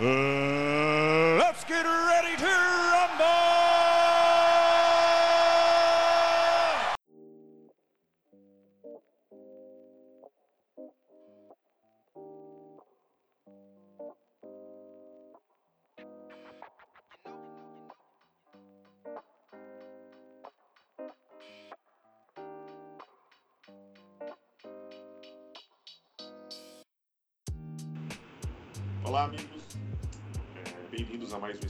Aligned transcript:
Uh, 0.00 0.27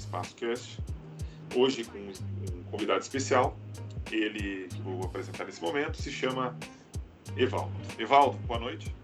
Bem-vindos 0.08 0.12
a 0.12 0.16
mais 0.16 0.28
um 0.28 0.28
Espaço 0.30 0.36
Cast. 0.36 0.78
Hoje 1.54 1.84
com 1.84 1.98
um 1.98 2.62
convidado 2.70 3.00
especial. 3.00 3.56
Ele 4.10 4.68
que 4.68 4.80
vou 4.80 5.04
apresentar 5.04 5.44
nesse 5.44 5.60
momento 5.60 5.96
se 5.96 6.10
chama 6.10 6.56
Evaldo. 7.36 7.72
Evaldo, 7.98 8.38
boa 8.46 8.58
noite. 8.58 8.94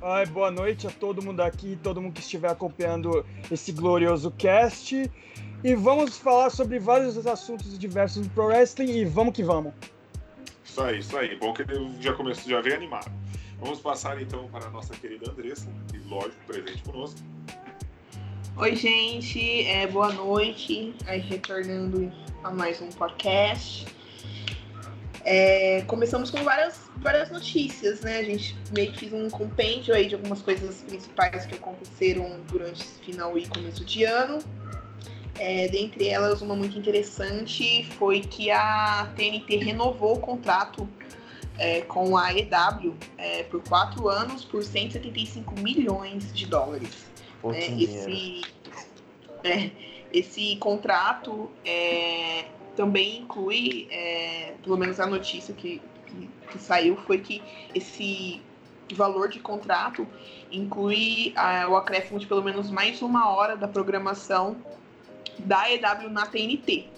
Ai, 0.00 0.26
boa 0.26 0.50
noite 0.50 0.86
a 0.86 0.90
todo 0.90 1.22
mundo 1.22 1.40
aqui, 1.40 1.78
todo 1.82 2.00
mundo 2.00 2.14
que 2.14 2.20
estiver 2.20 2.50
acompanhando 2.50 3.24
esse 3.50 3.72
glorioso 3.72 4.30
cast. 4.32 5.10
E 5.64 5.74
vamos 5.74 6.18
falar 6.18 6.50
sobre 6.50 6.78
vários 6.78 7.24
assuntos 7.26 7.78
diversos 7.78 8.26
do 8.26 8.30
Pro 8.30 8.46
Wrestling 8.46 8.90
e 8.90 9.04
vamos 9.04 9.34
que 9.34 9.42
vamos. 9.42 9.72
Isso 10.64 10.82
aí, 10.82 10.98
isso 10.98 11.16
aí. 11.16 11.36
Bom 11.38 11.52
que 11.52 11.64
já 12.00 12.12
começou, 12.14 12.50
já 12.50 12.60
veio 12.60 12.76
animado. 12.76 13.10
Vamos 13.60 13.80
passar 13.80 14.20
então 14.20 14.48
para 14.48 14.66
a 14.66 14.70
nossa 14.70 14.94
querida 14.94 15.30
Andressa, 15.30 15.70
que 15.88 15.98
lógico, 16.08 16.36
presente 16.46 16.82
conosco. 16.82 17.20
Oi, 18.54 18.76
gente, 18.76 19.64
é, 19.66 19.86
boa 19.86 20.12
noite. 20.12 20.94
Aí, 21.06 21.20
retornando 21.20 22.12
a 22.44 22.50
mais 22.50 22.82
um 22.82 22.90
podcast. 22.90 23.86
É, 25.24 25.80
começamos 25.86 26.30
com 26.30 26.44
várias, 26.44 26.90
várias 26.98 27.30
notícias, 27.30 28.02
né? 28.02 28.18
A 28.18 28.22
gente 28.22 28.54
meio 28.70 28.92
que 28.92 29.00
fez 29.00 29.12
um 29.14 29.30
compêndio 29.30 29.94
aí 29.94 30.06
de 30.06 30.16
algumas 30.16 30.42
coisas 30.42 30.82
principais 30.82 31.46
que 31.46 31.54
aconteceram 31.54 32.40
durante 32.46 32.82
esse 32.82 33.00
final 33.00 33.38
e 33.38 33.46
começo 33.46 33.86
de 33.86 34.04
ano. 34.04 34.38
É, 35.38 35.68
dentre 35.68 36.08
elas, 36.08 36.42
uma 36.42 36.54
muito 36.54 36.78
interessante 36.78 37.84
foi 37.92 38.20
que 38.20 38.50
a 38.50 39.10
TNT 39.16 39.56
renovou 39.56 40.16
o 40.16 40.20
contrato 40.20 40.86
é, 41.58 41.80
com 41.80 42.18
a 42.18 42.32
EW 42.34 42.94
é, 43.16 43.44
por 43.44 43.62
quatro 43.62 44.08
anos 44.08 44.44
por 44.44 44.62
175 44.62 45.58
milhões 45.58 46.32
de 46.34 46.44
dólares. 46.44 47.11
Né? 47.44 47.58
esse, 47.82 48.42
é, 49.44 49.70
esse 50.12 50.56
contrato 50.56 51.50
é, 51.64 52.44
também 52.76 53.18
inclui, 53.18 53.88
é, 53.90 54.54
pelo 54.62 54.76
menos 54.76 55.00
a 55.00 55.06
notícia 55.06 55.54
que, 55.54 55.80
que, 56.06 56.30
que 56.50 56.58
saiu 56.58 56.96
foi 56.96 57.18
que 57.18 57.42
esse 57.74 58.40
valor 58.94 59.28
de 59.28 59.40
contrato 59.40 60.06
inclui 60.50 61.32
ah, 61.34 61.66
o 61.68 61.76
acréscimo 61.76 62.18
de 62.18 62.26
pelo 62.26 62.42
menos 62.42 62.70
mais 62.70 63.00
uma 63.00 63.30
hora 63.30 63.56
da 63.56 63.66
programação 63.66 64.56
da 65.38 65.70
EW 65.70 66.10
na 66.10 66.26
TNT. 66.26 66.88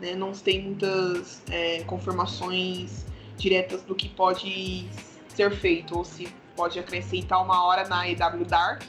Né? 0.00 0.14
Não 0.14 0.32
tem 0.32 0.62
muitas 0.62 1.42
é, 1.50 1.82
confirmações 1.84 3.04
diretas 3.36 3.82
do 3.82 3.94
que 3.94 4.08
pode 4.08 4.86
ser 5.28 5.50
feito, 5.52 5.96
ou 5.96 6.04
se 6.04 6.28
pode 6.56 6.78
acrescentar 6.78 7.42
uma 7.42 7.64
hora 7.64 7.88
na 7.88 8.08
EW 8.08 8.44
Dark, 8.44 8.82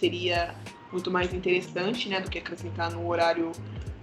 seria 0.00 0.54
muito 0.90 1.10
mais 1.10 1.32
interessante 1.32 2.08
né, 2.08 2.20
do 2.20 2.30
que 2.30 2.38
acrescentar 2.38 2.90
no 2.90 3.06
horário 3.06 3.52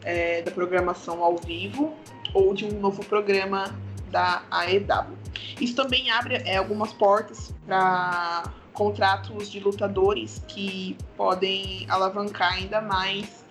é, 0.04 0.42
da 0.42 0.52
programação 0.52 1.24
ao 1.24 1.36
vivo, 1.38 1.94
ou 2.34 2.54
de 2.54 2.66
um 2.66 2.80
novo 2.80 3.04
programa 3.04 3.76
da 4.10 4.44
AEW. 4.52 5.18
Isso 5.60 5.76
também 5.76 6.10
abre 6.12 6.36
é, 6.46 6.58
algumas 6.58 6.94
portas 6.94 7.54
para 7.66 8.44
contratos 8.72 9.50
de 9.50 9.60
lutadores 9.60 10.44
que 10.48 10.96
podem 11.18 11.86
alavancar 11.90 12.54
ainda 12.54 12.80
mais 12.80 13.44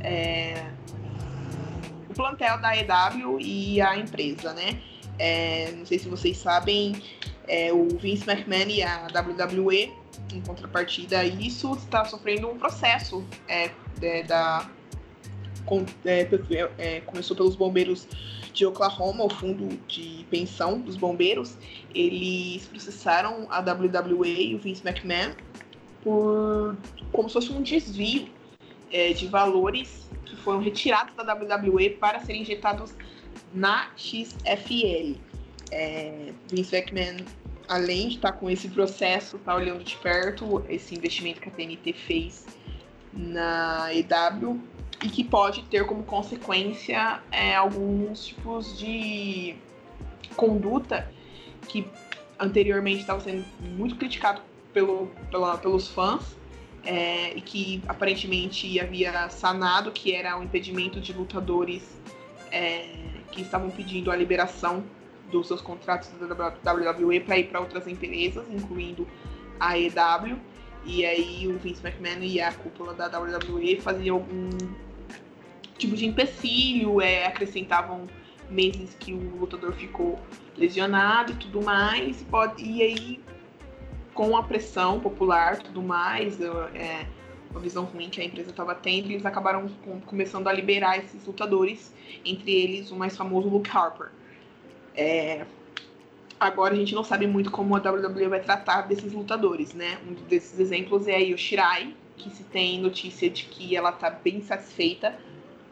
é, 0.00 0.66
o 2.10 2.14
plantel 2.14 2.58
da 2.58 2.76
EW 2.76 3.40
e 3.40 3.80
a 3.80 3.96
empresa, 3.96 4.52
né? 4.52 4.82
É, 5.18 5.70
não 5.72 5.86
sei 5.86 5.98
se 5.98 6.08
vocês 6.08 6.36
sabem, 6.36 7.00
é, 7.46 7.72
o 7.72 7.88
Vince 7.96 8.28
McMahon 8.28 8.68
e 8.68 8.82
a 8.82 9.06
WWE, 9.06 9.92
em 10.32 10.40
contrapartida 10.40 11.24
isso, 11.24 11.72
está 11.74 12.04
sofrendo 12.04 12.48
um 12.48 12.58
processo 12.58 13.24
é, 13.48 13.70
é, 14.00 14.22
da 14.22 14.68
com- 15.64 15.84
é, 16.04 16.28
é, 16.78 17.00
começou 17.00 17.36
pelos 17.36 17.56
bombeiros 17.56 18.06
de 18.52 18.66
Oklahoma, 18.66 19.24
o 19.24 19.30
fundo 19.30 19.78
de 19.86 20.26
pensão 20.30 20.80
dos 20.80 20.96
bombeiros. 20.96 21.56
Eles 21.94 22.66
processaram 22.66 23.46
a 23.50 23.60
WWE 23.60 24.50
e 24.50 24.54
o 24.54 24.58
Vince 24.58 24.86
McMahon 24.86 25.32
por 26.02 26.76
como 27.12 27.28
se 27.28 27.34
fosse 27.34 27.52
um 27.52 27.62
desvio 27.62 28.28
é, 28.90 29.12
de 29.12 29.26
valores 29.28 30.08
que 30.26 30.36
foram 30.36 30.60
retirados 30.60 31.14
da 31.14 31.34
WWE 31.34 31.90
para 31.90 32.20
serem 32.20 32.42
injetados 32.42 32.94
na 33.54 33.90
XFL. 33.96 35.16
É, 35.70 36.32
Vince 36.48 36.76
McMahon, 36.76 37.24
além 37.72 38.08
de 38.08 38.16
estar 38.16 38.32
com 38.32 38.50
esse 38.50 38.68
processo, 38.68 39.36
está 39.36 39.54
olhando 39.54 39.82
de 39.82 39.96
perto 39.96 40.62
esse 40.68 40.94
investimento 40.94 41.40
que 41.40 41.48
a 41.48 41.52
TNT 41.52 41.94
fez 41.94 42.44
na 43.10 43.88
EW 43.94 44.60
e 45.02 45.08
que 45.08 45.24
pode 45.24 45.62
ter 45.64 45.86
como 45.86 46.02
consequência 46.02 47.22
é, 47.30 47.54
alguns 47.54 48.26
tipos 48.26 48.78
de 48.78 49.54
conduta 50.36 51.10
que 51.66 51.86
anteriormente 52.38 53.00
estava 53.00 53.20
sendo 53.20 53.42
muito 53.60 53.96
criticado 53.96 54.42
pelo, 54.74 55.06
pela- 55.30 55.56
pelos 55.56 55.88
fãs 55.88 56.36
é, 56.84 57.34
e 57.34 57.40
que 57.40 57.82
aparentemente 57.88 58.78
havia 58.78 59.30
sanado, 59.30 59.90
que 59.92 60.12
era 60.12 60.38
o 60.38 60.42
impedimento 60.42 61.00
de 61.00 61.14
lutadores 61.14 61.98
é, 62.50 62.84
que 63.30 63.40
estavam 63.40 63.70
pedindo 63.70 64.10
a 64.10 64.16
liberação 64.16 64.84
dos 65.32 65.48
seus 65.48 65.60
contratos 65.60 66.10
da 66.20 66.72
WWE 66.72 67.20
para 67.20 67.38
ir 67.38 67.48
para 67.48 67.58
outras 67.58 67.88
empresas, 67.88 68.44
incluindo 68.50 69.08
a 69.58 69.76
EW. 69.78 70.38
E 70.84 71.04
aí 71.04 71.48
o 71.48 71.58
Vince 71.58 71.84
McMahon 71.84 72.22
e 72.22 72.40
a 72.40 72.52
cúpula 72.52 72.92
da 72.92 73.06
WWE 73.06 73.80
faziam 73.80 74.16
algum 74.16 74.50
tipo 75.78 75.96
de 75.96 76.06
empecilho, 76.06 77.00
é, 77.00 77.26
acrescentavam 77.26 78.06
meses 78.50 78.94
que 79.00 79.12
o 79.12 79.36
lutador 79.36 79.72
ficou 79.72 80.20
lesionado 80.56 81.32
e 81.32 81.36
tudo 81.36 81.62
mais. 81.62 82.20
E, 82.20 82.24
pode, 82.24 82.62
e 82.62 82.82
aí, 82.82 83.20
com 84.12 84.36
a 84.36 84.42
pressão 84.42 85.00
popular 85.00 85.58
tudo 85.58 85.82
mais, 85.82 86.40
é, 86.40 87.06
uma 87.50 87.60
visão 87.60 87.84
ruim 87.84 88.08
que 88.08 88.20
a 88.20 88.24
empresa 88.24 88.50
estava 88.50 88.74
tendo, 88.74 89.10
eles 89.10 89.24
acabaram 89.24 89.68
com- 89.84 90.00
começando 90.00 90.48
a 90.48 90.52
liberar 90.52 90.98
esses 90.98 91.24
lutadores, 91.24 91.92
entre 92.24 92.52
eles 92.52 92.90
o 92.90 92.96
mais 92.96 93.16
famoso 93.16 93.48
Luke 93.48 93.70
Harper. 93.70 94.10
É, 94.94 95.44
agora 96.38 96.74
a 96.74 96.76
gente 96.76 96.94
não 96.94 97.04
sabe 97.04 97.26
muito 97.26 97.50
como 97.50 97.74
a 97.76 97.78
WWE 97.78 98.28
vai 98.28 98.40
tratar 98.40 98.82
desses 98.82 99.12
lutadores, 99.12 99.72
né? 99.74 99.98
Um 100.06 100.14
desses 100.26 100.58
exemplos 100.58 101.06
é 101.08 101.14
a 101.14 101.18
Io 101.18 101.38
Shirai, 101.38 101.94
que 102.16 102.30
se 102.30 102.44
tem 102.44 102.80
notícia 102.80 103.28
de 103.30 103.44
que 103.44 103.76
ela 103.76 103.92
tá 103.92 104.10
bem 104.10 104.42
satisfeita 104.42 105.18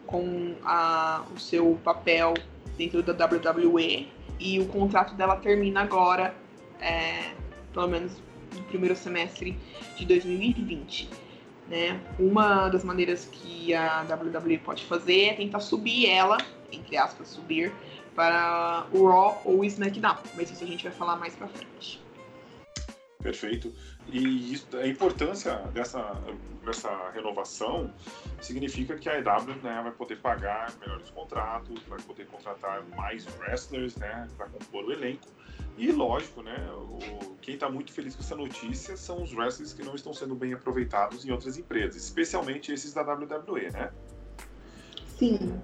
com 0.07 0.55
a- 0.65 1.25
o 1.35 1.39
seu 1.39 1.79
papel 1.85 2.35
dentro 2.77 3.03
da 3.03 3.13
WWE 3.13 4.09
e 4.39 4.59
o 4.59 4.67
contrato 4.67 5.15
dela 5.15 5.37
termina 5.37 5.83
agora, 5.83 6.35
é, 6.81 7.33
pelo 7.73 7.87
menos 7.89 8.13
no 8.55 8.63
primeiro 8.65 8.97
semestre 8.97 9.57
de 9.97 10.07
2020. 10.07 11.09
Né? 11.69 12.01
Uma 12.19 12.69
das 12.69 12.83
maneiras 12.83 13.29
que 13.31 13.73
a 13.75 14.03
WWE 14.03 14.59
pode 14.59 14.85
fazer 14.85 15.27
é 15.27 15.33
tentar 15.35 15.61
subir 15.61 16.07
ela, 16.09 16.39
entre 16.73 16.97
aspas, 16.97 17.29
subir, 17.29 17.73
para 18.21 18.87
o 18.93 19.09
Raw 19.09 19.41
ou 19.47 19.61
o 19.61 19.65
SmackDown. 19.65 20.19
Mas 20.35 20.51
isso 20.51 20.63
a 20.63 20.67
gente 20.67 20.85
vai 20.85 20.93
falar 20.93 21.17
mais 21.17 21.35
pra 21.35 21.49
frente. 21.49 22.03
Perfeito. 23.23 23.73
E 24.09 24.53
isso- 24.53 24.67
a 24.77 24.87
importância 24.87 25.57
dessa, 25.73 26.15
dessa 26.63 27.11
renovação 27.15 27.91
significa 28.43 28.99
que 28.99 29.09
a 29.09 29.19
EW 29.19 29.55
né, 29.63 29.81
vai 29.83 29.93
poder 29.93 30.17
pagar 30.17 30.71
melhores 30.81 31.09
contratos, 31.09 31.83
vai 31.85 31.99
poder 32.01 32.27
contratar 32.27 32.85
mais 32.95 33.27
wrestlers 33.39 33.97
né, 33.97 34.29
para 34.37 34.47
compor 34.49 34.85
o 34.85 34.93
elenco. 34.93 35.27
E 35.79 35.91
lógico, 35.91 36.43
né, 36.43 36.57
o, 36.75 37.37
quem 37.41 37.55
está 37.55 37.71
muito 37.71 37.91
feliz 37.91 38.15
com 38.15 38.23
essa 38.23 38.37
notícia 38.37 38.99
são 38.99 39.23
os 39.23 39.33
wrestlers 39.33 39.73
que 39.73 39.83
não 39.83 39.95
estão 39.95 40.13
sendo 40.13 40.35
bem 40.35 40.53
aproveitados 40.53 41.25
em 41.25 41.31
outras 41.31 41.57
empresas, 41.57 41.97
especialmente 41.97 42.71
esses 42.71 42.93
da 42.93 43.01
WWE, 43.01 43.71
né? 43.71 43.91
Sim, 45.19 45.61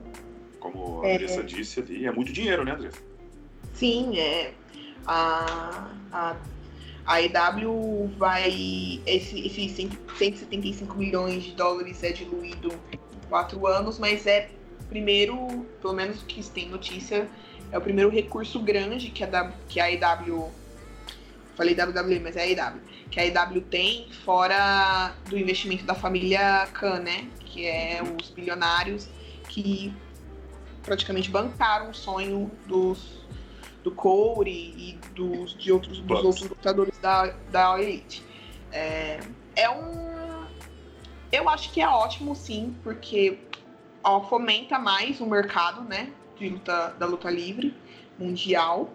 Como 0.77 1.03
a 1.03 1.09
É. 1.09 1.15
Andressa 1.15 1.43
disse 1.43 1.81
ali, 1.81 2.07
é 2.07 2.13
muito 2.13 2.33
dinheiro, 2.33 2.65
né, 2.65 2.73
Andressa? 2.73 2.99
sim, 3.75 4.19
é. 4.19 4.53
A, 5.07 5.91
a, 6.13 6.37
A 7.07 7.23
EW 7.23 8.11
vai. 8.17 9.01
Esse, 9.07 9.47
esse 9.47 9.69
175 9.69 10.97
milhões 10.97 11.45
de 11.45 11.53
dólares 11.53 12.03
é 12.03 12.11
diluído 12.11 12.73
em 12.93 13.29
quatro 13.29 13.67
anos, 13.67 13.99
mas 13.99 14.27
é 14.27 14.49
primeiro, 14.89 15.67
pelo 15.81 15.95
menos 15.95 16.23
que 16.23 16.43
tem 16.51 16.69
notícia, 16.69 17.29
é 17.71 17.79
o 17.79 17.81
primeiro 17.81 18.11
recurso 18.11 18.61
grande 18.61 19.11
que 19.11 19.23
a, 19.23 19.53
que 19.69 19.79
a 19.79 19.91
EW. 19.93 20.51
Falei 21.55 21.75
WWE, 21.75 22.21
mas 22.21 22.37
é 22.37 22.43
a 22.43 22.49
EW. 22.49 22.81
Que 23.11 23.21
a 23.21 23.27
EW 23.27 23.61
tem, 23.63 24.09
fora 24.25 25.15
do 25.29 25.39
investimento 25.39 25.85
da 25.85 25.95
família 25.95 26.67
Khan, 26.73 27.01
né? 27.01 27.29
Que 27.41 27.67
é 27.67 28.03
os 28.03 28.31
bilionários 28.31 29.09
que 29.49 29.93
praticamente 30.87 31.31
bancaram 31.31 31.91
o 31.91 31.95
sonho 31.95 32.51
dos 32.67 33.27
do 33.83 33.91
Corey 33.93 34.75
e 34.77 34.99
dos, 35.15 35.55
de 35.55 35.71
outros, 35.71 35.99
dos 36.01 36.25
outros 36.25 36.49
lutadores 36.49 36.99
da, 36.99 37.27
da 37.51 37.81
Elite. 37.81 38.25
É, 38.73 39.21
é 39.55 39.71
um. 39.71 40.47
Eu 41.31 41.49
acho 41.49 41.73
que 41.73 41.81
é 41.81 41.89
ótimo, 41.89 42.35
sim, 42.35 42.75
porque 42.83 43.39
ó, 44.03 44.23
fomenta 44.23 44.79
mais 44.79 45.21
o 45.21 45.27
mercado 45.27 45.83
né, 45.83 46.13
de 46.39 46.49
luta, 46.49 46.95
da 46.99 47.07
luta 47.07 47.31
livre 47.31 47.75
mundial 48.19 48.91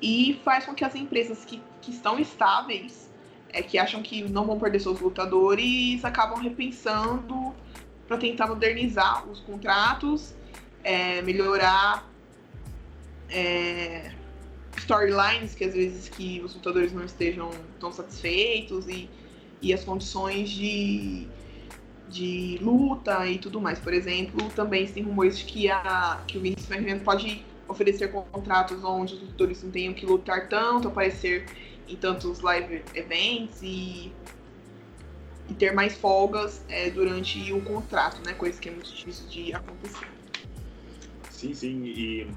e 0.00 0.40
faz 0.44 0.64
com 0.64 0.74
que 0.74 0.84
as 0.84 0.94
empresas 0.94 1.44
que, 1.44 1.60
que 1.80 1.90
estão 1.90 2.18
estáveis, 2.18 3.12
é, 3.50 3.62
que 3.62 3.78
acham 3.78 4.02
que 4.02 4.22
não 4.24 4.44
vão 4.44 4.58
perder 4.58 4.80
seus 4.80 5.00
lutadores, 5.00 6.04
acabam 6.04 6.38
repensando 6.40 7.54
para 8.06 8.16
tentar 8.16 8.46
modernizar 8.46 9.28
os 9.28 9.40
contratos, 9.40 10.34
é, 10.86 11.20
melhorar 11.20 12.08
é, 13.28 14.12
storylines 14.76 15.52
que 15.52 15.64
às 15.64 15.74
vezes 15.74 16.08
que 16.08 16.40
os 16.44 16.54
lutadores 16.54 16.92
não 16.92 17.04
estejam 17.04 17.50
tão 17.80 17.92
satisfeitos 17.92 18.86
e, 18.86 19.10
e 19.60 19.74
as 19.74 19.82
condições 19.82 20.48
de, 20.48 21.26
de 22.08 22.56
luta 22.62 23.26
e 23.26 23.36
tudo 23.36 23.60
mais. 23.60 23.80
Por 23.80 23.92
exemplo, 23.92 24.48
também 24.50 24.86
tem 24.86 25.02
rumores 25.02 25.40
de 25.40 25.44
que, 25.44 25.68
a, 25.68 26.22
que 26.24 26.38
o 26.38 26.40
Vince 26.40 26.72
McMahon 26.72 27.00
pode 27.00 27.44
oferecer 27.66 28.12
contratos 28.12 28.84
onde 28.84 29.14
os 29.14 29.20
lutadores 29.22 29.64
não 29.64 29.72
tenham 29.72 29.92
que 29.92 30.06
lutar 30.06 30.48
tanto, 30.48 30.86
aparecer 30.86 31.46
em 31.88 31.96
tantos 31.96 32.38
live 32.42 32.84
events 32.94 33.60
e, 33.60 34.12
e 35.48 35.54
ter 35.54 35.72
mais 35.72 35.96
folgas 35.96 36.64
é, 36.68 36.90
durante 36.90 37.52
o 37.52 37.60
contrato, 37.60 38.24
né? 38.24 38.34
Coisa 38.34 38.60
que 38.60 38.68
é 38.68 38.72
muito 38.72 38.94
difícil 38.94 39.26
de 39.26 39.52
acontecer. 39.52 40.15
Sim, 41.46 41.54
sim, 41.54 41.84
e 41.84 42.30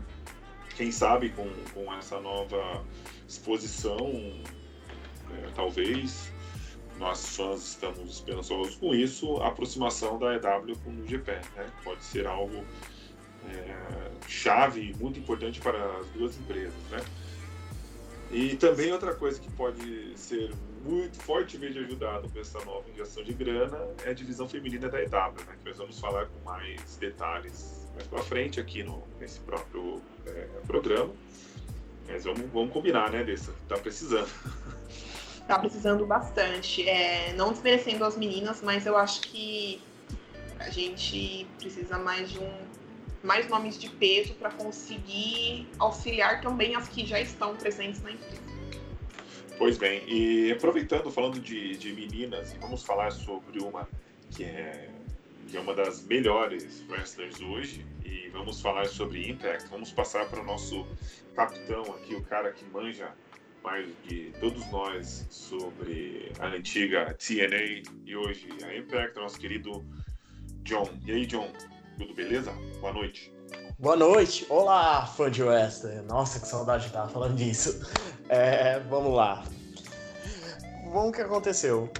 quem 0.75 0.91
sabe 0.91 1.29
com, 1.29 1.49
com 1.73 1.91
essa 1.95 2.19
nova 2.19 2.83
exposição, 3.27 3.97
é, 5.31 5.49
talvez 5.55 6.31
nós 6.99 7.35
fãs 7.35 7.69
estamos 7.69 8.07
esperançosos 8.07 8.75
com 8.75 8.93
isso, 8.93 9.37
a 9.37 9.47
aproximação 9.47 10.19
da 10.19 10.35
EW 10.35 10.75
com 10.83 10.91
o 10.91 11.07
GP, 11.07 11.31
né? 11.55 11.71
Pode 11.83 12.03
ser 12.03 12.27
algo 12.27 12.63
é, 13.47 14.11
chave, 14.27 14.93
muito 14.99 15.17
importante 15.17 15.59
para 15.59 15.83
as 15.99 16.07
duas 16.09 16.37
empresas, 16.37 16.83
né? 16.91 17.03
E 18.31 18.55
também 18.57 18.91
outra 18.91 19.15
coisa 19.15 19.39
que 19.39 19.51
pode 19.53 20.15
ser 20.15 20.51
muito 20.83 21.17
fortemente 21.17 21.79
ajudado 21.79 22.29
com 22.29 22.39
essa 22.39 22.63
nova 22.63 22.87
injeção 22.91 23.23
de 23.23 23.33
grana 23.33 23.79
é 24.05 24.11
a 24.11 24.13
divisão 24.13 24.47
feminina 24.47 24.87
da 24.87 25.01
EW, 25.01 25.33
né? 25.47 25.57
Que 25.63 25.69
nós 25.69 25.77
vamos 25.77 25.99
falar 25.99 26.27
com 26.27 26.39
mais 26.45 26.95
detalhes 26.97 27.88
mais 27.99 28.07
para 28.07 28.23
frente 28.23 28.59
aqui 28.59 28.81
no, 28.81 29.03
nesse 29.19 29.39
próprio 29.41 30.01
é, 30.25 30.47
programa. 30.65 31.13
Mas 32.07 32.23
vamos, 32.23 32.49
vamos 32.51 32.71
combinar, 32.71 33.11
né, 33.11 33.23
Dessa? 33.23 33.53
Tá 33.67 33.77
precisando. 33.77 34.29
Tá 35.47 35.59
precisando 35.59 36.05
bastante. 36.05 36.87
É, 36.87 37.33
não 37.33 37.51
desmerecendo 37.51 38.05
as 38.05 38.15
meninas, 38.15 38.61
mas 38.61 38.85
eu 38.85 38.97
acho 38.97 39.21
que 39.21 39.81
a 40.59 40.69
gente 40.69 41.45
precisa 41.57 41.97
mais 41.97 42.31
de 42.31 42.39
um 42.39 42.51
mais 43.21 43.49
nomes 43.49 43.77
de 43.77 43.89
peso 43.89 44.33
para 44.35 44.49
conseguir 44.49 45.67
auxiliar 45.77 46.39
também 46.39 46.77
as 46.77 46.87
que 46.87 47.05
já 47.05 47.19
estão 47.19 47.53
presentes 47.53 48.01
na 48.01 48.11
empresa. 48.11 48.41
Pois 49.57 49.77
bem, 49.77 50.01
e 50.07 50.53
aproveitando, 50.53 51.11
falando 51.11 51.37
de, 51.37 51.75
de 51.75 51.91
meninas, 51.91 52.55
vamos 52.61 52.81
falar 52.81 53.11
sobre 53.11 53.61
uma 53.61 53.89
que 54.31 54.45
é 54.45 54.89
que 55.49 55.57
é 55.57 55.59
uma 55.59 55.73
das 55.73 56.03
melhores 56.03 56.83
wrestlers 56.87 57.41
hoje, 57.41 57.85
e 58.05 58.29
vamos 58.29 58.61
falar 58.61 58.85
sobre 58.85 59.27
Impact. 59.27 59.67
Vamos 59.69 59.91
passar 59.91 60.29
para 60.29 60.41
o 60.41 60.43
nosso 60.43 60.85
capitão 61.35 61.81
aqui, 61.95 62.15
o 62.15 62.23
cara 62.23 62.51
que 62.51 62.63
manja 62.65 63.11
mais 63.63 63.87
de 64.07 64.31
todos 64.39 64.65
nós 64.71 65.25
sobre 65.29 66.31
a 66.39 66.47
antiga 66.47 67.15
TNA 67.15 67.83
e 68.05 68.15
hoje 68.15 68.47
a 68.63 68.75
Impact, 68.75 69.15
nosso 69.15 69.39
querido 69.39 69.83
John. 70.63 70.87
E 71.05 71.11
aí, 71.11 71.25
John, 71.25 71.51
tudo 71.97 72.13
beleza? 72.13 72.51
Boa 72.79 72.93
noite. 72.93 73.33
Boa 73.79 73.95
noite, 73.95 74.45
olá, 74.49 75.05
fã 75.07 75.31
de 75.31 75.41
wrestling. 75.41 76.01
Nossa, 76.03 76.39
que 76.39 76.47
saudade 76.47 76.83
de 76.83 76.89
estar 76.89 77.07
falando 77.07 77.35
disso. 77.35 77.81
É, 78.27 78.79
vamos 78.81 79.15
lá. 79.15 79.43
Vamos 80.91 81.09
o 81.09 81.11
que 81.11 81.21
aconteceu 81.21 81.91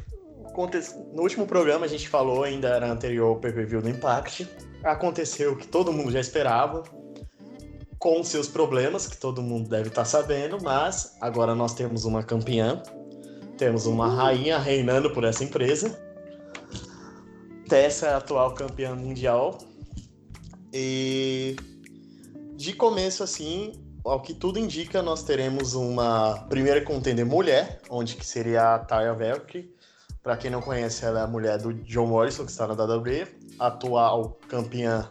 no 1.13 1.21
último 1.21 1.45
programa 1.45 1.85
a 1.85 1.89
gente 1.89 2.07
falou, 2.07 2.43
ainda 2.43 2.69
era 2.69 2.91
anterior 2.91 3.27
ao 3.27 3.35
PPV 3.37 3.81
do 3.81 3.89
Impact. 3.89 4.47
Aconteceu 4.83 5.53
o 5.53 5.57
que 5.57 5.67
todo 5.67 5.91
mundo 5.91 6.11
já 6.11 6.19
esperava, 6.19 6.83
com 7.97 8.23
seus 8.23 8.47
problemas, 8.47 9.07
que 9.07 9.17
todo 9.17 9.41
mundo 9.41 9.69
deve 9.69 9.89
estar 9.89 10.03
tá 10.03 10.05
sabendo, 10.05 10.57
mas 10.61 11.17
agora 11.19 11.53
nós 11.53 11.73
temos 11.73 12.05
uma 12.05 12.23
campeã, 12.23 12.81
temos 13.57 13.85
uma 13.85 14.07
rainha 14.07 14.57
reinando 14.57 15.11
por 15.11 15.23
essa 15.23 15.43
empresa. 15.43 15.99
Tessa 17.67 18.07
é 18.07 18.13
a 18.13 18.17
atual 18.17 18.53
campeã 18.53 18.95
mundial. 18.95 19.57
E 20.73 21.55
de 22.55 22.73
começo, 22.73 23.21
assim, 23.21 23.73
ao 24.03 24.21
que 24.21 24.33
tudo 24.33 24.57
indica, 24.57 25.01
nós 25.01 25.23
teremos 25.23 25.73
uma 25.73 26.45
primeira 26.49 26.81
contender 26.81 27.25
mulher, 27.25 27.81
onde 27.89 28.15
que 28.15 28.25
seria 28.25 28.75
a 28.75 28.79
Taya 28.79 29.13
Valkyrie, 29.13 29.73
para 30.21 30.35
quem 30.37 30.51
não 30.51 30.61
conhece, 30.61 31.05
ela 31.05 31.21
é 31.21 31.23
a 31.23 31.27
mulher 31.27 31.57
do 31.57 31.73
John 31.73 32.07
Morrison, 32.07 32.45
que 32.45 32.51
está 32.51 32.67
na 32.67 32.73
WWE, 32.73 33.27
atual 33.57 34.37
campeã 34.47 35.09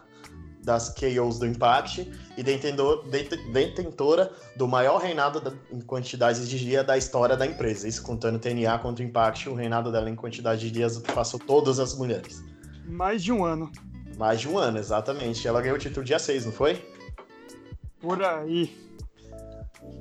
das 0.63 0.89
KOs 0.89 1.39
do 1.39 1.47
Impact 1.47 2.11
e 2.37 2.43
detentora 2.43 4.31
do 4.55 4.67
maior 4.67 4.99
reinado 4.99 5.57
em 5.71 5.81
quantidade 5.81 6.47
de 6.47 6.59
dias 6.59 6.85
da 6.85 6.97
história 6.97 7.35
da 7.35 7.45
empresa. 7.45 7.87
Isso 7.87 8.03
contando 8.03 8.37
TNA 8.37 8.77
contra 8.79 9.03
o 9.03 9.07
Impact, 9.07 9.49
o 9.49 9.55
reinado 9.55 9.91
dela 9.91 10.09
em 10.09 10.15
quantidade 10.15 10.61
de 10.61 10.71
dias 10.71 10.97
passou 10.99 11.39
todas 11.39 11.79
as 11.79 11.97
mulheres. 11.97 12.43
Mais 12.85 13.23
de 13.23 13.31
um 13.31 13.43
ano. 13.43 13.71
Mais 14.17 14.41
de 14.41 14.47
um 14.47 14.57
ano, 14.57 14.77
exatamente. 14.77 15.47
Ela 15.47 15.61
ganhou 15.61 15.77
o 15.77 15.79
título 15.79 16.05
dia 16.05 16.19
6, 16.19 16.45
não 16.45 16.51
foi? 16.51 16.83
Por 17.99 18.21
aí. 18.23 18.77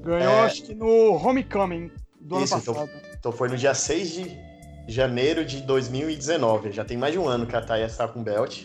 Ganhou, 0.02 0.32
é... 0.32 0.40
acho 0.40 0.64
que 0.64 0.74
no 0.74 1.14
Homecoming 1.14 1.90
do 2.20 2.42
Isso, 2.42 2.54
ano 2.54 2.62
então 2.62 2.74
passado. 2.74 2.90
Então, 2.98 3.10
então 3.18 3.32
foi 3.32 3.48
no 3.48 3.56
dia 3.56 3.74
6 3.74 4.10
de 4.10 4.47
janeiro 4.88 5.44
de 5.44 5.60
2019. 5.60 6.72
Já 6.72 6.82
tem 6.84 6.96
mais 6.96 7.12
de 7.12 7.18
um 7.18 7.28
ano 7.28 7.46
que 7.46 7.54
a 7.54 7.60
Taya 7.60 7.84
está 7.84 8.08
com 8.08 8.22
belt. 8.22 8.64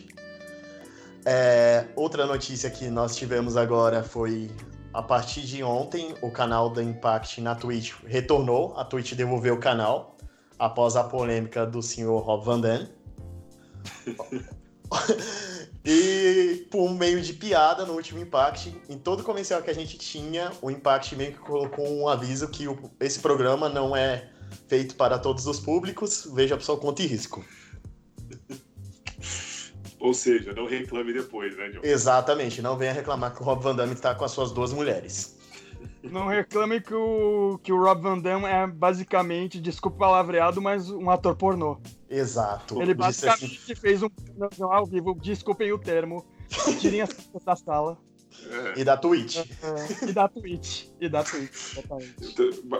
É, 1.25 1.85
outra 1.95 2.25
notícia 2.25 2.69
que 2.69 2.87
nós 2.87 3.15
tivemos 3.15 3.57
agora 3.57 4.01
foi 4.01 4.49
a 4.93 5.01
partir 5.01 5.41
de 5.41 5.63
ontem 5.63 6.15
o 6.21 6.31
canal 6.31 6.69
da 6.69 6.81
Impact 6.81 7.41
na 7.41 7.55
Twitch 7.55 7.93
retornou. 8.05 8.73
A 8.77 8.85
Twitch 8.85 9.13
devolveu 9.13 9.55
o 9.55 9.59
canal 9.59 10.17
após 10.57 10.95
a 10.95 11.03
polêmica 11.03 11.65
do 11.65 11.81
senhor 11.81 12.19
Rob 12.19 12.45
Van 12.45 12.61
Dam. 12.61 12.87
e 15.83 16.65
por 16.71 16.89
meio 16.91 17.19
de 17.19 17.33
piada 17.33 17.85
no 17.85 17.93
último 17.93 18.21
Impact, 18.21 18.73
em 18.87 18.97
todo 18.97 19.23
comercial 19.23 19.61
que 19.61 19.69
a 19.69 19.75
gente 19.75 19.97
tinha, 19.97 20.53
o 20.61 20.71
Impact 20.71 21.17
meio 21.17 21.33
que 21.33 21.39
colocou 21.39 21.85
um 21.85 22.07
aviso 22.07 22.47
que 22.47 22.65
o, 22.65 22.77
esse 23.01 23.19
programa 23.19 23.67
não 23.67 23.93
é 23.93 24.29
feito 24.67 24.95
para 24.95 25.17
todos 25.19 25.45
os 25.45 25.59
públicos, 25.59 26.29
veja 26.33 26.59
só 26.59 26.75
conta 26.77 27.01
e 27.01 27.07
risco. 27.07 27.43
Ou 29.99 30.13
seja, 30.13 30.51
não 30.53 30.65
reclame 30.65 31.13
depois, 31.13 31.55
né, 31.55 31.69
John? 31.69 31.79
Exatamente, 31.81 32.61
não 32.61 32.77
venha 32.77 32.91
reclamar 32.91 33.33
que 33.33 33.41
o 33.41 33.45
Rob 33.45 33.63
Van 33.63 33.73
Damme 33.73 33.93
está 33.93 34.13
com 34.13 34.25
as 34.25 34.31
suas 34.31 34.51
duas 34.51 34.73
mulheres. 34.73 35.39
Não 36.03 36.27
reclame 36.27 36.81
que 36.81 36.93
o, 36.93 37.57
que 37.63 37.71
o 37.71 37.81
Rob 37.81 38.01
Van 38.01 38.19
Damme 38.19 38.45
é 38.45 38.67
basicamente, 38.67 39.61
desculpa 39.61 39.95
o 39.95 39.99
palavreado, 39.99 40.61
mas 40.61 40.89
um 40.89 41.09
ator 41.09 41.37
pornô. 41.37 41.79
Exato. 42.09 42.81
Ele 42.81 42.93
basicamente 42.93 43.71
assim... 43.71 43.75
fez 43.75 44.03
um 44.03 44.09
ao 44.69 44.85
vivo, 44.85 45.15
desculpem 45.15 45.71
o 45.71 45.79
termo, 45.79 46.25
tirem 46.81 47.01
as 47.01 47.09
da 47.45 47.55
sala. 47.55 47.97
É. 48.49 48.79
E 48.79 48.83
da 48.83 48.97
Twitch. 48.97 49.37
É, 49.37 50.09
e 50.09 50.13
da 50.13 50.27
Twitch. 50.27 50.85
E 50.99 51.09
da 51.09 51.23
Twitch, 51.23 51.77
então, 51.77 51.97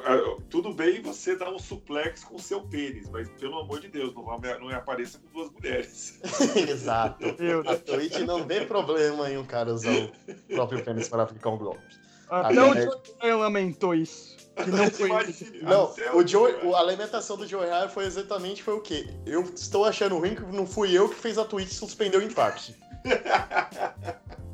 ah, 0.06 0.38
Tudo 0.50 0.74
bem 0.74 1.02
você 1.02 1.36
dar 1.36 1.52
um 1.52 1.60
suplex 1.60 2.24
com 2.24 2.38
seu 2.38 2.62
pênis, 2.62 3.10
mas 3.10 3.28
pelo 3.40 3.60
amor 3.60 3.80
de 3.80 3.88
Deus, 3.88 4.14
não, 4.14 4.24
não 4.60 4.70
apareça 4.70 5.20
com 5.20 5.28
duas 5.34 5.52
mulheres. 5.52 6.20
Exato. 6.56 7.26
A 7.68 7.76
Twitch 7.76 8.20
não 8.20 8.46
vê 8.46 8.66
problema 8.66 9.30
em 9.30 9.38
um 9.38 9.46
cara 9.46 9.74
usar 9.74 9.92
o 9.94 10.12
próprio 10.56 10.84
pênis 10.84 11.08
para 11.10 11.24
aplicar 11.24 11.50
um 11.50 11.58
golpe. 11.58 11.82
Até 12.30 12.62
o 12.62 12.74
Jordan 12.74 13.38
lamentou 13.38 13.94
isso. 13.94 14.34
Que 14.56 14.70
não 14.70 14.90
foi 14.92 15.10
Imagine, 15.10 15.62
Não, 15.64 15.94
o 16.16 16.28
Joe, 16.28 16.54
o- 16.64 16.76
a 16.76 16.80
alimentação 16.80 17.36
do 17.36 17.48
Joe 17.48 17.68
Hart 17.68 17.90
foi 17.92 18.06
exatamente 18.06 18.62
foi 18.62 18.76
o 18.76 18.82
quê? 18.82 19.08
Eu 19.26 19.42
estou 19.42 19.84
achando 19.84 20.18
ruim 20.20 20.36
que 20.36 20.44
não 20.44 20.66
fui 20.68 20.96
eu 20.96 21.10
que 21.10 21.16
fez 21.16 21.40
a 21.40 21.46
Twitch 21.46 21.70
suspender 21.72 22.18
o 22.18 22.22
Impact. 22.22 22.76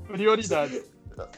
prioridade. 0.08 0.82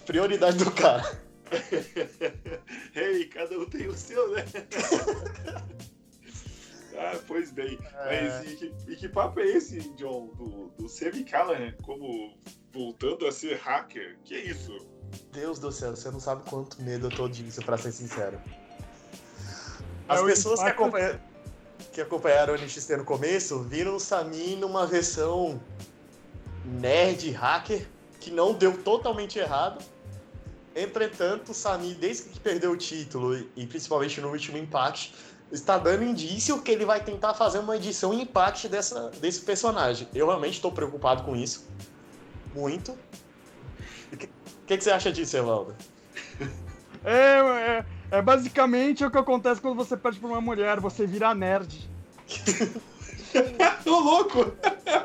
Prioridade 0.06 0.58
do 0.58 0.72
cara. 0.72 1.04
Ei, 2.96 3.26
cada 3.26 3.58
um 3.60 3.66
tem 3.66 3.88
o 3.88 3.94
seu, 3.98 4.32
né? 4.32 4.46
ah, 6.98 7.20
pois 7.28 7.52
bem. 7.52 7.78
É. 8.06 8.40
Mas 8.40 8.52
e 8.52 8.56
que, 8.56 8.74
e 8.88 8.96
que 8.96 9.10
papo 9.10 9.40
é 9.40 9.46
esse, 9.46 9.80
John, 9.96 10.28
do, 10.38 10.72
do 10.78 10.90
Sammy 10.90 11.24
Callahan 11.24 11.74
como 11.84 12.38
voltando 12.74 13.26
a 13.28 13.32
ser 13.32 13.58
hacker? 13.58 14.18
Que 14.24 14.36
é 14.36 14.46
isso? 14.46 14.78
Deus 15.34 15.60
do 15.60 15.72
céu, 15.72 15.96
você 15.96 16.10
não 16.10 16.20
sabe 16.20 16.44
quanto 16.50 16.82
medo 16.82 17.08
eu 17.08 17.12
tô 17.16 17.28
disso, 17.28 17.62
pra 17.64 17.78
ser 17.78 17.92
sincero. 17.92 18.40
As 20.08 20.22
É, 20.22 20.26
pessoas 20.26 20.60
que, 20.60 20.66
impacto- 20.66 20.82
acompanha- 20.84 21.22
que 21.92 22.02
acompanharam 22.02 22.54
o 22.54 22.58
NXT 22.58 22.92
no 22.98 23.06
começo 23.06 23.62
viram 23.64 23.96
o 23.96 24.00
Sami 24.00 24.56
numa 24.56 24.86
versão 24.88 25.62
nerd 26.66 27.32
hacker 27.32 27.88
que 28.22 28.32
não 28.32 28.54
deu 28.54 28.78
totalmente 28.82 29.38
errado. 29.38 29.84
Entretanto, 30.74 31.52
o 31.52 31.54
Sami, 31.54 31.94
desde 31.96 32.30
que 32.30 32.40
perdeu 32.40 32.72
o 32.72 32.78
título 32.78 33.36
e, 33.58 33.68
principalmente 33.68 34.22
no 34.22 34.30
último 34.30 34.58
Impact, 34.58 35.14
está 35.52 35.78
dando 35.78 36.04
indício 36.04 36.62
que 36.62 36.72
ele 36.72 36.86
vai 36.86 37.04
tentar 37.04 37.34
fazer 37.34 37.60
uma 37.60 37.76
edição 37.76 38.14
Impact 38.14 38.70
dessa, 38.70 39.10
desse 39.20 39.42
personagem. 39.42 40.08
Eu 40.14 40.28
realmente 40.28 40.54
estou 40.54 40.72
preocupado 40.72 41.24
com 41.24 41.36
isso. 41.36 41.68
Muito. 42.56 42.98
O 44.14 44.18
que, 44.18 44.30
que, 44.68 44.78
que 44.78 44.84
você 44.84 44.92
acha 44.92 45.12
disso, 45.12 45.36
Evaldo? 45.36 45.76
É, 47.04 47.40
é, 47.40 47.86
é 48.12 48.22
basicamente 48.22 49.04
o 49.04 49.12
que 49.12 49.18
acontece 49.18 49.60
quando 49.60 49.76
você 49.76 49.98
perde 49.98 50.20
pra 50.20 50.30
uma 50.30 50.42
mulher, 50.42 50.80
você 50.80 51.06
vira 51.08 51.34
nerd. 51.34 51.90
Tô 53.84 54.00
louco! 54.00 54.54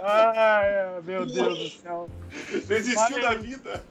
Ai, 0.03 1.01
meu 1.03 1.27
Deus 1.27 1.59
do 1.59 1.69
céu. 1.71 2.09
Desistiu 2.67 3.21
Valeu. 3.21 3.23
da 3.23 3.35
vida. 3.35 3.85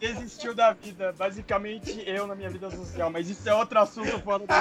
Desistiu 0.00 0.54
da 0.54 0.72
vida. 0.72 1.14
Basicamente, 1.16 2.02
eu 2.06 2.26
na 2.26 2.34
minha 2.34 2.50
vida 2.50 2.70
social. 2.70 3.10
Mas 3.10 3.28
isso 3.28 3.48
é 3.48 3.54
outro 3.54 3.78
assunto 3.78 4.18
fora 4.20 4.40
do. 4.40 4.52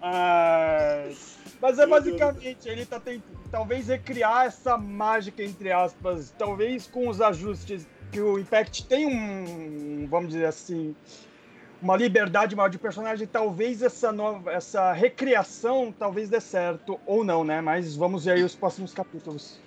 Ai, 0.00 1.14
Mas 1.60 1.78
é 1.78 1.86
basicamente, 1.86 2.68
ele 2.68 2.86
tá 2.86 3.00
tentando 3.00 3.44
talvez 3.54 3.86
recriar 3.86 4.46
essa 4.46 4.76
mágica, 4.76 5.40
entre 5.40 5.70
aspas, 5.70 6.34
talvez 6.36 6.88
com 6.88 7.08
os 7.08 7.20
ajustes 7.20 7.86
que 8.10 8.20
o 8.20 8.36
Impact 8.36 8.84
tem 8.86 9.06
um, 9.06 10.08
vamos 10.10 10.30
dizer 10.32 10.46
assim, 10.46 10.94
uma 11.84 11.96
liberdade 11.98 12.56
maior 12.56 12.70
de 12.70 12.78
personagem, 12.78 13.26
talvez 13.26 13.82
essa 13.82 14.10
nova, 14.10 14.50
essa 14.50 14.90
recriação 14.94 15.94
talvez 15.96 16.30
dê 16.30 16.40
certo 16.40 16.98
ou 17.04 17.22
não, 17.22 17.44
né? 17.44 17.60
Mas 17.60 17.94
vamos 17.94 18.24
ver 18.24 18.32
aí 18.32 18.42
os 18.42 18.54
próximos 18.54 18.94
capítulos. 18.94 19.60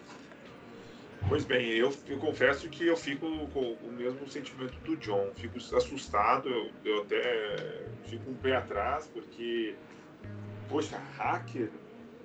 Pois 1.30 1.46
bem, 1.46 1.70
eu, 1.70 1.94
eu 2.08 2.18
confesso 2.18 2.68
que 2.70 2.88
eu 2.88 2.98
fico 2.98 3.28
com 3.54 3.74
o 3.84 3.92
mesmo 3.92 4.28
sentimento 4.28 4.74
do 4.80 4.96
John. 4.98 5.30
Fico 5.36 5.58
assustado, 5.76 6.50
eu, 6.50 6.72
eu 6.84 7.04
até 7.04 7.84
fico 8.06 8.32
um 8.32 8.34
pé 8.34 8.56
atrás, 8.56 9.08
porque, 9.14 9.76
poxa, 10.68 10.98
hacker 11.18 11.70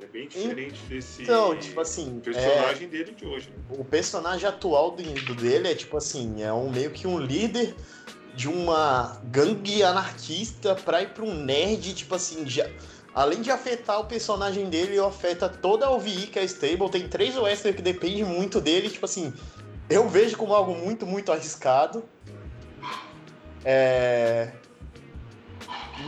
é 0.01 0.07
bem 0.07 0.27
diferente 0.27 0.83
desse 0.85 1.25
Então, 1.25 1.55
tipo 1.59 1.81
assim, 1.81 2.19
personagem 2.21 2.89
dele 2.89 3.13
de 3.13 3.27
hoje. 3.27 3.51
né? 3.51 3.57
o 3.79 3.85
personagem 3.85 4.49
atual 4.49 4.93
do 4.93 5.35
dele 5.35 5.69
é 5.69 5.75
tipo 5.75 5.97
assim, 5.99 6.43
é 6.43 6.53
um 6.53 6.71
meio 6.71 6.91
que 6.91 7.07
um 7.07 7.19
líder 7.19 7.75
de 8.35 8.49
uma 8.49 9.21
gangue 9.25 9.83
anarquista 9.83 10.75
pra 10.75 11.03
ir 11.03 11.11
pra 11.11 11.25
um 11.25 11.35
nerd, 11.35 11.95
tipo 11.95 12.15
assim, 12.15 12.49
já, 12.49 12.69
além 13.15 13.43
de 13.43 13.51
afetar 13.51 14.01
o 14.01 14.05
personagem 14.05 14.69
dele, 14.71 14.99
afeta 14.99 15.49
toda 15.49 15.87
a 15.87 15.91
OVI 15.91 16.29
que 16.29 16.39
é 16.39 16.45
stable, 16.45 16.91
tem 16.91 17.09
três 17.09 17.37
Western 17.37 17.77
que 17.77 17.83
depende 17.83 18.25
muito 18.25 18.61
dele, 18.61 18.89
tipo 18.89 19.05
assim, 19.05 19.33
eu 19.89 20.09
vejo 20.09 20.37
como 20.37 20.55
algo 20.55 20.75
muito, 20.75 21.07
muito 21.07 21.31
arriscado. 21.31 22.05
É... 23.65 24.53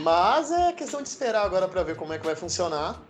Mas 0.01 0.51
é 0.51 0.73
questão 0.73 1.01
de 1.01 1.07
esperar 1.07 1.45
agora 1.45 1.67
pra 1.67 1.83
ver 1.83 1.95
como 1.95 2.11
é 2.11 2.17
que 2.17 2.25
vai 2.25 2.35
funcionar. 2.35 3.01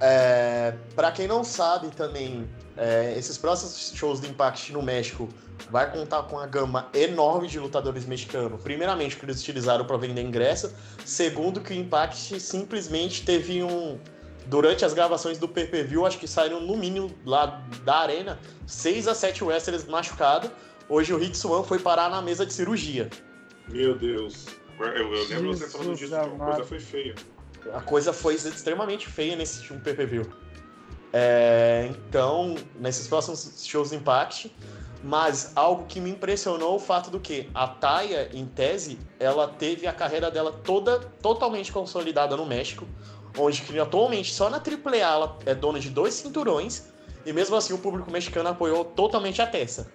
É, 0.00 0.74
para 0.96 1.12
quem 1.12 1.28
não 1.28 1.44
sabe 1.44 1.88
também, 1.90 2.48
é, 2.76 3.14
esses 3.18 3.36
próximos 3.36 3.92
shows 3.94 4.20
do 4.20 4.26
Impact 4.26 4.72
no 4.72 4.82
México 4.82 5.28
vai 5.70 5.90
contar 5.90 6.22
com 6.24 6.36
uma 6.36 6.46
gama 6.46 6.88
enorme 6.94 7.46
de 7.48 7.58
lutadores 7.58 8.06
mexicanos. 8.06 8.60
Primeiramente, 8.62 9.16
que 9.16 9.24
eles 9.24 9.40
utilizaram 9.40 9.84
para 9.84 9.96
vender 9.96 10.22
ingresso. 10.22 10.72
Segundo, 11.04 11.60
que 11.60 11.72
o 11.72 11.76
Impact 11.76 12.40
simplesmente 12.40 13.24
teve 13.24 13.62
um. 13.62 13.98
Durante 14.46 14.84
as 14.84 14.92
gravações 14.92 15.38
do 15.38 15.46
PPV, 15.46 16.04
acho 16.04 16.18
que 16.18 16.26
saíram 16.26 16.60
no 16.60 16.76
mínimo 16.76 17.14
lá 17.24 17.62
da 17.84 17.98
arena 17.98 18.40
6 18.66 19.06
a 19.06 19.14
7 19.14 19.44
wrestlers 19.44 19.84
machucados. 19.84 20.50
Hoje 20.88 21.14
o 21.14 21.22
Hitsuan 21.22 21.62
foi 21.62 21.78
parar 21.78 22.10
na 22.10 22.20
mesa 22.20 22.44
de 22.44 22.52
cirurgia. 22.52 23.08
Meu 23.68 23.96
Deus. 23.96 24.46
Eu, 24.80 24.86
eu 24.86 25.28
lembro 25.28 25.56
você 25.56 25.68
falando 25.68 25.96
Jesus 25.96 25.98
disso, 26.00 26.16
amado. 26.16 26.38
coisa 26.38 26.64
foi 26.64 26.80
feia. 26.80 27.14
A 27.72 27.80
coisa 27.80 28.12
foi 28.12 28.34
extremamente 28.34 29.06
feia 29.06 29.36
nesse 29.36 29.60
último 29.60 29.80
PPV. 29.80 30.26
É, 31.12 31.90
então, 31.90 32.54
nesses 32.78 33.06
próximos 33.06 33.62
shows 33.64 33.90
do 33.90 33.96
Impact, 33.96 34.54
mas 35.02 35.52
algo 35.56 35.84
que 35.86 36.00
me 36.00 36.10
impressionou 36.10 36.76
o 36.76 36.78
fato 36.78 37.10
do 37.10 37.20
que 37.20 37.50
a 37.54 37.66
Taya, 37.66 38.30
em 38.32 38.46
tese, 38.46 38.98
ela 39.18 39.48
teve 39.48 39.86
a 39.86 39.92
carreira 39.92 40.30
dela 40.30 40.52
toda 40.52 41.00
totalmente 41.00 41.72
consolidada 41.72 42.36
no 42.36 42.46
México, 42.46 42.86
onde 43.36 43.78
atualmente 43.78 44.32
só 44.32 44.48
na 44.48 44.58
AAA 44.58 44.96
ela 44.96 45.38
é 45.44 45.54
dona 45.54 45.80
de 45.80 45.90
dois 45.90 46.14
cinturões, 46.14 46.92
e 47.26 47.32
mesmo 47.32 47.56
assim 47.56 47.74
o 47.74 47.78
público 47.78 48.10
mexicano 48.10 48.48
apoiou 48.48 48.84
totalmente 48.84 49.42
a 49.42 49.46
Tessa. 49.46 49.92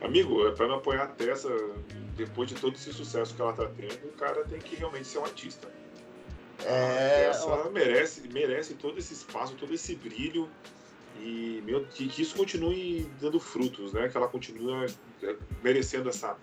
Amigo, 0.00 0.46
é 0.46 0.50
pra 0.52 0.66
não 0.66 0.76
apoiar 0.76 1.04
a 1.04 1.06
Tessa, 1.06 1.48
depois 2.16 2.48
de 2.48 2.54
todo 2.54 2.74
esse 2.74 2.92
sucesso 2.92 3.34
que 3.34 3.42
ela 3.42 3.52
tá 3.52 3.66
tendo, 3.76 4.08
o 4.08 4.12
cara 4.12 4.44
tem 4.44 4.58
que 4.58 4.74
realmente 4.76 5.06
ser 5.06 5.18
um 5.18 5.24
artista. 5.24 5.68
É, 6.64 7.26
Essa 7.30 7.70
merece, 7.70 8.28
merece 8.32 8.74
todo 8.74 8.98
esse 8.98 9.12
espaço, 9.12 9.54
todo 9.54 9.74
esse 9.74 9.94
brilho 9.96 10.48
e 11.20 11.62
meu, 11.64 11.84
que, 11.86 12.08
que 12.08 12.22
isso 12.22 12.36
continue 12.36 13.10
dando 13.20 13.40
frutos, 13.40 13.92
né? 13.92 14.08
Que 14.08 14.16
ela 14.16 14.28
continue 14.28 14.86
é, 15.22 15.36
merecendo 15.62 16.08
essa 16.08 16.36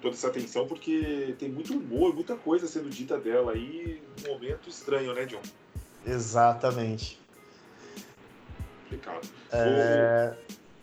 toda 0.00 0.14
essa 0.14 0.26
atenção, 0.26 0.66
porque 0.66 1.34
tem 1.38 1.48
muito 1.48 1.72
humor, 1.74 2.12
muita 2.12 2.34
coisa 2.34 2.66
sendo 2.66 2.90
dita 2.90 3.16
dela 3.16 3.52
aí, 3.52 4.02
um 4.26 4.32
momento 4.32 4.68
estranho, 4.68 5.14
né, 5.14 5.24
John? 5.26 5.40
Exatamente. 6.04 7.20
Complicado. 8.82 9.28
É, 9.52 10.34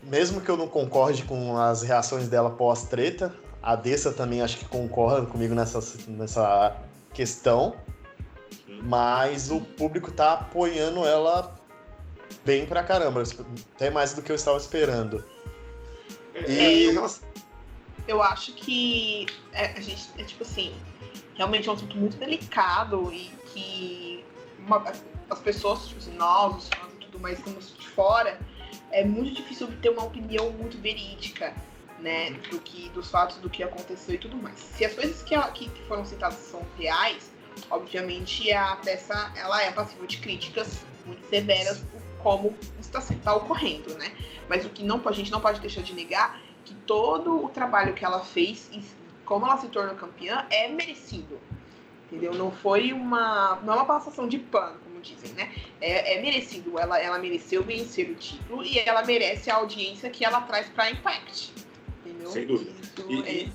mesmo 0.02 0.40
que 0.40 0.50
eu 0.50 0.56
não 0.56 0.66
concorde 0.66 1.24
com 1.24 1.58
as 1.58 1.82
reações 1.82 2.28
dela 2.28 2.50
pós-treta, 2.50 3.34
a 3.62 3.76
Dessa 3.76 4.10
também 4.10 4.40
acho 4.40 4.56
que 4.58 4.64
concorda 4.64 5.26
comigo 5.26 5.54
nessa, 5.54 5.80
nessa 6.08 6.76
questão. 7.12 7.76
Mas 8.82 9.50
o 9.50 9.60
público 9.60 10.10
tá 10.10 10.32
apoiando 10.34 11.04
ela 11.06 11.54
bem 12.44 12.66
pra 12.66 12.82
caramba, 12.82 13.22
até 13.74 13.90
mais 13.90 14.14
do 14.14 14.22
que 14.22 14.30
eu 14.32 14.36
estava 14.36 14.56
esperando. 14.56 15.24
E- 16.46 16.88
é, 16.96 17.10
Eu 18.08 18.22
acho 18.22 18.52
que 18.54 19.26
é, 19.52 19.66
a 19.76 19.80
gente 19.80 20.08
é 20.18 20.24
tipo 20.24 20.42
assim, 20.42 20.74
realmente 21.34 21.68
é 21.68 21.72
um 21.72 21.74
assunto 21.74 21.96
muito 21.96 22.16
delicado 22.16 23.12
e 23.12 23.30
que 23.52 24.24
uma- 24.58 24.82
as 25.28 25.38
pessoas, 25.40 25.86
tipo 25.86 25.98
assim, 26.00 26.14
nós, 26.14 26.56
os 26.56 26.68
fãs 26.70 26.92
e 26.94 26.96
tudo 27.04 27.20
mais, 27.20 27.38
estamos 27.38 27.76
de 27.78 27.86
fora, 27.88 28.40
é 28.90 29.04
muito 29.04 29.34
difícil 29.36 29.68
obter 29.68 29.90
uma 29.90 30.04
opinião 30.04 30.50
muito 30.50 30.78
verídica, 30.78 31.54
né, 32.00 32.30
do 32.50 32.58
que, 32.60 32.88
dos 32.90 33.10
fatos 33.10 33.36
do 33.36 33.50
que 33.50 33.62
aconteceu 33.62 34.14
e 34.14 34.18
tudo 34.18 34.36
mais. 34.36 34.58
Se 34.58 34.84
as 34.84 34.94
coisas 34.94 35.22
que, 35.22 35.36
que 35.68 35.82
foram 35.86 36.04
citadas 36.04 36.38
são 36.38 36.62
reais, 36.78 37.29
obviamente 37.70 38.52
a 38.52 38.76
peça 38.76 39.32
ela 39.36 39.62
é 39.62 39.70
passível 39.72 40.06
de 40.06 40.18
críticas 40.18 40.84
muito 41.06 41.26
severas 41.28 41.78
por 41.80 42.00
como 42.22 42.54
está, 42.78 42.98
está 42.98 43.34
ocorrendo, 43.34 43.96
né? 43.98 44.12
Mas 44.48 44.64
o 44.64 44.68
que 44.68 44.82
não, 44.82 45.00
a 45.04 45.12
gente 45.12 45.30
não 45.30 45.40
pode 45.40 45.60
deixar 45.60 45.82
de 45.82 45.94
negar 45.94 46.40
que 46.64 46.74
todo 46.74 47.44
o 47.44 47.48
trabalho 47.48 47.94
que 47.94 48.04
ela 48.04 48.20
fez 48.20 48.68
e 48.72 48.82
como 49.24 49.46
ela 49.46 49.56
se 49.56 49.68
tornou 49.68 49.94
campeã 49.94 50.46
é 50.50 50.68
merecido. 50.68 51.38
Entendeu? 52.06 52.34
Não 52.34 52.50
foi 52.50 52.92
uma. 52.92 53.60
Não 53.62 53.72
é 53.72 53.76
uma 53.76 53.84
passação 53.84 54.26
de 54.26 54.38
pano, 54.38 54.76
como 54.82 55.00
dizem, 55.00 55.30
né? 55.32 55.54
É, 55.80 56.16
é 56.18 56.20
merecido. 56.20 56.76
Ela, 56.78 56.98
ela 56.98 57.18
mereceu 57.20 57.62
vencer 57.62 58.10
o 58.10 58.16
título 58.16 58.64
e 58.64 58.78
ela 58.80 59.04
merece 59.04 59.48
a 59.48 59.54
audiência 59.56 60.10
que 60.10 60.24
ela 60.24 60.40
traz 60.40 60.68
pra 60.68 60.90
Impact. 60.90 61.52
Entendeu? 62.04 62.30
Sem 62.30 62.46
dúvida. 62.46 62.72
Isso 62.72 63.08
E- 63.08 63.22
é- 63.28 63.32
e- 63.44 63.52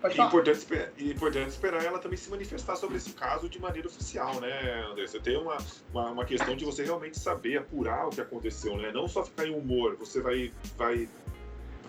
Pode 0.00 0.14
É 0.14 0.16
falar. 0.16 0.28
importante, 0.28 0.66
é 0.74 1.02
importante 1.02 1.48
esperar 1.48 1.84
ela 1.84 1.98
também 1.98 2.16
se 2.16 2.30
manifestar 2.30 2.76
sobre 2.76 2.96
esse 2.96 3.10
caso 3.12 3.48
de 3.48 3.58
maneira 3.60 3.88
oficial, 3.88 4.40
né, 4.40 4.84
André? 4.90 5.06
Você 5.06 5.18
tem 5.18 5.36
uma, 5.36 5.58
uma, 5.92 6.10
uma 6.10 6.24
questão 6.24 6.54
de 6.54 6.64
você 6.64 6.84
realmente 6.84 7.18
saber, 7.18 7.58
apurar 7.58 8.06
o 8.06 8.10
que 8.10 8.20
aconteceu, 8.20 8.76
né? 8.76 8.92
Não 8.92 9.08
só 9.08 9.24
ficar 9.24 9.46
em 9.46 9.54
humor, 9.54 9.96
você 9.96 10.20
vai, 10.20 10.52
vai, 10.76 11.08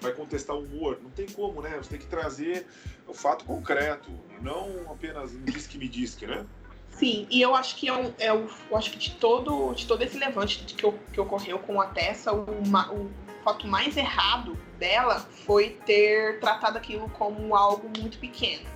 vai 0.01 0.11
contestar 0.13 0.55
o 0.55 0.63
humor. 0.63 0.97
Não 1.03 1.11
tem 1.11 1.27
como, 1.27 1.61
né? 1.61 1.77
Você 1.77 1.91
tem 1.91 1.99
que 1.99 2.07
trazer 2.07 2.65
o 3.07 3.13
fato 3.13 3.45
concreto, 3.45 4.09
não 4.41 4.91
apenas 4.91 5.31
um 5.31 5.43
disque 5.43 5.77
me 5.77 5.87
disque, 5.87 6.25
né? 6.25 6.45
Sim, 6.91 7.27
e 7.29 7.41
eu 7.41 7.55
acho 7.55 7.75
que 7.75 7.89
é, 7.89 8.13
é 8.19 8.33
o, 8.33 8.49
eu 8.69 8.75
acho 8.75 8.91
que 8.91 8.97
de 8.97 9.11
todo, 9.11 9.71
de 9.73 9.85
todo 9.85 10.01
esse 10.01 10.17
levante 10.17 10.65
que, 10.65 10.91
que 11.13 11.21
ocorreu 11.21 11.59
com 11.59 11.79
a 11.79 11.85
Tessa, 11.85 12.33
o, 12.33 12.41
o 12.41 13.11
fato 13.43 13.67
mais 13.67 13.97
errado 13.97 14.57
dela 14.77 15.19
foi 15.45 15.71
ter 15.85 16.39
tratado 16.39 16.77
aquilo 16.77 17.09
como 17.09 17.55
algo 17.55 17.91
muito 17.99 18.17
pequeno. 18.17 18.67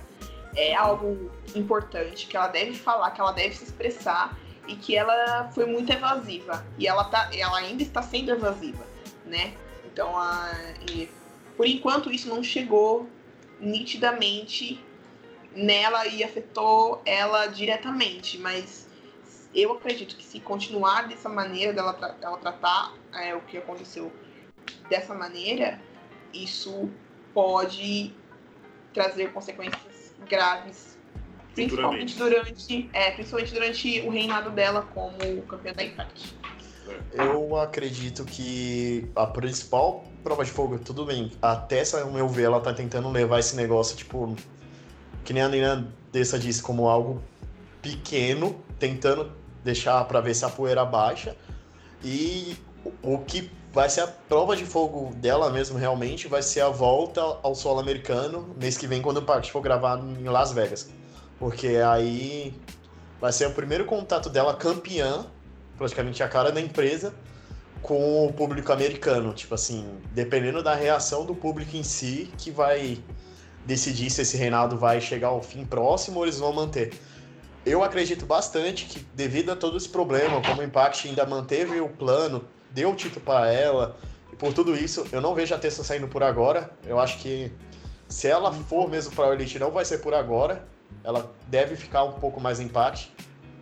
É 0.56 0.74
algo 0.74 1.30
importante 1.54 2.26
que 2.26 2.36
ela 2.36 2.48
deve 2.48 2.74
falar, 2.74 3.10
que 3.10 3.20
ela 3.20 3.32
deve 3.32 3.54
se 3.54 3.64
expressar 3.64 4.38
e 4.66 4.76
que 4.76 4.96
ela 4.96 5.50
foi 5.52 5.66
muito 5.66 5.92
evasiva 5.92 6.64
e 6.78 6.86
ela 6.86 7.04
tá, 7.04 7.28
ela 7.32 7.58
ainda 7.58 7.82
está 7.82 8.02
sendo 8.02 8.30
evasiva, 8.30 8.84
né? 9.26 9.54
Então, 9.84 10.16
a, 10.16 10.52
e, 10.90 11.08
por 11.56 11.66
enquanto 11.66 12.10
isso 12.10 12.28
não 12.28 12.42
chegou 12.42 13.08
nitidamente 13.60 14.82
nela 15.54 16.06
e 16.06 16.24
afetou 16.24 17.00
ela 17.04 17.46
diretamente, 17.46 18.38
mas 18.38 18.88
eu 19.54 19.72
acredito 19.72 20.16
que 20.16 20.24
se 20.24 20.40
continuar 20.40 21.06
dessa 21.06 21.28
maneira 21.28 21.72
dela, 21.72 22.16
ela 22.20 22.36
tratar 22.38 22.92
é, 23.12 23.34
o 23.34 23.40
que 23.42 23.56
aconteceu 23.56 24.12
dessa 24.88 25.14
maneira, 25.14 25.80
isso 26.32 26.90
pode 27.32 28.14
trazer 28.92 29.32
consequências 29.32 30.14
graves, 30.28 30.98
principalmente 31.54 32.16
durante, 32.16 32.90
é, 32.92 33.10
principalmente 33.12 33.52
durante 33.52 34.00
o 34.02 34.10
reinado 34.10 34.50
dela 34.50 34.82
como 34.94 35.42
campeã 35.42 35.72
da 35.72 35.84
Impact. 35.84 36.36
Eu 37.12 37.56
acredito 37.56 38.24
que 38.24 39.10
a 39.16 39.26
principal 39.26 40.04
prova 40.22 40.44
de 40.44 40.50
fogo, 40.50 40.78
tudo 40.78 41.04
bem, 41.04 41.32
até 41.40 41.78
essa, 41.78 42.04
meu 42.06 42.28
ver, 42.28 42.44
ela 42.44 42.60
tá 42.60 42.72
tentando 42.72 43.10
levar 43.10 43.38
esse 43.38 43.56
negócio, 43.56 43.96
tipo, 43.96 44.34
que 45.24 45.32
nem 45.32 45.42
a 45.42 45.48
Nina 45.48 45.92
Dessa 46.12 46.38
disse, 46.38 46.62
como 46.62 46.88
algo 46.88 47.22
pequeno, 47.82 48.62
tentando 48.78 49.32
deixar 49.64 50.04
para 50.04 50.20
ver 50.20 50.34
se 50.34 50.44
a 50.44 50.48
poeira 50.48 50.84
baixa. 50.84 51.36
E 52.02 52.56
o 53.02 53.18
que 53.18 53.50
vai 53.74 53.90
ser 53.90 54.02
a 54.02 54.06
prova 54.06 54.54
de 54.54 54.64
fogo 54.64 55.12
dela 55.16 55.50
mesmo, 55.50 55.76
realmente, 55.76 56.28
vai 56.28 56.42
ser 56.42 56.60
a 56.60 56.68
volta 56.68 57.20
ao 57.42 57.56
solo 57.56 57.80
americano 57.80 58.54
mês 58.58 58.78
que 58.78 58.86
vem, 58.86 59.02
quando 59.02 59.16
o 59.16 59.22
parque 59.22 59.50
for 59.50 59.60
gravado 59.60 60.06
em 60.08 60.28
Las 60.28 60.52
Vegas. 60.52 60.88
Porque 61.40 61.78
aí 61.84 62.54
vai 63.20 63.32
ser 63.32 63.48
o 63.48 63.50
primeiro 63.50 63.84
contato 63.84 64.30
dela 64.30 64.54
campeã, 64.54 65.26
praticamente 65.76 66.22
a 66.22 66.28
cara 66.28 66.52
da 66.52 66.60
empresa, 66.60 67.12
com 67.82 68.24
o 68.24 68.32
público 68.32 68.72
americano. 68.72 69.34
Tipo 69.34 69.56
assim, 69.56 69.98
dependendo 70.12 70.62
da 70.62 70.76
reação 70.76 71.26
do 71.26 71.34
público 71.34 71.76
em 71.76 71.82
si, 71.82 72.30
que 72.38 72.52
vai 72.52 73.02
decidir 73.66 74.08
se 74.08 74.22
esse 74.22 74.36
reinado 74.36 74.78
vai 74.78 75.00
chegar 75.00 75.28
ao 75.28 75.42
fim 75.42 75.64
próximo 75.64 76.18
ou 76.18 76.24
eles 76.24 76.38
vão 76.38 76.52
manter. 76.52 76.92
Eu 77.66 77.82
acredito 77.82 78.24
bastante 78.24 78.84
que, 78.84 79.04
devido 79.14 79.50
a 79.50 79.56
todo 79.56 79.76
esse 79.76 79.88
problema, 79.88 80.40
como 80.42 80.60
o 80.60 80.64
Impact 80.64 81.08
ainda 81.08 81.26
manteve 81.26 81.80
o 81.80 81.88
plano, 81.88 82.44
deu 82.74 82.90
o 82.90 82.94
título 82.94 83.24
para 83.24 83.50
ela, 83.50 83.96
e 84.32 84.36
por 84.36 84.52
tudo 84.52 84.74
isso, 84.76 85.06
eu 85.12 85.20
não 85.20 85.32
vejo 85.34 85.54
a 85.54 85.58
Tessa 85.58 85.84
saindo 85.84 86.08
por 86.08 86.22
agora. 86.22 86.70
Eu 86.84 86.98
acho 86.98 87.18
que 87.18 87.52
se 88.08 88.26
ela 88.26 88.52
for 88.52 88.90
mesmo 88.90 89.14
para 89.14 89.30
a 89.30 89.32
Elite, 89.32 89.58
não 89.60 89.70
vai 89.70 89.84
ser 89.84 89.98
por 89.98 90.12
agora. 90.12 90.66
Ela 91.04 91.32
deve 91.46 91.76
ficar 91.76 92.02
um 92.02 92.12
pouco 92.12 92.40
mais 92.40 92.58
em 92.58 92.64
Impact. 92.64 93.12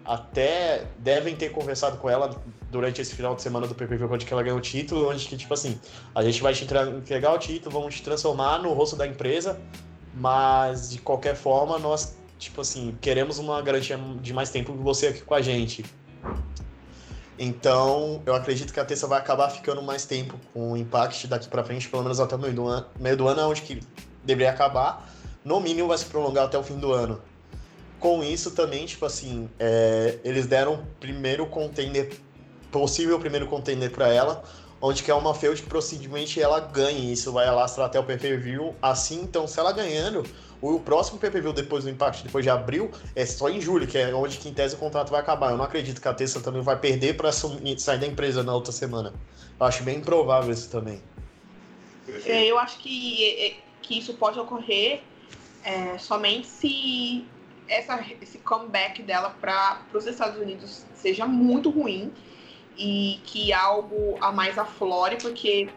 Até 0.02 0.87
devem 0.99 1.37
ter 1.37 1.50
conversado 1.50 1.99
com 1.99 2.09
ela 2.09 2.31
durante 2.71 3.02
esse 3.02 3.14
final 3.14 3.35
de 3.35 3.42
semana 3.42 3.66
do 3.66 3.75
PPV, 3.75 4.04
onde 4.07 4.25
que 4.25 4.33
ela 4.33 4.42
ganhou 4.42 4.59
o 4.59 4.62
título, 4.62 5.11
onde 5.11 5.28
que, 5.28 5.37
tipo 5.37 5.52
assim, 5.52 5.78
a 6.14 6.23
gente 6.23 6.42
vai 6.42 6.54
te 6.54 6.64
entregar 6.64 7.35
o 7.35 7.38
título, 7.38 7.71
vamos 7.71 7.95
te 7.95 8.02
transformar 8.02 8.59
no 8.62 8.73
rosto 8.73 8.97
da 8.97 9.07
empresa, 9.07 9.61
mas, 10.14 10.90
de 10.90 10.99
qualquer 10.99 11.37
forma, 11.37 11.78
nós, 11.78 12.16
tipo 12.38 12.62
assim, 12.62 12.97
queremos 13.00 13.38
uma 13.38 13.61
garantia 13.61 13.99
de 14.21 14.33
mais 14.33 14.49
tempo 14.49 14.73
que 14.73 14.78
você 14.78 15.09
aqui 15.09 15.21
com 15.21 15.35
a 15.35 15.42
gente. 15.42 15.85
Então, 17.38 18.22
eu 18.26 18.34
acredito 18.34 18.72
que 18.72 18.80
a 18.80 18.84
Tessa 18.84 19.06
vai 19.06 19.18
acabar 19.18 19.48
ficando 19.50 19.82
mais 19.82 20.04
tempo 20.04 20.38
com 20.52 20.72
o 20.72 20.76
Impact 20.76 21.26
daqui 21.26 21.48
para 21.48 21.64
frente, 21.64 21.88
pelo 21.88 22.02
menos 22.02 22.20
até 22.20 22.36
o 22.36 22.38
meio 22.38 22.54
do 22.54 22.66
ano, 22.66 22.86
meio 23.00 23.16
do 23.16 23.26
ano 23.26 23.49
onde 23.49 23.62
que 23.62 23.80
deveria 24.23 24.50
acabar. 24.50 25.10
No 25.45 25.60
mínimo, 25.60 25.88
vai 25.88 25.99
se 25.99 26.04
prolongar 26.04 26.45
até 26.45 26.58
o 26.58 26.62
fim 26.62 26.78
do 26.78 26.92
ano. 26.92 27.21
Com 27.99 28.23
isso 28.23 28.50
também, 28.50 28.84
tipo 28.84 29.04
assim, 29.06 29.49
é, 29.58 30.18
eles 30.25 30.47
deram 30.47 30.84
primeiro 31.00 31.47
contender, 31.47 32.12
possível 32.71 33.18
primeiro 33.18 33.47
contender 33.47 33.90
para 33.90 34.08
ela, 34.08 34.42
onde 34.82 35.04
que 35.04 35.10
é 35.10 35.14
uma 35.14 35.32
feud 35.32 35.62
possivelmente 35.62 36.42
ela 36.42 36.58
ganhe. 36.58 37.12
Isso 37.12 37.30
vai 37.30 37.47
alastrar 37.47 37.86
até 37.86 38.00
o 38.00 38.04
PPV. 38.04 38.75
Assim, 38.82 39.23
então, 39.23 39.47
se 39.47 39.58
ela 39.60 39.73
ganhando, 39.73 40.25
o 40.60 40.80
próximo 40.80 41.21
PPV 41.21 41.52
depois 41.52 41.84
do 41.84 41.90
Impact, 41.90 42.25
depois 42.25 42.45
de 42.45 42.50
abril, 42.50 42.90
é 43.14 43.25
só 43.25 43.49
em 43.49 43.60
julho, 43.60 43.86
que 43.86 43.97
é 43.97 44.12
onde 44.12 44.38
que 44.38 44.49
em 44.49 44.52
tese 44.52 44.75
o 44.75 44.78
contrato 44.78 45.10
vai 45.10 45.21
acabar. 45.21 45.52
Eu 45.52 45.56
não 45.56 45.64
acredito 45.64 46.00
que 46.00 46.08
a 46.08 46.12
Tessa 46.12 46.40
também 46.40 46.60
vai 46.60 46.76
perder 46.76 47.16
para 47.16 47.30
sair 47.30 47.99
da 47.99 48.06
empresa 48.06 48.42
na 48.42 48.52
outra 48.52 48.73
semana. 48.73 49.14
Eu 49.58 49.66
acho 49.66 49.84
bem 49.84 49.99
improvável 49.99 50.52
isso 50.52 50.68
também. 50.68 51.00
É, 52.26 52.45
eu 52.45 52.58
acho 52.58 52.78
que, 52.78 53.25
é, 53.25 53.54
que 53.80 53.99
isso 53.99 54.14
pode 54.14 54.38
ocorrer 54.40 55.02
é, 55.62 55.97
somente 55.99 56.49
se 56.49 57.25
essa, 57.68 58.04
esse 58.21 58.38
comeback 58.38 59.00
dela 59.02 59.30
para 59.40 59.80
os 59.95 60.06
Estados 60.06 60.40
Unidos 60.40 60.84
seja 60.95 61.26
muito 61.26 61.71
ruim 61.71 62.12
e 62.76 63.21
que 63.25 63.52
algo 63.52 64.17
a 64.21 64.32
mais 64.32 64.58
aflore, 64.58 65.17
porque, 65.17 65.69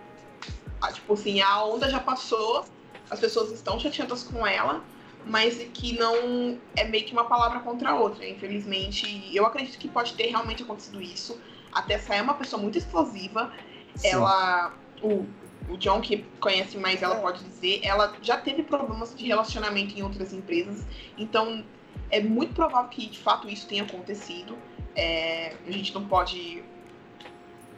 tipo 0.94 1.14
assim, 1.14 1.42
a 1.42 1.64
onda 1.64 1.90
já 1.90 2.00
passou, 2.00 2.66
as 3.10 3.20
pessoas 3.20 3.52
estão 3.52 3.80
chateadas 3.80 4.24
com 4.24 4.46
ela, 4.46 4.84
mas 5.26 5.58
que 5.74 5.98
não 5.98 6.60
é 6.76 6.84
meio 6.84 7.06
que 7.06 7.14
uma 7.14 7.26
palavra 7.26 7.60
contra 7.60 7.92
a 7.92 7.96
outra. 7.96 8.28
Infelizmente, 8.28 9.30
eu 9.36 9.46
acredito 9.46 9.78
que 9.78 9.88
pode 9.88 10.14
ter 10.14 10.28
realmente 10.28 10.64
acontecido 10.64 11.02
isso. 11.02 11.40
A 11.72 11.82
Tessa 11.82 12.16
é 12.16 12.22
uma 12.22 12.36
pessoa 12.36 12.62
muito 12.62 12.78
explosiva. 12.78 13.52
Sim. 13.96 14.10
Ela. 14.10 14.74
O, 15.02 15.26
o 15.68 15.78
John, 15.78 16.00
que 16.00 16.24
conhece 16.40 16.78
mais 16.78 17.02
ela, 17.02 17.16
pode 17.16 17.44
dizer, 17.44 17.82
ela 17.84 18.16
já 18.22 18.38
teve 18.38 18.64
problemas 18.64 19.16
de 19.16 19.26
relacionamento 19.26 19.98
em 19.98 20.04
outras 20.04 20.32
empresas. 20.32 20.86
Então, 21.18 21.66
é 22.12 22.22
muito 22.22 22.54
provável 22.54 22.90
que 22.90 23.08
de 23.08 23.20
fato 23.20 23.50
isso 23.50 23.68
tenha 23.68 23.84
acontecido. 23.84 24.58
É, 24.96 25.56
a 25.68 25.72
gente 25.72 25.94
não 25.94 26.06
pode 26.08 26.64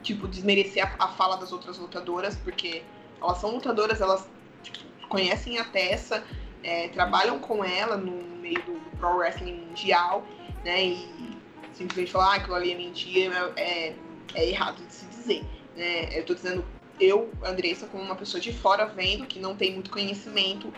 tipo, 0.08 0.26
desmerecer 0.26 0.82
a, 0.82 1.04
a, 1.04 1.08
fala 1.08 1.36
das 1.36 1.52
outras 1.52 1.76
lutadoras, 1.78 2.34
porque 2.36 2.82
elas 3.20 3.38
são 3.38 3.50
lutadoras, 3.50 4.00
elas 4.00 4.26
tipo, 4.62 4.78
conhecem 5.08 5.58
a 5.58 5.64
Tessa, 5.64 6.24
é, 6.62 6.88
trabalham 6.88 7.38
com 7.38 7.62
ela 7.62 7.96
no 7.96 8.36
meio 8.38 8.62
do, 8.62 8.78
Pro 8.98 9.16
Wrestling 9.16 9.66
Mundial, 9.66 10.24
né? 10.64 10.82
E 10.82 11.38
simplesmente 11.72 12.10
falar 12.10 12.32
ah, 12.32 12.34
aquilo 12.36 12.56
ali 12.56 12.72
é 12.72 12.74
mentira 12.74 13.52
é, 13.56 13.94
é 14.34 14.48
errado 14.48 14.84
de 14.84 14.92
se 14.92 15.06
dizer. 15.06 15.44
Né? 15.76 16.18
Eu 16.18 16.24
tô 16.24 16.34
dizendo, 16.34 16.64
eu, 16.98 17.30
Andressa, 17.44 17.86
como 17.86 18.02
uma 18.02 18.16
pessoa 18.16 18.40
de 18.40 18.52
fora 18.52 18.86
vendo, 18.86 19.26
que 19.26 19.38
não 19.38 19.54
tem 19.54 19.74
muito 19.74 19.90
conhecimento 19.90 20.72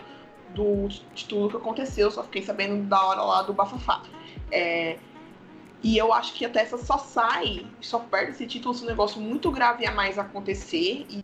do, 0.49 0.87
de 0.87 1.25
tudo 1.25 1.49
que 1.49 1.57
aconteceu, 1.57 2.11
só 2.11 2.21
fiquei 2.23 2.43
sabendo 2.43 2.83
da 2.83 3.01
hora 3.03 3.21
lá 3.21 3.41
do 3.41 3.53
bafafá. 3.53 4.03
É, 4.51 4.99
e 5.83 5.97
eu 5.97 6.13
acho 6.13 6.33
que 6.33 6.45
a 6.45 6.49
Tessa 6.49 6.77
só 6.77 6.97
sai, 6.97 7.65
só 7.79 7.99
perde 7.99 8.31
esse 8.31 8.45
título 8.45 8.73
se 8.73 8.83
um 8.83 8.87
negócio 8.87 9.19
muito 9.19 9.51
grave 9.51 9.85
a 9.85 9.91
mais 9.91 10.19
acontecer 10.19 11.05
e 11.09 11.23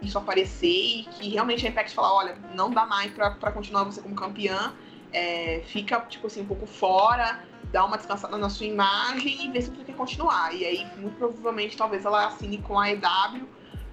isso 0.00 0.18
aparecer 0.18 0.68
e 0.68 1.04
que 1.04 1.28
realmente 1.28 1.66
a 1.66 1.70
Impact 1.70 1.94
falar, 1.94 2.14
olha, 2.14 2.38
não 2.54 2.70
dá 2.70 2.86
mais 2.86 3.12
para 3.12 3.52
continuar 3.52 3.84
você 3.84 4.00
como 4.00 4.14
campeã, 4.14 4.74
é, 5.12 5.62
fica, 5.66 6.00
tipo 6.02 6.26
assim, 6.26 6.42
um 6.42 6.46
pouco 6.46 6.66
fora, 6.66 7.44
dá 7.72 7.84
uma 7.84 7.96
descansada 7.96 8.36
na 8.36 8.48
sua 8.48 8.66
imagem 8.66 9.46
e 9.46 9.50
vê 9.50 9.60
se 9.60 9.70
você 9.70 9.84
quer 9.84 9.96
continuar. 9.96 10.54
E 10.54 10.64
aí, 10.64 10.86
muito 10.96 11.16
provavelmente, 11.16 11.76
talvez 11.76 12.04
ela 12.04 12.26
assine 12.26 12.58
com 12.58 12.78
a 12.78 12.90
EW 12.90 13.48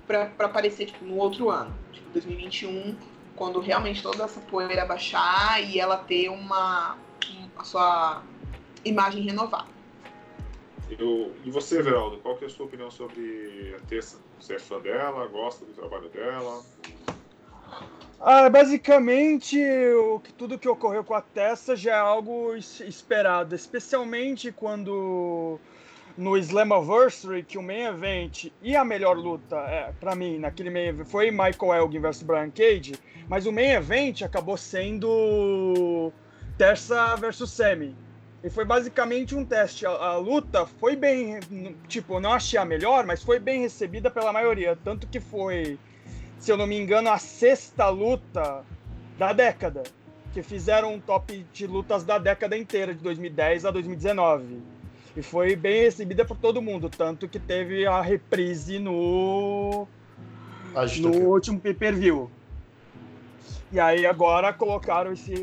para 0.05 0.29
aparecer, 0.39 0.87
tipo, 0.87 1.03
no 1.05 1.15
outro 1.17 1.49
ano, 1.49 1.73
tipo, 1.91 2.09
2021, 2.11 2.95
quando 3.35 3.59
realmente 3.59 4.03
toda 4.03 4.23
essa 4.23 4.39
poeira 4.41 4.85
baixar 4.85 5.63
e 5.63 5.79
ela 5.79 5.97
ter 5.97 6.29
uma, 6.29 6.97
a 7.57 7.63
sua 7.63 8.21
imagem 8.85 9.23
renovada. 9.23 9.67
Eu, 10.89 11.31
e 11.43 11.49
você, 11.49 11.81
Veraldo, 11.81 12.17
qual 12.17 12.35
que 12.35 12.43
é 12.43 12.47
a 12.47 12.49
sua 12.49 12.65
opinião 12.65 12.91
sobre 12.91 13.75
a 13.77 13.87
Tessa? 13.87 14.17
Você 14.39 14.55
é 14.55 14.59
fã 14.59 14.79
dela? 14.79 15.27
Gosta 15.27 15.65
do 15.65 15.71
trabalho 15.73 16.09
dela? 16.09 16.61
Ah, 18.19 18.49
basicamente, 18.49 19.59
o, 19.59 20.21
tudo 20.37 20.57
que 20.57 20.67
ocorreu 20.67 21.03
com 21.03 21.13
a 21.13 21.21
Tessa 21.21 21.75
já 21.75 21.95
é 21.95 21.99
algo 21.99 22.55
esperado, 22.55 23.55
especialmente 23.55 24.51
quando 24.51 25.59
no 26.17 26.37
Slammiversary, 26.37 27.43
que 27.43 27.57
o 27.57 27.63
main 27.63 27.85
event 27.85 28.51
e 28.61 28.75
a 28.75 28.85
melhor 28.85 29.17
luta, 29.17 29.57
é, 29.67 29.91
para 29.99 30.15
mim, 30.15 30.37
naquele 30.37 30.69
main 30.69 30.87
event, 30.87 31.07
foi 31.07 31.31
Michael 31.31 31.73
Elgin 31.73 31.99
versus 31.99 32.23
Brian 32.23 32.51
Cage, 32.51 32.93
mas 33.27 33.45
o 33.45 33.51
main 33.51 33.71
event 33.71 34.21
acabou 34.21 34.57
sendo 34.57 36.11
Tessa 36.57 37.15
versus 37.15 37.51
Semi. 37.51 37.95
E 38.43 38.49
foi 38.49 38.65
basicamente 38.65 39.35
um 39.35 39.45
teste. 39.45 39.85
A, 39.85 39.91
a, 39.91 40.17
luta 40.17 40.65
foi 40.65 40.95
bem. 40.95 41.39
Tipo, 41.87 42.19
não 42.19 42.33
achei 42.33 42.59
a 42.59 42.65
melhor, 42.65 43.05
mas 43.05 43.23
foi 43.23 43.39
bem 43.39 43.61
recebida 43.61 44.11
pela 44.11 44.33
maioria. 44.33 44.77
Tanto 44.83 45.07
que 45.07 45.19
foi 45.19 45.79
se 46.43 46.51
eu 46.51 46.57
não 46.57 46.67
me 46.67 46.77
engano, 46.77 47.09
a 47.09 47.17
sexta 47.17 47.87
luta 47.87 48.65
da 49.17 49.31
década. 49.31 49.83
Que 50.33 50.43
fizeram 50.43 50.95
um 50.95 50.99
top 50.99 51.45
de 51.53 51.65
lutas 51.65 52.03
da 52.03 52.17
década 52.17 52.57
inteira, 52.57 52.93
de 52.93 53.01
2010 53.01 53.65
a 53.65 53.71
2019. 53.71 54.61
E 55.15 55.21
foi 55.21 55.55
bem 55.55 55.83
recebida 55.83 56.25
por 56.25 56.35
todo 56.35 56.61
mundo, 56.61 56.89
tanto 56.89 57.29
que 57.29 57.39
teve 57.39 57.85
a 57.85 58.01
reprise 58.01 58.77
no, 58.77 59.87
no 60.99 61.09
último 61.29 61.61
pay-per-view. 61.61 62.29
E 63.71 63.79
aí 63.79 64.05
agora 64.05 64.51
colocaram 64.51 65.13
esse 65.13 65.33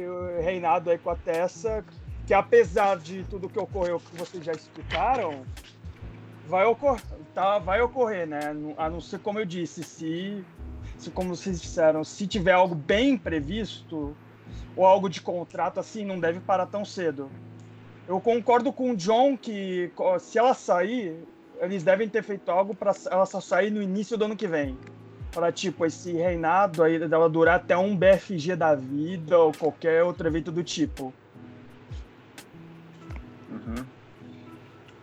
reinado 0.43 0.91
aí 0.91 0.99
com 0.99 1.09
a 1.09 1.17
Tessa, 1.17 1.83
que 2.31 2.35
apesar 2.35 2.97
de 2.97 3.25
tudo 3.25 3.49
que 3.49 3.59
ocorreu 3.59 3.99
que 3.99 4.17
vocês 4.17 4.45
já 4.45 4.53
explicaram, 4.53 5.43
vai 6.47 6.65
ocorrer, 6.65 7.03
tá, 7.35 7.59
vai 7.59 7.81
ocorrer, 7.81 8.25
né? 8.25 8.55
A 8.77 8.89
não 8.89 9.01
ser 9.01 9.19
como 9.19 9.41
eu 9.41 9.45
disse, 9.45 9.83
se, 9.83 10.45
se 10.97 11.11
como 11.11 11.35
vocês 11.35 11.61
disseram, 11.61 12.05
se 12.05 12.29
tiver 12.29 12.53
algo 12.53 12.77
bem 12.77 13.19
previsto 13.19 14.17
ou 14.77 14.87
algo 14.87 15.11
de 15.11 15.21
contrato 15.21 15.81
assim, 15.81 16.05
não 16.05 16.21
deve 16.21 16.39
parar 16.39 16.67
tão 16.67 16.85
cedo. 16.85 17.29
Eu 18.07 18.21
concordo 18.21 18.73
com 18.73 18.93
o 18.93 18.97
John 18.97 19.37
que 19.37 19.91
se 20.21 20.39
ela 20.39 20.55
sair, 20.55 21.27
eles 21.61 21.83
devem 21.83 22.09
ter 22.09 22.23
feito 22.23 22.49
algo 22.49 22.77
para 22.77 22.95
ela 23.11 23.27
só 23.27 23.41
sair 23.41 23.73
no 23.73 23.83
início 23.83 24.17
do 24.17 24.27
ano 24.27 24.37
que 24.37 24.47
vem. 24.47 24.79
Para, 25.33 25.51
tipo, 25.51 25.85
esse 25.85 26.13
reinado 26.13 26.85
aí 26.85 26.97
dela 27.09 27.29
durar 27.29 27.57
até 27.57 27.77
um 27.77 27.97
BFG 27.97 28.55
da 28.55 28.77
vida 28.77 29.37
ou 29.37 29.51
qualquer 29.51 30.05
outro 30.05 30.29
evento 30.29 30.53
do 30.53 30.63
tipo. 30.63 31.13
Uhum. 33.51 33.85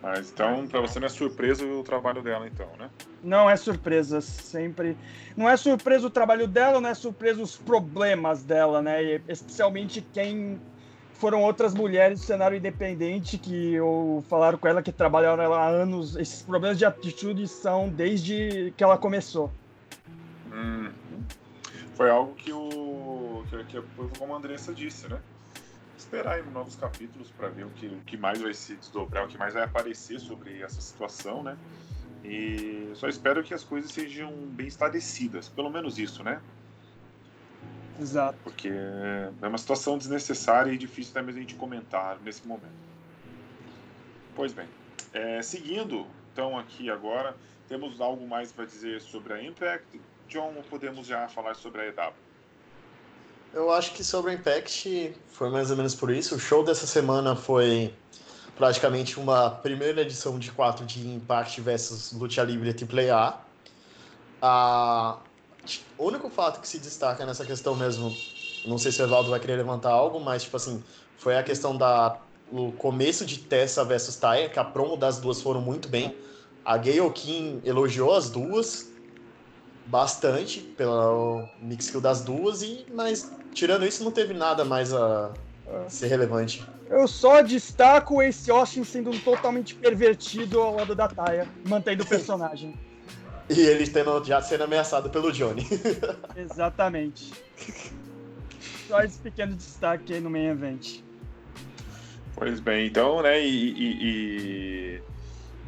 Mas 0.00 0.30
então, 0.30 0.66
para 0.68 0.80
você 0.80 1.00
não 1.00 1.06
é 1.06 1.08
surpresa 1.08 1.64
o 1.64 1.82
trabalho 1.82 2.22
dela, 2.22 2.46
então, 2.46 2.68
né? 2.78 2.88
Não 3.22 3.50
é 3.50 3.56
surpresa, 3.56 4.20
sempre. 4.20 4.96
Não 5.36 5.48
é 5.48 5.56
surpresa 5.56 6.06
o 6.06 6.10
trabalho 6.10 6.46
dela, 6.46 6.80
não 6.80 6.88
é 6.88 6.94
surpresa 6.94 7.42
os 7.42 7.56
problemas 7.56 8.44
dela, 8.44 8.80
né? 8.80 9.20
Especialmente 9.26 10.00
quem 10.12 10.60
foram 11.14 11.42
outras 11.42 11.74
mulheres 11.74 12.20
do 12.20 12.26
cenário 12.26 12.56
independente 12.56 13.36
que 13.36 13.74
eu 13.74 14.24
falaram 14.28 14.56
com 14.56 14.68
ela 14.68 14.82
que 14.82 14.92
trabalharam 14.92 15.52
há 15.52 15.66
anos. 15.66 16.14
Esses 16.14 16.42
problemas 16.42 16.78
de 16.78 16.84
atitude 16.84 17.48
são 17.48 17.88
desde 17.88 18.72
que 18.76 18.84
ela 18.84 18.96
começou. 18.96 19.50
Hum. 20.52 20.90
Foi 21.94 22.08
algo 22.08 22.34
que 22.34 22.52
o 22.52 23.42
que, 23.50 23.64
que 23.64 23.82
como 24.16 24.32
a 24.32 24.36
Andressa 24.36 24.72
disse, 24.72 25.08
né? 25.08 25.18
Esperar 25.98 26.36
aí 26.36 26.50
novos 26.50 26.76
capítulos 26.76 27.30
para 27.30 27.48
ver 27.48 27.66
o 27.66 27.70
que, 27.70 27.86
o 27.86 28.00
que 28.00 28.16
mais 28.16 28.40
vai 28.40 28.54
se 28.54 28.74
desdobrar, 28.76 29.24
o 29.24 29.28
que 29.28 29.36
mais 29.36 29.54
vai 29.54 29.64
aparecer 29.64 30.20
sobre 30.20 30.62
essa 30.62 30.80
situação, 30.80 31.42
né? 31.42 31.56
E 32.24 32.90
só 32.94 33.08
espero 33.08 33.42
que 33.42 33.52
as 33.52 33.64
coisas 33.64 33.90
sejam 33.90 34.32
bem 34.32 34.66
esclarecidas, 34.66 35.48
pelo 35.48 35.70
menos 35.70 35.98
isso, 35.98 36.22
né? 36.22 36.40
Exato. 38.00 38.38
Porque 38.44 38.68
é 38.68 39.46
uma 39.46 39.58
situação 39.58 39.98
desnecessária 39.98 40.72
e 40.72 40.78
difícil 40.78 41.10
até 41.12 41.22
mesmo 41.22 41.38
a 41.38 41.42
gente 41.42 41.54
comentar 41.56 42.18
nesse 42.20 42.46
momento. 42.46 42.88
Pois 44.36 44.52
bem, 44.52 44.68
é, 45.12 45.42
seguindo, 45.42 46.06
então 46.32 46.56
aqui 46.56 46.90
agora, 46.90 47.36
temos 47.68 48.00
algo 48.00 48.26
mais 48.26 48.52
para 48.52 48.64
dizer 48.64 49.00
sobre 49.00 49.32
a 49.32 49.42
Impact. 49.42 50.00
John, 50.28 50.54
podemos 50.70 51.06
já 51.06 51.28
falar 51.28 51.54
sobre 51.54 51.80
a 51.80 51.86
EW? 51.86 52.27
Eu 53.52 53.72
acho 53.72 53.92
que 53.92 54.04
sobre 54.04 54.30
o 54.30 54.34
Impact 54.34 55.14
foi 55.32 55.50
mais 55.50 55.70
ou 55.70 55.76
menos 55.76 55.94
por 55.94 56.10
isso. 56.10 56.34
O 56.34 56.38
show 56.38 56.62
dessa 56.62 56.86
semana 56.86 57.34
foi 57.34 57.94
praticamente 58.56 59.18
uma 59.18 59.50
primeira 59.50 60.02
edição 60.02 60.38
de 60.38 60.50
quatro 60.50 60.84
de 60.84 61.06
Impact 61.06 61.60
versus 61.60 62.12
Lucha 62.12 62.42
Libre 62.42 62.74
AAA. 62.74 63.40
A... 64.42 65.18
O 65.96 66.06
único 66.06 66.28
fato 66.30 66.60
que 66.60 66.68
se 66.68 66.78
destaca 66.78 67.24
nessa 67.26 67.44
questão 67.44 67.74
mesmo, 67.74 68.14
não 68.66 68.78
sei 68.78 68.92
se 68.92 69.02
o 69.02 69.04
Evaldo 69.04 69.30
vai 69.30 69.40
querer 69.40 69.56
levantar 69.56 69.90
algo, 69.90 70.18
mas 70.20 70.42
tipo 70.42 70.56
assim, 70.56 70.82
foi 71.16 71.36
a 71.36 71.42
questão 71.42 71.76
da 71.76 72.18
o 72.50 72.72
começo 72.72 73.26
de 73.26 73.38
Tessa 73.40 73.84
versus 73.84 74.16
Taya, 74.16 74.48
que 74.48 74.58
a 74.58 74.64
promo 74.64 74.96
das 74.96 75.18
duas 75.18 75.42
foram 75.42 75.60
muito 75.60 75.88
bem. 75.88 76.16
A 76.64 76.76
Gayle 76.78 77.10
Kim 77.10 77.60
elogiou 77.64 78.14
as 78.14 78.30
duas 78.30 78.90
bastante 79.88 80.60
pelo 80.60 81.48
mix 81.60 81.86
skill 81.86 82.00
das 82.00 82.20
duas, 82.22 82.62
e 82.62 82.86
mas 82.92 83.32
tirando 83.52 83.84
isso, 83.86 84.04
não 84.04 84.10
teve 84.10 84.34
nada 84.34 84.64
mais 84.64 84.92
a, 84.92 85.32
ser 85.88 86.08
relevante. 86.08 86.64
Eu 86.88 87.06
só 87.06 87.42
destaco 87.42 88.22
esse 88.22 88.50
Austin 88.50 88.84
sendo 88.84 89.10
totalmente 89.20 89.74
pervertido 89.74 90.60
ao 90.60 90.76
lado 90.76 90.94
da 90.94 91.08
Taya, 91.08 91.46
mantendo 91.66 92.02
o 92.02 92.06
personagem. 92.08 92.74
e 93.48 93.60
ele 93.60 93.86
tendo, 93.86 94.24
já 94.24 94.40
sendo 94.40 94.64
ameaçado 94.64 95.10
pelo 95.10 95.32
Johnny. 95.32 95.66
Exatamente. 96.36 97.32
Só 98.86 99.00
esse 99.00 99.18
pequeno 99.18 99.54
destaque 99.54 100.14
aí 100.14 100.20
no 100.20 100.30
main 100.30 100.46
event. 100.46 101.00
Pois 102.34 102.60
bem, 102.60 102.86
então, 102.86 103.20
né, 103.20 103.44
e, 103.44 103.72
e, 103.72 103.98
e 104.00 105.02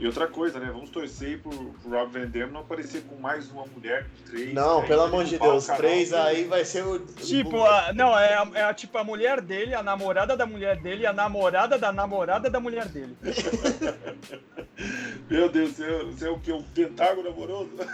e 0.01 0.07
outra 0.07 0.27
coisa, 0.27 0.59
né? 0.59 0.71
Vamos 0.73 0.89
torcer 0.89 1.41
pro, 1.41 1.51
pro 1.51 1.91
Rob 1.91 2.11
Van 2.11 2.27
Dam 2.27 2.47
não 2.47 2.63
aparecer 2.63 3.03
com 3.03 3.17
mais 3.17 3.51
uma 3.51 3.67
mulher 3.67 4.05
de 4.05 4.23
três. 4.23 4.55
Não, 4.55 4.83
pelo 4.87 5.03
amor 5.03 5.25
de 5.25 5.39
Deus, 5.39 5.67
três 5.67 6.15
aí 6.15 6.45
vai 6.45 6.65
ser 6.65 6.87
o. 6.87 6.99
Tipo, 6.99 7.63
a, 7.63 7.93
não, 7.93 8.19
é, 8.19 8.33
a, 8.33 8.51
é 8.55 8.63
a, 8.63 8.73
tipo 8.73 8.97
a 8.97 9.05
mulher 9.05 9.43
dele, 9.43 9.75
a 9.75 9.83
namorada 9.83 10.35
da 10.35 10.47
mulher 10.47 10.79
dele, 10.79 11.05
a 11.05 11.13
namorada 11.13 11.77
da 11.77 11.93
namorada 11.93 12.49
da 12.49 12.59
mulher 12.59 12.89
dele. 12.89 13.15
Meu 15.29 15.51
Deus, 15.51 15.73
você 15.73 15.85
é, 15.85 16.05
você 16.05 16.29
é 16.29 16.31
o 16.31 16.39
que? 16.39 16.51
Um 16.51 16.63
pentágono 16.63 17.29
amoroso? 17.29 17.73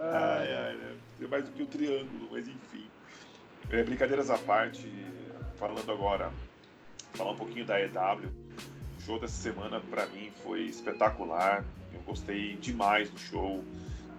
ai, 0.00 0.54
ai, 0.54 0.74
né? 0.74 0.96
É 1.22 1.26
mais 1.28 1.44
do 1.44 1.52
que 1.52 1.62
o 1.62 1.66
um 1.66 1.68
triângulo, 1.68 2.30
mas 2.32 2.48
enfim. 2.48 2.90
É, 3.70 3.80
brincadeiras 3.84 4.28
à 4.28 4.38
parte, 4.38 4.92
falando 5.56 5.92
agora, 5.92 6.32
falar 7.14 7.30
um 7.30 7.36
pouquinho 7.36 7.64
da 7.64 7.80
EW 7.80 8.41
show 9.04 9.18
dessa 9.18 9.42
semana 9.42 9.80
para 9.80 10.06
mim 10.06 10.30
foi 10.42 10.62
espetacular. 10.62 11.64
Eu 11.92 12.00
gostei 12.02 12.56
demais 12.56 13.10
do 13.10 13.18
show. 13.18 13.64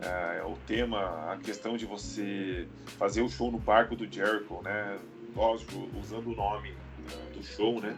É, 0.01 0.43
o 0.43 0.57
tema, 0.67 1.31
a 1.31 1.37
questão 1.37 1.77
de 1.77 1.85
você 1.85 2.67
fazer 2.97 3.21
o 3.21 3.29
show 3.29 3.51
no 3.51 3.61
Parque 3.61 3.95
do 3.95 4.11
Jericho, 4.11 4.61
né? 4.61 4.99
Lógico, 5.33 5.89
usando 5.97 6.31
o 6.31 6.35
nome 6.35 6.71
uh, 6.71 7.37
do 7.37 7.43
show, 7.43 7.79
né? 7.79 7.95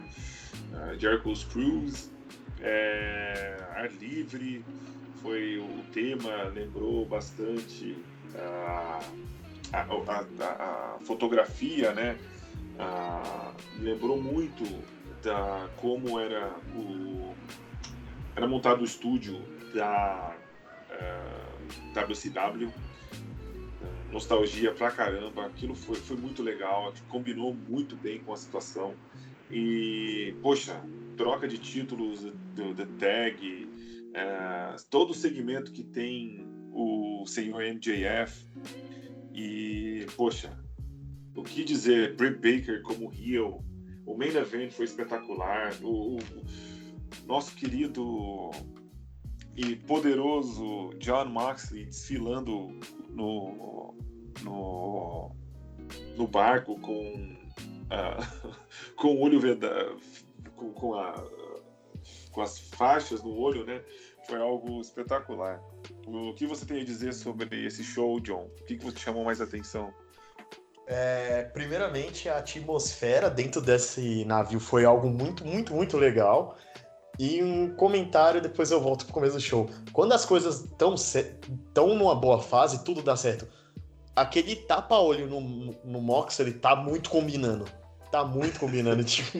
Uh, 0.72 0.98
Jericho's 0.98 1.44
Cruise, 1.44 2.08
é, 2.60 3.56
ar 3.74 3.90
livre, 3.92 4.64
foi 5.20 5.58
o 5.58 5.82
tema, 5.92 6.44
lembrou 6.54 7.04
bastante 7.04 7.96
uh, 8.34 9.04
a, 9.72 9.80
a, 9.80 10.94
a, 10.94 10.98
fotografia, 11.04 11.92
né? 11.92 12.16
lembrou 13.80 14.20
muito 14.20 14.64
da 15.26 15.68
como 15.76 16.20
era 16.20 16.54
o 16.76 17.34
era 18.36 18.46
montado 18.46 18.82
o 18.82 18.84
estúdio 18.84 19.42
da 19.74 20.36
uh, 20.88 21.98
eh, 21.98 22.00
WCW 22.00 22.72
nostalgia 24.12 24.72
pra 24.72 24.90
caramba 24.92 25.46
aquilo 25.46 25.74
foi, 25.74 25.96
foi 25.96 26.16
muito 26.16 26.44
legal 26.44 26.94
combinou 27.08 27.52
muito 27.52 27.96
bem 27.96 28.20
com 28.20 28.32
a 28.32 28.36
situação. 28.36 28.94
E 29.50 30.34
poxa 30.42 30.80
troca 31.16 31.48
de 31.48 31.58
títulos 31.58 32.20
do, 32.54 32.72
do 32.72 32.86
tag 32.98 33.68
uh, 34.10 34.84
todo 34.90 35.10
o 35.10 35.14
segmento 35.14 35.72
que 35.72 35.82
tem 35.82 36.46
o 36.72 37.24
senhor 37.26 37.62
MJF 37.62 38.46
e 39.34 40.06
poxa 40.16 40.56
o 41.34 41.42
que 41.42 41.64
dizer 41.64 42.14
Britt 42.14 42.36
Baker 42.36 42.82
como 42.82 43.12
heel 43.12 43.65
o 44.06 44.16
main 44.16 44.34
event 44.34 44.70
foi 44.70 44.84
espetacular. 44.84 45.74
O, 45.82 46.16
o 46.16 47.26
nosso 47.26 47.54
querido 47.56 48.50
e 49.56 49.74
poderoso 49.74 50.90
John 50.98 51.26
Moxley 51.26 51.86
desfilando 51.86 52.78
no, 53.08 53.94
no, 54.42 55.34
no 56.16 56.28
barco 56.28 56.78
com, 56.80 57.36
uh, 57.90 58.54
com 58.96 59.14
o 59.14 59.20
olho 59.22 59.40
com, 60.54 60.72
com, 60.72 60.94
a, 60.94 61.24
com 62.30 62.42
as 62.42 62.58
faixas 62.58 63.22
no 63.22 63.34
olho, 63.34 63.64
né? 63.64 63.82
Foi 64.26 64.38
algo 64.38 64.80
espetacular. 64.80 65.60
O 66.06 66.34
que 66.34 66.46
você 66.46 66.66
tem 66.66 66.82
a 66.82 66.84
dizer 66.84 67.14
sobre 67.14 67.64
esse 67.64 67.82
show, 67.82 68.20
John? 68.20 68.50
O 68.60 68.64
que, 68.64 68.76
que 68.76 68.84
você 68.84 68.98
chamou 68.98 69.24
mais 69.24 69.40
atenção? 69.40 69.92
É, 70.86 71.42
primeiramente, 71.52 72.28
a 72.28 72.38
atmosfera 72.38 73.28
dentro 73.28 73.60
desse 73.60 74.24
navio 74.24 74.60
foi 74.60 74.84
algo 74.84 75.08
muito, 75.08 75.44
muito, 75.44 75.74
muito 75.74 75.96
legal. 75.96 76.56
E 77.18 77.42
um 77.42 77.74
comentário, 77.74 78.40
depois 78.40 78.70
eu 78.70 78.80
volto 78.80 79.04
pro 79.04 79.14
começo 79.14 79.34
do 79.34 79.40
show. 79.40 79.68
Quando 79.92 80.12
as 80.12 80.24
coisas 80.24 80.60
estão 80.60 80.94
tão 81.74 81.94
numa 81.94 82.14
boa 82.14 82.40
fase, 82.40 82.84
tudo 82.84 83.02
dá 83.02 83.16
certo. 83.16 83.48
Aquele 84.14 84.54
tapa-olho 84.54 85.26
no, 85.26 85.40
no 85.84 86.00
Mox, 86.00 86.38
ele 86.38 86.52
tá 86.52 86.76
muito 86.76 87.10
combinando. 87.10 87.64
Tá 88.12 88.24
muito 88.24 88.60
combinando. 88.60 89.02
tipo... 89.04 89.38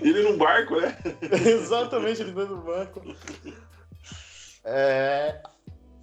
Ele 0.00 0.22
num 0.22 0.36
barco, 0.36 0.80
né? 0.80 0.96
Exatamente, 1.46 2.22
ele 2.22 2.32
tá 2.32 2.44
no 2.44 2.58
barco. 2.58 3.02
É... 4.64 5.42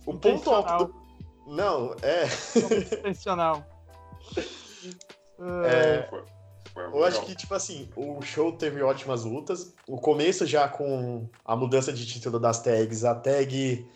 O 0.06 0.18
ponto 0.18 0.50
alto 0.50 0.86
do. 0.86 1.08
Não, 1.56 1.96
é. 2.02 2.26
Intencional. 2.96 3.77
É, 5.66 6.08
Foi, 6.10 6.24
foi 6.74 6.84
Eu 6.86 7.04
acho 7.04 7.22
que, 7.22 7.36
tipo 7.36 7.54
assim, 7.54 7.90
o 7.96 8.22
show 8.22 8.52
teve 8.52 8.82
ótimas 8.82 9.24
lutas. 9.24 9.74
O 9.88 9.98
começo 9.98 10.46
já 10.46 10.68
com 10.68 11.30
a 11.46 11.56
mudança 11.56 11.94
de 11.94 12.06
título 12.06 12.40
das 12.40 12.62
tags, 12.62 13.04
a 13.04 13.14
tag 13.16 13.88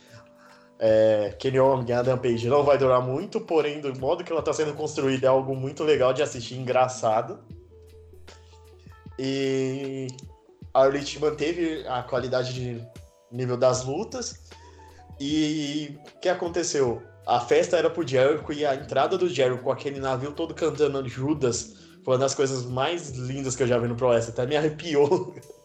é, 0.79 1.35
Kenny 1.37 1.59
Omega 1.59 1.93
e 1.93 1.95
Adam 1.95 2.17
Page 2.17 2.49
não 2.49 2.63
vai 2.63 2.75
durar 2.75 3.01
muito, 3.01 3.39
porém, 3.39 3.79
do 3.79 3.97
modo 3.99 4.23
que 4.23 4.31
ela 4.31 4.41
tá 4.41 4.51
sendo 4.51 4.73
construída 4.73 5.27
é 5.27 5.29
algo 5.29 5.55
muito 5.55 5.83
legal 5.83 6.11
de 6.11 6.23
assistir, 6.23 6.55
engraçado. 6.55 7.39
E 9.19 10.07
a 10.73 10.87
Elite 10.87 11.19
manteve 11.19 11.85
a 11.87 12.01
qualidade 12.01 12.53
de 12.53 12.83
nível 13.31 13.57
das 13.57 13.85
lutas. 13.85 14.41
E 15.19 15.99
o 16.15 16.19
que 16.19 16.27
aconteceu? 16.27 17.03
A 17.25 17.39
festa 17.39 17.77
era 17.77 17.89
pro 17.89 18.05
Jericho 18.07 18.51
e 18.51 18.65
a 18.65 18.75
entrada 18.75 19.17
do 19.17 19.29
Jericho 19.29 19.61
com 19.63 19.71
aquele 19.71 19.99
navio 19.99 20.31
todo 20.33 20.53
cantando 20.53 21.07
Judas 21.07 21.75
foi 22.03 22.13
uma 22.15 22.19
das 22.19 22.33
coisas 22.33 22.65
mais 22.65 23.11
lindas 23.11 23.55
que 23.55 23.63
eu 23.63 23.67
já 23.67 23.77
vi 23.77 23.87
no 23.87 23.95
Pro 23.95 24.07
Wrestling. 24.07 24.33
Até 24.33 24.45
me 24.47 24.57
arrepiou. 24.57 25.33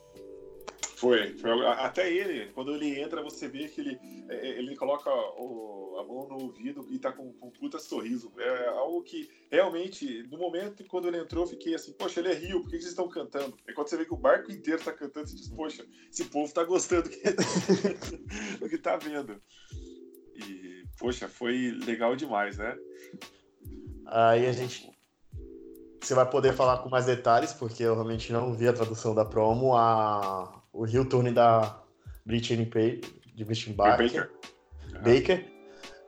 Foi, 0.96 1.36
foi. 1.36 1.66
Até 1.66 2.10
ele, 2.10 2.50
quando 2.54 2.74
ele 2.74 2.98
entra, 2.98 3.22
você 3.22 3.46
vê 3.48 3.68
que 3.68 3.82
ele, 3.82 4.00
é, 4.30 4.58
ele 4.58 4.74
coloca 4.76 5.10
o- 5.10 5.98
a 6.00 6.04
mão 6.04 6.26
no 6.26 6.44
ouvido 6.44 6.86
e 6.90 6.98
tá 6.98 7.12
com, 7.12 7.34
com 7.34 7.48
um 7.48 7.50
puta 7.50 7.78
sorriso. 7.78 8.32
É 8.38 8.68
algo 8.68 9.02
que 9.02 9.28
realmente, 9.50 10.22
no 10.30 10.38
momento 10.38 10.82
quando 10.86 11.06
ele 11.08 11.18
entrou, 11.18 11.44
eu 11.44 11.50
fiquei 11.50 11.74
assim, 11.74 11.92
poxa, 11.92 12.20
ele 12.20 12.30
é 12.30 12.34
Rio, 12.34 12.62
por 12.62 12.70
que 12.70 12.78
vocês 12.78 12.86
estão 12.92 13.08
cantando? 13.10 13.54
É 13.68 13.74
quando 13.74 13.88
você 13.88 13.96
vê 13.98 14.06
que 14.06 14.14
o 14.14 14.16
barco 14.16 14.50
inteiro 14.50 14.82
tá 14.82 14.90
cantando, 14.90 15.28
você 15.28 15.36
diz, 15.36 15.48
poxa, 15.50 15.84
esse 16.10 16.24
povo 16.24 16.50
tá 16.52 16.64
gostando 16.64 17.02
do 17.02 17.10
que, 17.10 17.20
do 18.58 18.66
que 18.66 18.78
tá 18.78 18.96
vendo. 18.96 19.38
E, 20.34 20.75
poxa, 20.98 21.28
foi 21.28 21.72
legal 21.84 22.14
demais, 22.16 22.58
né? 22.58 22.76
Aí 24.06 24.46
a 24.46 24.52
gente. 24.52 24.90
Você 26.00 26.14
vai 26.14 26.28
poder 26.28 26.52
falar 26.52 26.78
com 26.78 26.88
mais 26.88 27.06
detalhes, 27.06 27.52
porque 27.52 27.82
eu 27.82 27.94
realmente 27.94 28.32
não 28.32 28.52
vi 28.54 28.68
a 28.68 28.72
tradução 28.72 29.14
da 29.14 29.24
promo. 29.24 29.74
A... 29.76 30.62
O 30.72 30.84
Rio 30.84 31.08
Turn 31.08 31.32
da 31.32 31.82
Brittany 32.24 32.66
Page, 32.66 33.00
de 33.34 33.44
Brittany 33.44 33.74
Baker, 33.74 34.30
Baker. 34.92 35.02
Baker, 35.02 35.52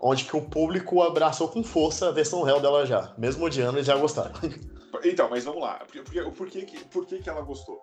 onde 0.00 0.24
que 0.24 0.36
o 0.36 0.42
público 0.42 1.02
abraçou 1.02 1.48
com 1.48 1.64
força 1.64 2.08
a 2.08 2.12
versão 2.12 2.42
réu 2.42 2.60
dela 2.60 2.84
já. 2.84 3.14
Mesmo 3.16 3.46
odiando, 3.46 3.78
eles 3.78 3.86
já 3.86 3.96
gostaram. 3.96 4.32
Então, 5.04 5.28
mas 5.30 5.44
vamos 5.44 5.62
lá. 5.62 5.74
Por, 5.84 6.02
por, 6.02 6.32
por, 6.32 6.48
que, 6.48 6.62
que- 6.62 6.84
por 6.86 7.06
que, 7.06 7.18
que 7.18 7.28
ela 7.28 7.42
gostou? 7.42 7.78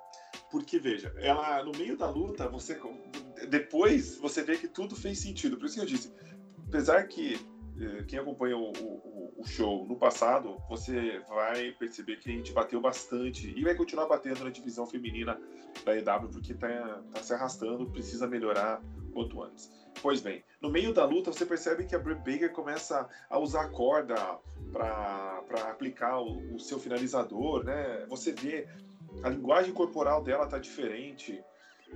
Porque, 0.51 0.79
veja, 0.79 1.13
ela 1.17 1.63
no 1.63 1.71
meio 1.71 1.95
da 1.95 2.09
luta, 2.09 2.49
você 2.49 2.77
depois 3.47 4.17
você 4.17 4.43
vê 4.43 4.57
que 4.57 4.67
tudo 4.67 4.95
fez 4.95 5.19
sentido. 5.19 5.55
Por 5.55 5.65
isso 5.65 5.75
que 5.75 5.81
eu 5.81 5.85
disse, 5.85 6.11
apesar 6.67 7.07
que 7.07 7.35
eh, 7.79 8.03
quem 8.07 8.19
acompanha 8.19 8.57
o, 8.57 8.71
o- 8.71 9.33
o 9.37 9.45
show 9.45 9.85
no 9.85 9.95
passado, 9.95 10.57
você 10.69 11.19
vai 11.27 11.71
perceber 11.73 12.17
que 12.17 12.29
a 12.29 12.33
gente 12.33 12.51
bateu 12.53 12.79
bastante 12.81 13.53
e 13.55 13.63
vai 13.63 13.75
continuar 13.75 14.07
batendo 14.07 14.43
na 14.43 14.49
divisão 14.49 14.85
feminina 14.85 15.39
da 15.83 15.95
EW, 15.95 16.29
porque 16.31 16.53
tá, 16.53 17.01
tá 17.13 17.21
se 17.21 17.33
arrastando, 17.33 17.85
precisa 17.91 18.25
melhorar 18.27 18.81
quanto 19.13 19.43
antes. 19.43 19.69
Pois 20.01 20.21
bem, 20.21 20.43
no 20.61 20.69
meio 20.69 20.93
da 20.93 21.05
luta 21.05 21.31
você 21.31 21.45
percebe 21.45 21.85
que 21.85 21.95
a 21.95 21.99
Britt 21.99 22.19
Baker 22.19 22.51
começa 22.51 23.07
a 23.29 23.37
usar 23.39 23.63
a 23.63 23.69
corda 23.69 24.15
para 24.71 25.41
aplicar 25.69 26.19
o, 26.21 26.55
o 26.55 26.59
seu 26.59 26.79
finalizador, 26.79 27.63
né? 27.63 28.05
Você 28.09 28.31
vê 28.33 28.67
a 29.23 29.29
linguagem 29.29 29.73
corporal 29.73 30.23
dela 30.23 30.47
tá 30.47 30.57
diferente. 30.59 31.41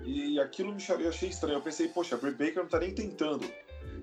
E 0.06 0.40
aquilo 0.40 0.74
me 0.74 0.82
eu 1.02 1.10
achei 1.10 1.30
estranho. 1.30 1.58
Eu 1.58 1.62
pensei, 1.62 1.88
poxa, 1.90 2.16
a 2.16 2.18
Britt 2.18 2.38
Baker 2.38 2.64
não 2.64 2.70
tá 2.70 2.80
nem 2.80 2.94
tentando. 2.94 3.46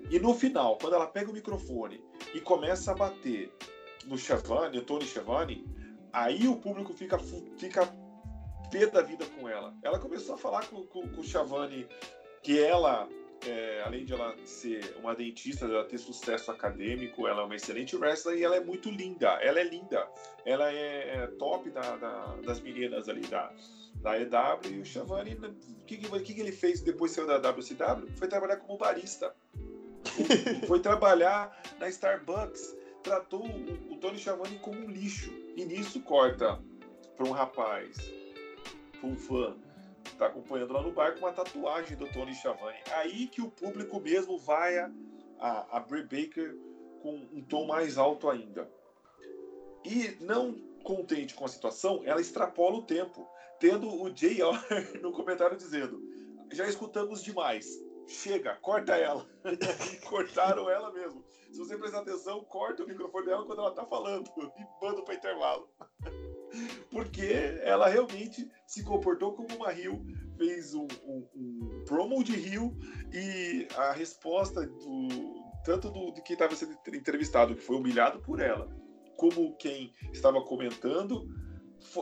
E 0.09 0.19
no 0.19 0.33
final, 0.33 0.77
quando 0.77 0.93
ela 0.95 1.07
pega 1.07 1.29
o 1.29 1.33
microfone 1.33 2.01
e 2.33 2.39
começa 2.39 2.91
a 2.91 2.95
bater 2.95 3.51
no 4.05 4.17
Schiavone, 4.17 4.77
no 4.77 4.83
Tony 4.83 5.05
Schiavone, 5.05 5.65
aí 6.13 6.47
o 6.47 6.55
público 6.55 6.93
fica, 6.93 7.17
fica 7.57 7.85
pé 8.71 8.85
da 8.87 9.01
vida 9.01 9.25
com 9.25 9.47
ela. 9.49 9.73
Ela 9.83 9.99
começou 9.99 10.35
a 10.35 10.37
falar 10.37 10.65
com, 10.67 10.83
com, 10.85 11.07
com 11.09 11.21
o 11.21 11.23
Schiavone 11.23 11.85
que 12.41 12.57
ela, 12.57 13.07
é, 13.45 13.83
além 13.85 14.05
de 14.05 14.13
ela 14.13 14.33
ser 14.45 14.95
uma 14.99 15.13
dentista, 15.13 15.65
ela 15.65 15.83
ter 15.83 15.97
sucesso 15.97 16.49
acadêmico, 16.51 17.27
ela 17.27 17.41
é 17.41 17.45
uma 17.45 17.55
excelente 17.55 17.95
wrestler 17.97 18.37
e 18.37 18.43
ela 18.43 18.55
é 18.55 18.61
muito 18.61 18.89
linda. 18.89 19.27
Ela 19.41 19.59
é 19.59 19.63
linda. 19.63 20.07
Ela 20.45 20.71
é 20.71 21.27
top 21.37 21.69
da- 21.69 21.97
da- 21.97 22.35
das 22.45 22.61
meninas 22.61 23.09
ali 23.09 23.21
da, 23.27 23.51
da 23.95 24.17
EW 24.17 24.71
e 24.71 24.79
o 24.79 24.85
Schiavone, 24.85 25.33
o 25.35 25.83
que, 25.85 25.97
que, 25.97 26.33
que 26.33 26.39
ele 26.39 26.53
fez 26.53 26.79
depois 26.79 27.11
de 27.11 27.15
saiu 27.15 27.27
da 27.27 27.37
WCW? 27.51 28.07
Foi 28.15 28.29
trabalhar 28.29 28.55
como 28.57 28.77
barista. 28.77 29.35
Foi 30.67 30.79
trabalhar 30.79 31.61
na 31.79 31.89
Starbucks. 31.89 32.75
Tratou 33.03 33.45
o, 33.45 33.97
Tony 33.97 34.17
Schiavone 34.17 34.59
como 34.59 34.79
um 34.79 34.89
lixo. 34.89 35.31
E 35.55 35.65
nisso 35.65 36.01
corta 36.01 36.59
para 37.15 37.25
um 37.25 37.31
rapaz, 37.31 37.97
para 38.99 39.09
um 39.09 39.15
fã, 39.15 39.55
tá 40.17 40.27
acompanhando 40.27 40.73
lá 40.73 40.81
no 40.81 40.91
bar 40.91 41.13
com 41.13 41.19
uma 41.19 41.31
tatuagem 41.31 41.97
do 41.97 42.07
Tony 42.07 42.33
Schiavone. 42.33 42.77
Aí 42.95 43.27
que 43.27 43.41
o 43.41 43.49
público 43.49 43.99
mesmo 43.99 44.37
vai 44.37 44.77
a, 44.77 44.91
a, 45.39 45.77
a 45.77 45.79
Brie 45.79 46.03
Baker 46.03 46.55
com 47.01 47.15
um 47.33 47.41
tom 47.41 47.65
mais 47.65 47.97
alto 47.97 48.29
ainda. 48.29 48.69
E 49.83 50.17
não 50.19 50.53
contente 50.83 51.33
com 51.33 51.45
a 51.45 51.47
situação, 51.47 52.01
ela 52.05 52.21
extrapola 52.21 52.77
o 52.77 52.81
tempo, 52.81 53.27
tendo 53.59 53.89
o 53.89 54.09
JR 54.09 54.53
no 55.01 55.11
comentário 55.11 55.57
dizendo: 55.57 56.01
já 56.51 56.67
escutamos 56.67 57.23
demais. 57.23 57.86
Chega, 58.07 58.55
corta 58.55 58.95
ela. 58.95 59.25
cortaram 60.09 60.69
ela 60.69 60.91
mesmo. 60.93 61.23
Se 61.51 61.57
você 61.57 61.77
prestar 61.77 61.99
atenção, 61.99 62.43
corta 62.45 62.83
o 62.83 62.87
microfone 62.87 63.25
dela 63.25 63.45
quando 63.45 63.59
ela 63.59 63.71
tá 63.73 63.85
falando 63.85 64.29
e 64.37 64.85
manda 64.85 65.01
para 65.03 65.15
intervalo. 65.15 65.69
Porque 66.89 67.25
ela 67.61 67.87
realmente 67.87 68.49
se 68.65 68.83
comportou 68.83 69.33
como 69.33 69.53
uma 69.55 69.71
Rio, 69.71 70.03
fez 70.37 70.73
um, 70.73 70.87
um- 71.05 71.27
um 71.35 71.83
promo 71.85 72.23
de 72.23 72.33
Rio 72.35 72.75
e 73.13 73.67
a 73.75 73.91
resposta 73.91 74.65
do 74.65 75.07
tanto 75.65 75.89
do, 75.89 76.13
de 76.13 76.21
quem 76.21 76.33
estava 76.33 76.55
sendo 76.55 76.77
entrevistado, 76.93 77.53
que 77.55 77.61
foi 77.61 77.75
humilhado 77.75 78.19
por 78.21 78.39
ela, 78.39 78.69
como 79.17 79.55
quem 79.57 79.93
estava 80.13 80.41
comentando, 80.41 81.27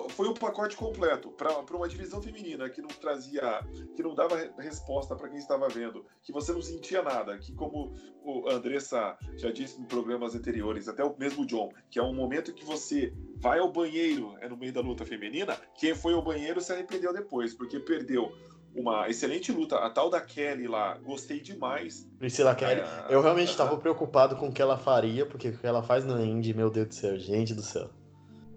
foi 0.09 0.27
o 0.27 0.33
pacote 0.33 0.75
completo 0.75 1.29
para 1.29 1.51
uma 1.75 1.87
divisão 1.87 2.21
feminina 2.21 2.69
que 2.69 2.81
não 2.81 2.87
trazia, 2.89 3.59
que 3.95 4.03
não 4.03 4.13
dava 4.15 4.35
re- 4.37 4.51
resposta 4.57 5.15
para 5.15 5.29
quem 5.29 5.37
estava 5.37 5.67
vendo, 5.69 6.05
que 6.23 6.31
você 6.33 6.51
não 6.51 6.61
sentia 6.61 7.01
nada, 7.01 7.37
que 7.37 7.53
como 7.53 7.93
o 8.23 8.49
Andressa 8.49 9.17
já 9.37 9.51
disse 9.51 9.79
em 9.79 9.85
programas 9.85 10.35
anteriores, 10.35 10.87
até 10.87 11.03
o 11.03 11.15
mesmo 11.17 11.45
John, 11.45 11.69
que 11.89 11.99
é 11.99 12.03
um 12.03 12.13
momento 12.13 12.53
que 12.53 12.65
você 12.65 13.13
vai 13.37 13.59
ao 13.59 13.71
banheiro 13.71 14.35
é 14.41 14.49
no 14.49 14.57
meio 14.57 14.73
da 14.73 14.81
luta 14.81 15.05
feminina, 15.05 15.55
quem 15.77 15.93
foi 15.95 16.13
ao 16.13 16.21
banheiro 16.23 16.59
se 16.59 16.73
arrependeu 16.73 17.13
depois, 17.13 17.53
porque 17.53 17.79
perdeu 17.79 18.31
uma 18.75 19.07
excelente 19.09 19.51
luta, 19.53 19.77
a 19.77 19.89
tal 19.89 20.09
da 20.09 20.19
Kelly 20.19 20.67
lá, 20.67 20.97
gostei 20.97 21.39
demais. 21.39 22.05
Priscila 22.19 22.53
Kelly. 22.53 22.81
É, 22.81 23.05
Eu 23.09 23.21
realmente 23.21 23.49
estava 23.49 23.77
preocupado 23.77 24.35
com 24.35 24.47
o 24.49 24.51
que 24.51 24.61
ela 24.61 24.77
faria, 24.77 25.25
porque 25.25 25.47
o 25.49 25.57
que 25.57 25.65
ela 25.65 25.81
faz 25.81 26.03
na 26.03 26.21
Indy, 26.21 26.53
meu 26.53 26.69
Deus 26.69 26.87
do 26.89 26.93
céu, 26.95 27.17
gente 27.17 27.53
do 27.53 27.61
céu. 27.61 27.89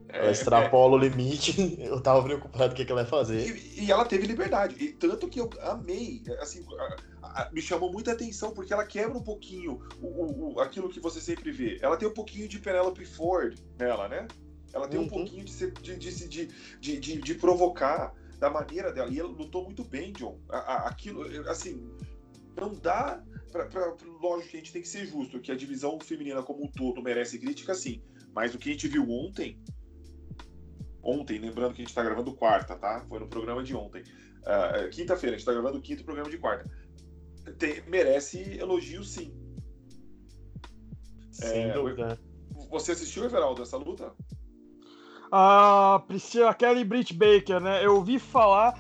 Ela 0.09 0.29
É, 0.29 0.33
extrapola 0.33 0.97
o 0.97 0.99
limite, 0.99 1.53
eu 1.79 2.01
tava 2.01 2.23
preocupado 2.23 2.69
com 2.69 2.73
o 2.73 2.77
que 2.77 2.85
que 2.85 2.91
ela 2.93 3.03
ia 3.03 3.07
fazer. 3.07 3.47
E, 3.47 3.85
e 3.85 3.93
ela 3.93 4.05
teve 4.07 4.27
liberdade. 4.27 4.75
E 4.83 4.93
tanto 4.93 5.29
que 5.29 5.39
eu 5.41 5.51
amei. 5.63 6.23
Assim, 6.41 6.65
a- 6.79 7.43
a- 7.43 7.51
me 7.53 7.61
chamou 7.61 7.93
muita 7.93 8.13
atenção, 8.13 8.53
porque 8.53 8.73
ela 8.73 8.87
quebra 8.87 9.19
um 9.19 9.23
pouquinho 9.23 9.81
o, 10.01 10.07
o- 10.07 10.55
o- 10.55 10.61
aquilo 10.61 10.89
que 10.89 10.99
você 10.99 11.21
sempre 11.21 11.51
vê. 11.51 11.79
Ela 11.83 11.97
tem 11.97 12.09
um 12.09 12.15
pouquinho 12.15 12.49
de 12.49 12.59
Penelope 12.59 13.05
Ford 13.05 13.59
nela, 13.79 14.09
né? 14.09 14.27
Ela 14.73 14.89
tem 14.89 14.99
um 14.99 15.05
Uhum. 15.05 15.09
pouquinho 15.09 15.45
de, 15.45 15.53
ser- 15.53 15.73
de, 15.73 15.97
de, 15.97 16.49
de, 16.81 17.21
de, 17.23 17.35
provocar 17.35 18.15
da 18.39 18.49
maneira 18.49 18.93
dela. 18.93 19.11
E 19.11 19.19
ela 19.19 19.29
lutou 19.29 19.65
muito 19.65 19.85
bem, 19.85 20.13
John. 20.13 20.39
A- 20.49 20.89
aquilo, 20.89 21.23
assim, 21.51 21.87
não 22.57 22.73
dá. 22.75 23.23
Pra, 23.53 23.65
pra- 23.67 23.95
lógico 24.21 24.51
que 24.51 24.57
a 24.57 24.61
gente 24.61 24.73
tem 24.73 24.83
que 24.83 24.89
ser 24.89 25.07
justo, 25.07 25.41
que 25.41 25.51
a 25.51 25.57
divisão 25.57 25.99
feminina 26.01 26.43
como 26.43 26.65
um 26.65 26.69
todo 26.71 27.03
merece 27.03 27.39
crítica, 27.39 27.75
sim. 27.75 28.03
Mas 28.35 28.55
o 28.55 28.59
que 28.59 28.69
a 28.69 28.73
gente 28.73 28.87
viu 28.89 29.09
ontem, 29.11 29.59
ontem, 31.09 31.39
lembrando 31.39 31.75
que 31.75 31.83
a 31.83 31.85
gente 31.85 31.95
tá 31.95 32.03
gravando 32.03 32.35
quarta, 32.35 32.77
tá? 32.77 33.05
Foi 33.09 33.19
no 33.19 33.29
programa 33.29 33.63
de 33.63 33.75
ontem. 33.75 34.03
Ah, 34.45 34.73
é, 34.75 34.89
Quinta-feira, 34.89 35.35
a 35.35 35.39
gente 35.39 35.47
tá 35.47 35.53
gravando 35.53 35.79
o 35.79 35.83
quinto 35.83 36.05
programa 36.05 36.31
de 36.31 36.39
quarta. 36.39 36.69
Tem- 37.59 37.83
merece 37.87 38.59
elogio, 38.59 39.03
sim. 39.03 39.35
Sem 41.31 41.71
É, 41.71 41.73
dúvida. 41.73 42.19
Você 42.71 42.93
assistiu, 42.93 43.25
Everaldo, 43.25 43.63
essa 43.63 43.77
luta? 43.77 44.13
A 45.31 46.03
Priscila 46.07 46.55
Kelly 46.55 46.81
e 46.81 46.85
Britt 46.85 47.15
Baker, 47.15 47.61
né? 47.61 47.85
Eu 47.85 47.97
ouvi 47.97 48.19
falar. 48.19 48.75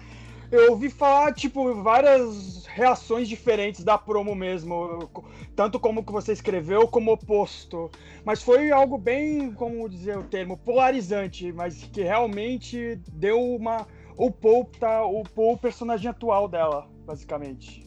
Eu 0.50 0.70
ouvi 0.72 0.88
falar, 0.88 1.34
tipo, 1.34 1.74
várias 1.82 2.64
reações 2.66 3.28
diferentes 3.28 3.84
da 3.84 3.98
promo 3.98 4.34
mesmo. 4.34 5.10
Tanto 5.54 5.78
como 5.78 6.02
que 6.04 6.10
você 6.12 6.32
escreveu, 6.32 6.88
como 6.88 7.12
oposto. 7.12 7.90
Mas 8.24 8.42
foi 8.42 8.70
algo 8.70 8.96
bem, 8.96 9.52
como 9.52 9.86
dizer 9.88 10.16
o 10.16 10.24
termo, 10.24 10.56
polarizante, 10.56 11.52
mas 11.52 11.84
que 11.84 12.02
realmente 12.02 12.98
deu 13.12 13.38
uma. 13.40 13.86
Upou, 14.16 14.64
tá, 14.64 15.04
upou 15.04 15.52
o 15.52 15.58
personagem 15.58 16.10
atual 16.10 16.48
dela, 16.48 16.88
basicamente. 17.04 17.86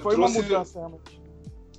Foi 0.00 0.14
uma 0.16 0.28
Trouxe- 0.30 0.42
mudança, 0.42 0.78
realmente. 0.78 1.20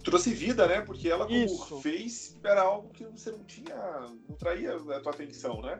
trouxe 0.04 0.34
vida, 0.34 0.67
né? 0.67 0.82
Porque 0.82 1.08
ela, 1.10 1.26
como 1.26 1.38
Isso. 1.38 1.80
fez, 1.82 2.38
era 2.43 2.62
algo 2.62 2.89
que 2.89 3.06
você 3.06 3.32
não 3.32 3.43
tinha. 3.45 3.76
não 4.28 4.36
traía 4.36 4.76
a 4.76 5.00
tua 5.00 5.12
atenção, 5.13 5.62
né? 5.62 5.80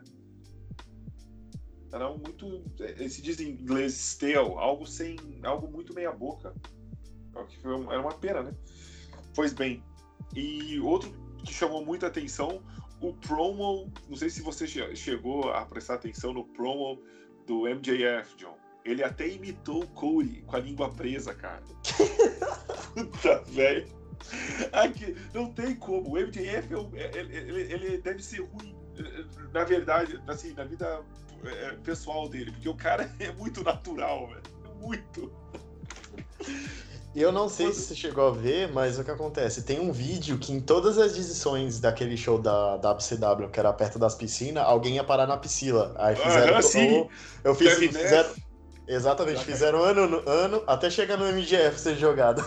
Era 1.92 2.06
algo 2.06 2.22
muito. 2.24 2.64
eh, 2.80 3.08
Se 3.08 3.22
diz 3.22 3.40
em 3.40 3.50
inglês 3.50 3.94
stale, 3.94 4.36
algo 4.58 4.86
sem. 4.86 5.16
algo 5.44 5.68
muito 5.70 5.94
meia 5.94 6.12
boca. 6.12 6.54
É 7.36 7.68
Era 7.94 8.02
uma 8.02 8.14
pena, 8.14 8.44
né? 8.44 8.54
Pois 9.36 9.54
bem. 9.54 9.84
E 10.36 10.80
outro 10.80 11.12
que 11.46 11.54
chamou 11.54 11.84
muita 11.86 12.08
atenção, 12.08 12.64
o 13.02 13.14
promo. 13.14 13.92
Não 14.08 14.16
sei 14.16 14.30
se 14.30 14.42
você 14.42 14.66
che- 14.68 14.96
chegou 14.96 15.52
a 15.52 15.66
prestar 15.66 15.96
atenção 15.96 16.34
no 16.34 16.46
promo 16.46 17.02
do 17.48 17.68
MJF, 17.68 18.36
John. 18.38 18.56
Ele 18.86 19.04
até 19.04 19.28
imitou 19.28 19.84
o 19.84 19.88
Cody 19.88 20.42
com 20.44 20.56
a 20.56 20.60
língua 20.60 20.90
presa, 20.90 21.34
cara. 21.36 21.62
Puta, 22.96 23.40
velho. 23.48 23.88
Aqui, 24.72 25.16
não 25.34 25.52
tem 25.54 25.76
como. 25.76 26.12
O 26.14 26.18
MJF, 26.18 26.74
é 26.96 27.02
é- 27.02 27.18
ele, 27.20 27.36
ele- 27.38 27.74
ele 27.74 27.98
deve 28.00 28.22
ser 28.24 28.42
ruim, 28.42 28.76
eh, 28.98 29.26
na 29.54 29.64
verdade, 29.64 30.22
assim, 30.28 30.54
na 30.54 30.64
vida 30.64 31.04
eh, 31.46 31.78
pessoal 31.84 32.28
dele, 32.30 32.52
porque 32.52 32.70
o 32.70 32.76
cara 32.76 33.10
é 33.20 33.32
muito 33.34 33.64
natural, 33.64 34.28
velho. 34.28 34.42
Muito. 34.80 35.32
Eu 37.14 37.32
não 37.32 37.50
sei 37.50 37.68
Quando- 37.68 37.76
se 37.76 37.82
você 37.82 37.96
chegou 37.96 38.28
a 38.30 38.32
ver, 38.32 38.72
mas 38.72 38.98
o 38.98 39.04
que 39.04 39.12
acontece? 39.12 39.64
Tem 39.64 39.80
um 39.80 39.92
vídeo 39.92 40.38
que 40.40 40.54
em 40.54 40.62
todas 40.62 40.98
as 40.98 41.12
edições 41.18 41.80
daquele 41.80 42.16
show 42.16 42.40
da, 42.40 42.78
da 42.78 42.92
WCW, 42.94 43.50
que 43.50 43.60
era 43.60 43.72
perto 43.74 44.00
das 44.00 44.16
piscinas, 44.16 44.64
alguém 44.64 44.96
ia 44.96 45.04
parar 45.04 45.28
na 45.28 45.36
piscina. 45.38 45.92
Aí 45.98 46.16
fizeram. 46.16 46.54
Aham, 46.54 46.62
sim. 46.64 47.10
Eu, 47.44 47.54
fiz. 47.54 47.74
Fizeram, 47.74 48.34
exatamente, 48.88 49.44
fizeram 49.44 49.84
ano, 49.84 50.08
no- 50.08 50.30
ano 50.30 50.64
até 50.66 50.90
chegar 50.90 51.18
no 51.18 51.26
MGF 51.26 51.78
ser 51.80 51.96
jogado. 51.98 52.42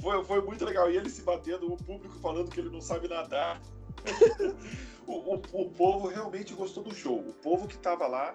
Foi, 0.00 0.22
foi 0.24 0.40
muito 0.42 0.64
legal. 0.64 0.90
E 0.90 0.96
ele 0.96 1.08
se 1.08 1.22
batendo, 1.22 1.72
o 1.72 1.76
público 1.76 2.14
falando 2.20 2.50
que 2.50 2.60
ele 2.60 2.68
não 2.70 2.80
sabe 2.80 3.08
nadar. 3.08 3.60
o, 5.06 5.12
o, 5.12 5.34
o 5.34 5.70
povo 5.70 6.08
realmente 6.08 6.54
gostou 6.54 6.82
do 6.82 6.94
show. 6.94 7.18
O 7.18 7.32
povo 7.32 7.66
que 7.66 7.78
tava 7.78 8.06
lá, 8.06 8.34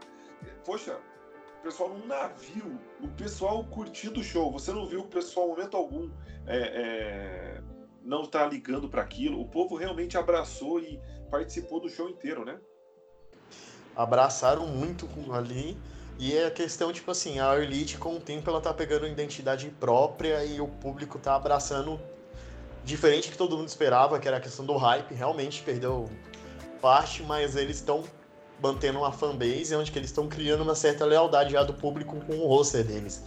poxa, 0.66 0.98
o 1.60 1.64
pessoal 1.64 1.90
num 1.90 2.08
navio, 2.08 2.80
o 3.02 3.08
pessoal 3.10 3.64
curtindo 3.66 4.20
o 4.20 4.24
show. 4.24 4.52
Você 4.52 4.72
não 4.72 4.88
viu 4.88 5.02
o 5.02 5.08
pessoal, 5.08 5.48
momento 5.48 5.78
algum, 5.78 6.10
é, 6.48 6.58
é, 6.58 7.62
não 8.04 8.26
tá 8.26 8.46
ligando 8.48 8.90
para 8.90 9.02
aquilo. 9.02 9.40
O 9.40 9.48
povo 9.48 9.76
realmente 9.76 10.18
abraçou 10.18 10.80
e 10.80 11.00
participou 11.30 11.80
do 11.80 11.90
show 11.90 12.10
inteiro, 12.10 12.44
né? 12.44 12.60
Abraçaram 13.96 14.66
muito 14.68 15.08
ali. 15.34 15.78
E 16.18 16.36
é 16.36 16.46
a 16.46 16.52
questão, 16.52 16.92
tipo 16.94 17.10
assim, 17.10 17.40
a 17.40 17.56
Elite 17.58 17.98
com 17.98 18.16
o 18.16 18.20
tempo 18.20 18.50
ela 18.50 18.62
tá 18.62 18.74
pegando 18.74 19.08
identidade 19.08 19.70
própria 19.80 20.46
e 20.46 20.62
o 20.62 20.68
público 20.68 21.18
tá 21.18 21.36
abraçando 21.36 22.00
diferente 22.84 23.30
que 23.30 23.38
todo 23.38 23.58
mundo 23.58 23.68
esperava, 23.68 24.20
que 24.20 24.28
era 24.28 24.38
a 24.38 24.42
questão 24.42 24.66
do 24.66 24.76
hype, 24.76 25.14
realmente 25.14 25.62
perdeu 25.62 26.10
parte, 26.82 27.22
mas 27.24 27.56
eles 27.56 27.78
estão 27.78 28.04
mantendo 28.62 29.00
uma 29.00 29.12
fanbase 29.12 29.76
onde 29.76 29.92
que 29.92 29.98
eles 29.98 30.10
estão 30.10 30.28
criando 30.28 30.62
uma 30.62 30.76
certa 30.76 31.06
lealdade 31.06 31.54
já 31.54 31.64
do 31.64 31.74
público 31.74 32.16
com 32.28 32.34
o 32.34 32.48
roster 32.48 32.84
deles. 32.84 33.24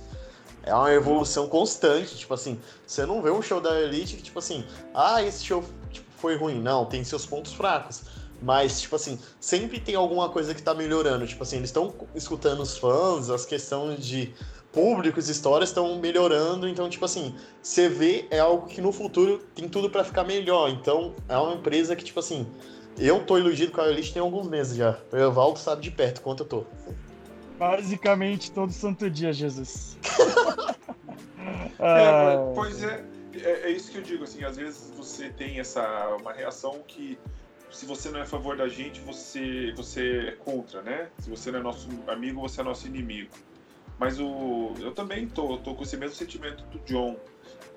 É 0.62 0.74
uma 0.74 0.92
evolução 0.92 1.46
constante, 1.46 2.16
tipo 2.16 2.32
assim, 2.32 2.58
você 2.86 3.04
não 3.04 3.20
vê 3.20 3.30
um 3.30 3.42
show 3.42 3.60
da 3.60 3.80
Elite 3.80 4.16
que, 4.16 4.22
tipo 4.22 4.38
assim, 4.38 4.64
ah, 4.94 5.22
esse 5.22 5.44
show 5.44 5.62
tipo, 5.90 6.06
foi 6.16 6.36
ruim. 6.36 6.60
Não, 6.60 6.86
tem 6.86 7.04
seus 7.04 7.26
pontos 7.26 7.52
fracos. 7.52 8.02
Mas, 8.40 8.80
tipo 8.80 8.96
assim, 8.96 9.18
sempre 9.38 9.78
tem 9.78 9.94
alguma 9.94 10.28
coisa 10.30 10.54
que 10.54 10.62
tá 10.62 10.74
melhorando. 10.74 11.26
Tipo 11.26 11.42
assim, 11.42 11.56
eles 11.56 11.68
estão 11.68 11.94
escutando 12.14 12.60
os 12.60 12.78
fãs, 12.78 13.28
as 13.28 13.44
questões 13.44 14.04
de 14.04 14.34
públicos, 14.74 15.28
histórias 15.28 15.70
estão 15.70 15.98
melhorando. 15.98 16.68
Então, 16.68 16.90
tipo 16.90 17.04
assim, 17.04 17.34
você 17.62 17.88
vê 17.88 18.26
é 18.30 18.40
algo 18.40 18.66
que 18.66 18.80
no 18.80 18.92
futuro 18.92 19.38
tem 19.54 19.68
tudo 19.68 19.88
pra 19.88 20.04
ficar 20.04 20.24
melhor. 20.24 20.68
Então, 20.68 21.14
é 21.28 21.37
uma 21.38 21.54
empresa 21.54 21.94
que, 21.94 22.04
tipo 22.04 22.18
assim, 22.18 22.46
eu 22.98 23.24
tô 23.24 23.38
iludido 23.38 23.72
com 23.72 23.80
a 23.80 23.88
Elite 23.88 24.12
tem 24.12 24.20
alguns 24.20 24.48
meses 24.48 24.76
já. 24.76 24.98
O 25.12 25.16
Evaldo 25.16 25.58
sabe 25.58 25.82
de 25.82 25.90
perto 25.90 26.20
quanto 26.20 26.42
eu 26.42 26.48
tô. 26.48 26.64
Basicamente 27.58 28.50
todo 28.50 28.72
santo 28.72 29.08
dia, 29.08 29.32
Jesus. 29.32 29.96
É, 31.76 32.06
Ah, 32.06 32.52
pois 32.54 32.82
é, 32.82 33.04
é, 33.34 33.62
é 33.64 33.70
isso 33.70 33.90
que 33.90 33.98
eu 33.98 34.02
digo, 34.02 34.24
assim, 34.24 34.42
às 34.44 34.56
vezes 34.56 34.90
você 34.96 35.28
tem 35.28 35.58
essa 35.58 36.16
uma 36.18 36.32
reação 36.32 36.80
que 36.87 37.18
se 37.70 37.84
você 37.84 38.08
não 38.10 38.20
é 38.20 38.22
a 38.22 38.26
favor 38.26 38.56
da 38.56 38.68
gente, 38.68 39.00
você, 39.00 39.72
você 39.76 40.28
é 40.28 40.32
contra, 40.32 40.80
né? 40.80 41.08
Se 41.18 41.28
você 41.28 41.50
não 41.50 41.58
é 41.58 41.62
nosso 41.62 41.88
amigo, 42.06 42.40
você 42.40 42.60
é 42.60 42.64
nosso 42.64 42.87
inimigo. 42.87 43.30
Mas 43.98 44.18
o, 44.18 44.74
eu 44.80 44.92
também 44.92 45.28
tô, 45.28 45.59
tô 45.59 45.74
com 45.74 45.83
esse 45.85 45.96
mesmo 45.96 46.14
sentimento 46.16 46.64
do 46.64 46.78
John, 46.80 47.16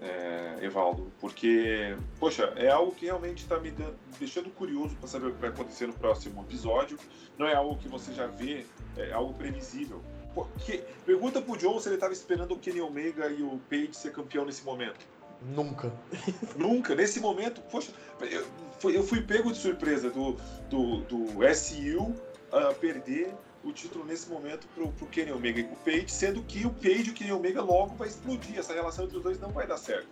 é, 0.02 0.58
Evaldo, 0.62 1.12
porque, 1.20 1.96
poxa, 2.20 2.54
é 2.56 2.70
algo 2.70 2.92
que 2.94 3.06
realmente 3.06 3.44
está 3.44 3.60
me 3.60 3.72
dando- 3.72 3.98
deixando 4.20 4.50
curioso 4.50 4.96
para 4.96 5.08
saber 5.08 5.28
o 5.28 5.34
que 5.34 5.42
vai 5.42 5.50
acontecer 5.50 5.88
no 5.88 5.94
próximo 5.94 6.42
episódio. 6.44 6.98
Não 7.38 7.48
é 7.48 7.54
algo 7.56 7.78
que 7.78 7.88
você 7.88 8.14
já 8.14 8.28
vê, 8.28 8.66
é 8.96 9.12
algo 9.12 9.34
previsível. 9.34 10.02
Pô, 10.34 10.46
que- 10.66 10.84
pergunta 11.06 11.42
pro 11.42 11.58
John 11.58 11.80
se 11.80 11.88
ele 11.88 11.96
estava 11.96 12.14
esperando 12.14 12.54
o 12.54 12.60
Kenny 12.60 12.82
Omega 12.82 13.28
e 13.30 13.42
o 13.42 13.60
Page 13.70 13.94
ser 13.94 14.12
campeão 14.12 14.46
nesse 14.46 14.64
momento. 14.64 15.06
Nunca. 15.42 15.92
Nunca, 16.58 16.96
nesse 16.96 17.20
momento, 17.20 17.62
poxa, 17.72 17.92
eu, 18.22 18.46
eu 18.92 19.04
fui 19.04 19.22
pego 19.22 19.52
de 19.52 19.58
surpresa 19.58 20.10
do, 20.10 20.36
do, 20.70 20.98
do 21.02 21.28
SU 21.56 22.16
ah, 22.52 22.74
perder 22.80 23.34
o 23.68 23.74
título 23.74 24.06
nesse 24.06 24.30
momento 24.30 24.68
pro, 24.74 24.90
pro 24.94 25.08
Kenny 25.08 25.32
Omega 25.32 25.60
e 25.60 25.64
pro 25.64 25.76
Page, 25.78 26.10
sendo 26.10 26.42
que 26.44 26.66
o 26.66 26.70
Page 26.70 27.08
e 27.08 27.10
o 27.10 27.14
Kenny 27.14 27.32
Omega 27.32 27.62
logo 27.62 27.96
vai 27.96 28.08
explodir. 28.08 28.58
Essa 28.58 28.74
relação 28.74 29.06
entre 29.06 29.18
os 29.18 29.24
dois 29.24 29.40
não 29.40 29.50
vai 29.50 29.68
dar 29.68 29.78
certo. 29.78 30.08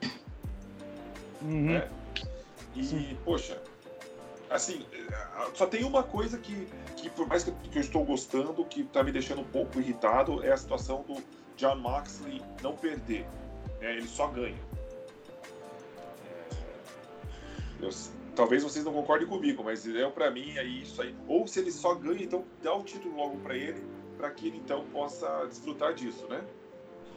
uhum. 1.41 1.75
É. 1.75 1.89
E, 2.75 3.17
poxa, 3.23 3.61
assim, 4.49 4.85
só 5.53 5.65
tem 5.65 5.85
uma 5.85 6.03
coisa 6.03 6.37
que, 6.37 6.67
que 6.97 7.09
por 7.09 7.25
mais 7.25 7.43
que, 7.43 7.51
eu 7.73 7.81
estou 7.81 8.03
gostando, 8.03 8.65
que 8.65 8.83
tá 8.83 9.01
me 9.01 9.11
deixando 9.11 9.41
um 9.41 9.45
pouco 9.45 9.79
irritado, 9.79 10.43
é 10.43 10.51
a 10.51 10.57
situação 10.57 11.03
do 11.03 11.23
John 11.55 11.77
Moxley 11.77 12.41
não 12.61 12.75
perder. 12.75 13.25
É, 13.79 13.93
ele 13.95 14.07
só 14.07 14.27
ganha. 14.27 14.59
Eu- 17.81 17.89
talvez 18.35 18.63
vocês 18.63 18.83
não 18.83 18.93
concordem 18.93 19.27
comigo, 19.27 19.63
mas 19.63 19.85
eu 19.85 20.11
para 20.11 20.29
mim 20.29 20.57
é 20.57 20.63
isso 20.63 21.01
aí. 21.01 21.15
Ou 21.27 21.47
se 21.47 21.59
ele 21.59 21.71
só 21.71 21.95
ganha, 21.95 22.23
então 22.23 22.43
dá 22.61 22.73
o 22.75 22.83
título 22.83 23.15
logo 23.15 23.37
para 23.37 23.55
ele, 23.55 23.81
para 24.17 24.29
que 24.31 24.47
ele 24.47 24.57
então 24.57 24.83
possa 24.91 25.45
desfrutar 25.47 25.93
disso, 25.93 26.27
né? 26.27 26.41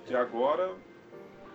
Que 0.06 0.14
agora, 0.14 0.70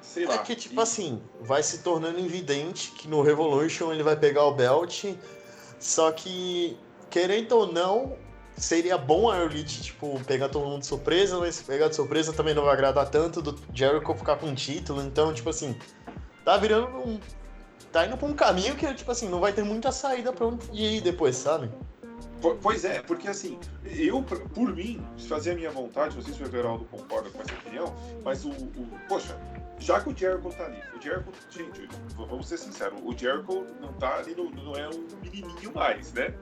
sei 0.01 0.25
lá. 0.25 0.35
É 0.35 0.37
que, 0.39 0.55
tipo 0.55 0.75
E- 0.75 0.83
assim, 0.83 1.21
vai 1.39 1.63
se 1.63 1.79
tornando 1.79 2.19
evidente 2.19 2.91
que 2.91 3.07
no 3.07 3.21
Revolution 3.21 3.91
ele 3.91 4.03
vai 4.03 4.15
pegar 4.15 4.45
o 4.45 4.53
belt, 4.53 5.05
só 5.79 6.11
que, 6.11 6.77
querendo 7.09 7.53
ou 7.53 7.71
não, 7.71 8.17
seria 8.55 8.97
bom 8.97 9.29
a 9.29 9.43
Elite, 9.43 9.81
tipo, 9.81 10.19
pegar 10.25 10.49
todo 10.49 10.65
mundo 10.65 10.81
de 10.81 10.85
surpresa, 10.87 11.39
mas 11.39 11.55
se 11.55 11.63
pegar 11.63 11.87
de 11.87 11.95
surpresa 11.95 12.31
também 12.33 12.53
não 12.53 12.63
vai 12.63 12.73
agradar 12.73 13.09
tanto 13.09 13.41
do 13.41 13.57
Jericho 13.73 14.13
ficar 14.13 14.35
com 14.35 14.51
o 14.51 14.55
título, 14.55 15.01
então, 15.01 15.33
tipo 15.33 15.49
assim, 15.49 15.75
tá 16.45 16.57
virando 16.57 16.97
um... 16.97 17.19
Tá 17.93 18.07
indo 18.07 18.17
pra 18.17 18.27
um 18.27 18.33
caminho 18.33 18.75
que, 18.75 18.91
tipo 18.95 19.11
assim, 19.11 19.29
não 19.29 19.39
vai 19.39 19.53
ter 19.53 19.63
muita 19.63 19.91
saída 19.91 20.33
pra 20.33 20.47
onde 20.47 20.65
ir 20.73 20.99
depois, 21.01 21.35
sabe? 21.37 21.69
Po- 22.41 22.55
Pois 22.59 22.83
é, 22.83 23.01
porque 23.03 23.27
assim, 23.27 23.59
eu, 23.85 24.23
por- 24.23 24.73
mim, 24.75 24.99
fazia 25.29 25.53
a 25.53 25.55
minha 25.55 25.69
vontade, 25.69 26.15
não 26.15 26.23
sei 26.23 26.33
se 26.33 26.41
o 26.41 26.45
Everaldo 26.47 26.85
concorda 26.85 27.29
com 27.29 27.39
essa 27.41 27.53
opinião, 27.53 27.95
mas 28.25 28.43
o, 28.43 28.49
o- 28.49 28.99
Poxa, 29.07 29.39
já 29.79 30.01
que 30.01 30.09
o 30.09 30.17
Jericho 30.17 30.49
tá 30.49 30.65
ali, 30.65 30.81
o 30.97 30.99
Jericho, 30.99 31.31
gente, 31.51 31.87
vamos 32.15 32.47
ser 32.47 32.57
sinceros, 32.57 32.99
o 33.03 33.15
Jericho 33.15 33.63
não 33.79 33.93
tá 33.93 34.15
ali, 34.17 34.33
no, 34.33 34.49
não 34.49 34.75
é 34.75 34.89
um 34.89 35.07
menininho 35.21 35.71
mais, 35.75 36.11
né? 36.13 36.33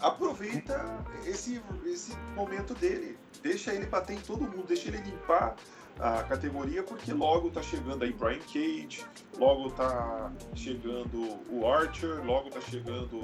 Aproveita 0.00 1.04
esse, 1.26 1.60
esse 1.84 2.16
momento 2.34 2.72
dele, 2.74 3.18
deixa 3.42 3.74
ele 3.74 3.84
bater 3.86 4.14
em 4.16 4.20
todo 4.20 4.40
mundo, 4.40 4.64
deixa 4.66 4.88
ele 4.88 4.98
limpar 4.98 5.54
a 6.00 6.22
categoria, 6.22 6.82
porque 6.82 7.12
logo 7.12 7.50
tá 7.50 7.62
chegando 7.62 8.04
aí 8.04 8.12
Brian 8.12 8.38
Cage, 8.40 9.04
logo 9.36 9.70
tá 9.70 10.30
chegando 10.54 11.38
o 11.50 11.66
Archer, 11.66 12.24
logo 12.24 12.50
tá 12.50 12.60
chegando 12.60 13.20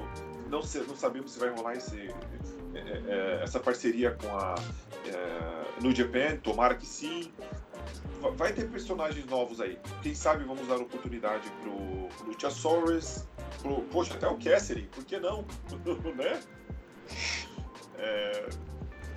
não, 0.48 0.60
não 0.60 0.96
sabemos 0.96 1.32
se 1.32 1.38
vai 1.38 1.50
rolar 1.50 1.74
esse, 1.74 2.08
é, 2.74 2.78
é, 3.06 3.40
essa 3.42 3.60
parceria 3.60 4.12
com 4.12 4.28
a 4.36 4.54
é, 5.06 5.80
New 5.82 5.94
Japan, 5.94 6.36
tomara 6.42 6.74
que 6.74 6.86
sim. 6.86 7.32
Va- 8.20 8.30
Vai 8.30 8.52
ter 8.52 8.68
personagens 8.70 9.24
novos 9.26 9.60
aí. 9.60 9.78
Quem 10.02 10.14
sabe 10.14 10.44
vamos 10.44 10.66
dar 10.66 10.76
oportunidade 10.76 11.50
pro, 11.62 12.08
pro 12.16 12.26
Luchasaurus, 12.26 13.24
pro, 13.62 13.82
poxa, 13.82 14.14
até 14.14 14.26
o 14.28 14.36
Cassidy, 14.38 14.82
por 14.92 15.04
que 15.04 15.18
não? 15.18 15.44
né? 16.16 16.40
É, 17.98 18.48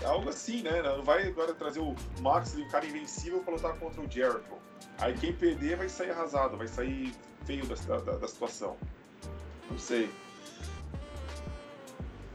algo 0.05 0.29
assim, 0.29 0.61
né? 0.61 0.81
Não 0.81 1.03
vai 1.03 1.27
agora 1.27 1.53
trazer 1.53 1.79
o 1.79 1.95
Max 2.21 2.55
o 2.55 2.67
cara 2.69 2.85
invencível 2.85 3.39
pra 3.39 3.53
lutar 3.53 3.73
contra 3.77 4.01
o 4.01 4.09
Jericho. 4.09 4.57
Aí 4.99 5.13
quem 5.13 5.33
perder 5.33 5.77
vai 5.77 5.89
sair 5.89 6.11
arrasado, 6.11 6.57
vai 6.57 6.67
sair 6.67 7.13
feio 7.45 7.65
da, 7.65 7.75
da, 7.99 8.17
da 8.17 8.27
situação. 8.27 8.75
Não 9.69 9.77
sei. 9.77 10.09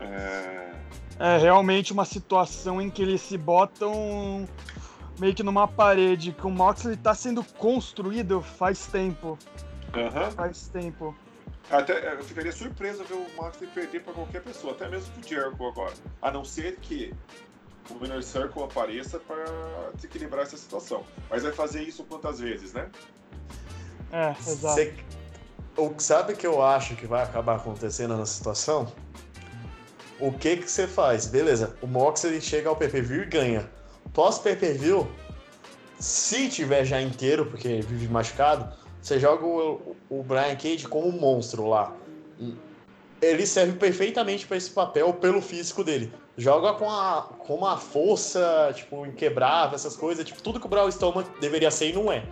É... 0.01 0.73
É 1.19 1.37
realmente 1.39 1.93
uma 1.93 2.05
situação 2.05 2.81
em 2.81 2.91
que 2.91 3.03
eles 3.03 3.21
se 3.21 3.37
botam 3.37 4.49
meio 5.19 5.35
que 5.35 5.43
numa 5.43 5.69
parede 5.69 6.33
que 6.33 6.47
o 6.47 6.51
Moxley 6.51 6.97
tá 6.97 7.15
sendo 7.15 7.45
construído 7.45 8.41
faz 8.41 8.87
tempo. 8.87 9.39
Aham. 9.95 10.31
Faz 10.31 10.69
tempo. 10.69 11.15
Até 11.71 12.13
eu 12.15 12.25
ficaria 12.25 12.51
surpreso 12.51 13.05
ver 13.05 13.15
o 13.15 13.27
Moxley 13.37 13.71
perder 13.71 14.03
pra 14.03 14.13
qualquer 14.13 14.43
pessoa, 14.43 14.73
até 14.73 14.89
mesmo 14.89 15.13
pro 15.13 15.29
Jericho 15.29 15.67
agora. 15.67 15.95
A 16.21 16.31
não 16.31 16.45
ser 16.45 16.77
que 16.81 17.15
o 17.91 17.95
Winner 17.99 18.23
Circle 18.23 18.63
apareça 18.65 19.19
para 19.19 19.45
desequilibrar 19.95 20.43
essa 20.45 20.57
situação. 20.57 21.05
Mas 21.31 21.43
vai 21.43 21.53
fazer 21.53 21.83
isso 21.83 22.05
quantas 22.05 22.39
vezes, 22.41 22.73
né? 22.73 22.89
É, 24.13 24.31
exato. 24.47 24.75
Cê- 24.75 24.95
O 25.77 25.93
sabe 25.99 26.35
que 26.35 26.47
eu 26.47 26.63
acho 26.63 26.95
que 26.97 27.07
vai 27.07 27.23
acabar 27.23 27.57
acontecendo 27.57 28.17
na 28.17 28.27
situação? 28.27 28.93
O 30.21 30.31
que 30.33 30.57
que 30.59 30.71
você 30.71 30.87
faz? 30.87 31.27
Beleza, 31.27 31.75
o 31.83 31.87
Moxley 31.87 32.41
chega 32.41 32.69
ao 32.69 32.77
PPV 32.77 33.23
e 33.23 33.25
ganha. 33.27 33.71
Pós 34.13 34.39
PPV, 34.39 35.07
se 35.99 36.49
tiver 36.49 36.85
já 36.85 37.01
inteiro, 37.01 37.47
porque 37.47 37.67
ele 37.67 37.83
vive 37.83 38.07
machucado, 38.09 38.73
você 39.01 39.19
joga 39.19 39.45
o, 39.45 39.97
o 40.11 40.23
Brian 40.23 40.55
Cage 40.55 40.87
como 40.87 41.09
um 41.09 41.19
monstro 41.19 41.67
lá. 41.67 41.93
Ele 43.23 43.47
serve 43.47 43.79
perfeitamente 43.79 44.47
para 44.47 44.57
esse 44.57 44.71
papel 44.71 45.15
pelo 45.15 45.41
físico 45.41 45.83
dele. 45.85 46.13
Joga 46.37 46.73
com 46.75 46.91
a, 46.91 47.23
com 47.39 47.55
uma 47.55 47.79
força, 47.79 48.73
tipo, 48.75 49.07
inquebrável, 49.07 49.77
essas 49.77 49.97
coisas, 49.97 50.25
tipo, 50.25 50.43
tudo 50.43 50.59
que 50.59 50.67
o 50.67 50.69
Braun 50.69 50.89
Strowman 50.89 51.25
deveria 51.41 51.71
ser 51.71 51.91
e 51.91 51.93
não 51.93 52.11
é. 52.11 52.25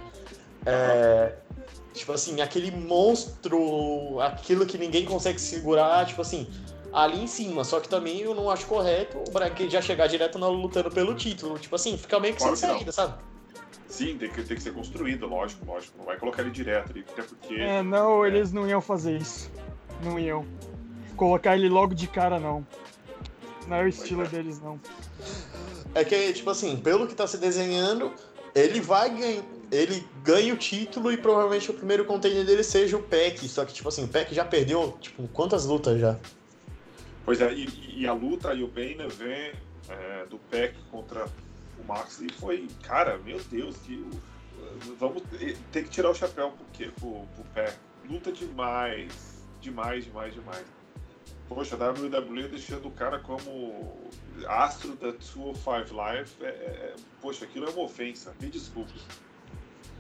É, 0.67 1.35
Tipo 1.93 2.13
assim, 2.13 2.41
aquele 2.41 2.71
monstro, 2.71 4.21
aquilo 4.21 4.65
que 4.65 4.79
ninguém 4.79 5.05
consegue 5.05 5.41
segurar, 5.41 6.07
tipo 6.07 6.23
assim, 6.23 6.49
ali 6.93 7.21
em 7.21 7.27
cima. 7.27 7.65
Só 7.65 7.81
que 7.81 7.89
também 7.89 8.21
eu 8.21 8.35
não 8.35 8.49
acho 8.49 8.67
correto 8.67 9.19
o 9.19 9.31
Brian 9.33 9.51
Cage 9.51 9.71
já 9.71 9.83
chegar 9.83 10.07
direto 10.07 10.39
na 10.39 10.47
lutando 10.49 10.91
pelo 10.91 11.15
título. 11.15 11.59
Tipo 11.59 11.75
assim, 11.75 11.99
fica 11.99 12.21
meio 12.21 12.35
que 12.35 12.41
Claro 12.41 12.57
sem 12.57 12.69
que 12.69 12.73
não. 12.73 12.79
saída, 12.79 12.93
sabe? 12.93 13.15
Sim, 13.89 14.17
tem 14.17 14.31
que, 14.31 14.43
tem 14.43 14.57
que 14.57 14.63
ser 14.63 14.73
construído, 14.73 15.27
lógico, 15.27 15.67
lógico. 15.67 15.99
Não 15.99 16.05
vai 16.05 16.17
colocar 16.17 16.43
ele 16.43 16.53
direto 16.53 16.91
ali, 16.91 17.05
até 17.11 17.23
porque. 17.23 17.55
É, 17.55 17.83
não, 17.83 18.25
eles 18.25 18.53
não 18.53 18.69
iam 18.69 18.81
fazer 18.81 19.17
isso. 19.17 19.51
Não 20.05 20.17
iam. 20.17 20.47
Colocar 21.21 21.55
ele 21.55 21.69
logo 21.69 21.95
de 21.95 22.07
cara, 22.07 22.41
não. 22.41 22.67
Não 23.69 23.77
é 23.77 23.85
o 23.85 23.89
estilo 23.89 24.23
é. 24.23 24.27
deles, 24.27 24.59
não. 24.59 24.81
É 25.95 26.03
que, 26.03 26.33
tipo 26.33 26.49
assim, 26.49 26.79
pelo 26.79 27.07
que 27.07 27.15
tá 27.15 27.27
se 27.27 27.37
desenhando, 27.37 28.11
ele 28.55 28.81
vai 28.81 29.11
ganhar. 29.11 29.43
Ele 29.71 30.03
ganha 30.25 30.55
o 30.55 30.57
título 30.57 31.13
e 31.13 31.19
provavelmente 31.19 31.71
o 31.71 31.75
primeiro 31.75 32.07
contender 32.07 32.47
dele 32.47 32.65
seja 32.65 32.97
o 32.97 33.03
Peck. 33.03 33.47
Só 33.47 33.67
que, 33.67 33.75
tipo 33.75 33.87
assim, 33.91 34.05
o 34.05 34.09
Peck 34.09 34.35
já 34.35 34.47
perdeu, 34.47 34.97
tipo, 34.99 35.29
quantas 35.29 35.67
lutas 35.67 36.01
já? 36.01 36.19
Pois 37.27 37.39
é, 37.43 37.53
e, 37.53 37.69
e 37.99 38.07
a 38.07 38.15
luta 38.15 38.55
e 38.55 38.63
o 38.63 38.67
Bane 38.69 39.07
vem 39.15 39.53
é, 39.91 40.25
do 40.25 40.39
Peck 40.51 40.75
contra 40.91 41.27
o 41.79 41.87
Max 41.87 42.19
e 42.23 42.33
foi, 42.33 42.67
cara, 42.83 43.19
meu 43.19 43.39
Deus, 43.51 43.77
que 43.77 43.97
o- 43.97 44.97
vamos 44.99 45.23
ter 45.71 45.85
que 45.85 45.91
tirar 45.91 46.09
o 46.09 46.15
chapéu 46.15 46.55
porque 46.57 46.87
pro, 46.99 47.27
pro 47.35 47.45
Peck. 47.55 47.77
Luta 48.09 48.33
demais, 48.33 49.13
demais, 49.61 50.03
demais, 50.07 50.33
demais. 50.33 50.80
Poxa, 51.51 51.75
a 51.75 51.91
WWE 51.91 52.49
deixando 52.49 52.87
o 52.87 52.91
cara 52.93 53.19
como 53.19 53.93
astro 54.47 54.95
da 54.95 55.11
205 55.11 55.93
Live, 55.93 56.31
é, 56.41 56.47
é- 56.47 56.97
poxa, 57.21 57.45
aquilo 57.45 57.67
é 57.67 57.71
uma 57.71 57.83
ofensa, 57.83 58.33
me 58.41 58.49
desculpe. 58.49 58.95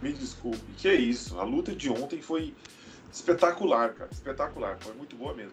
Me 0.00 0.12
desculpe. 0.12 0.62
Que 0.78 0.88
é 0.88 0.94
isso? 0.94 1.38
A 1.38 1.42
luta 1.42 1.74
de 1.74 1.90
ontem 1.90 2.22
foi 2.22 2.54
espetacular, 3.12 3.92
cara. 3.94 4.08
Espetacular. 4.12 4.78
Foi 4.78 4.94
muito 4.94 5.16
boa 5.16 5.34
mesmo. 5.34 5.52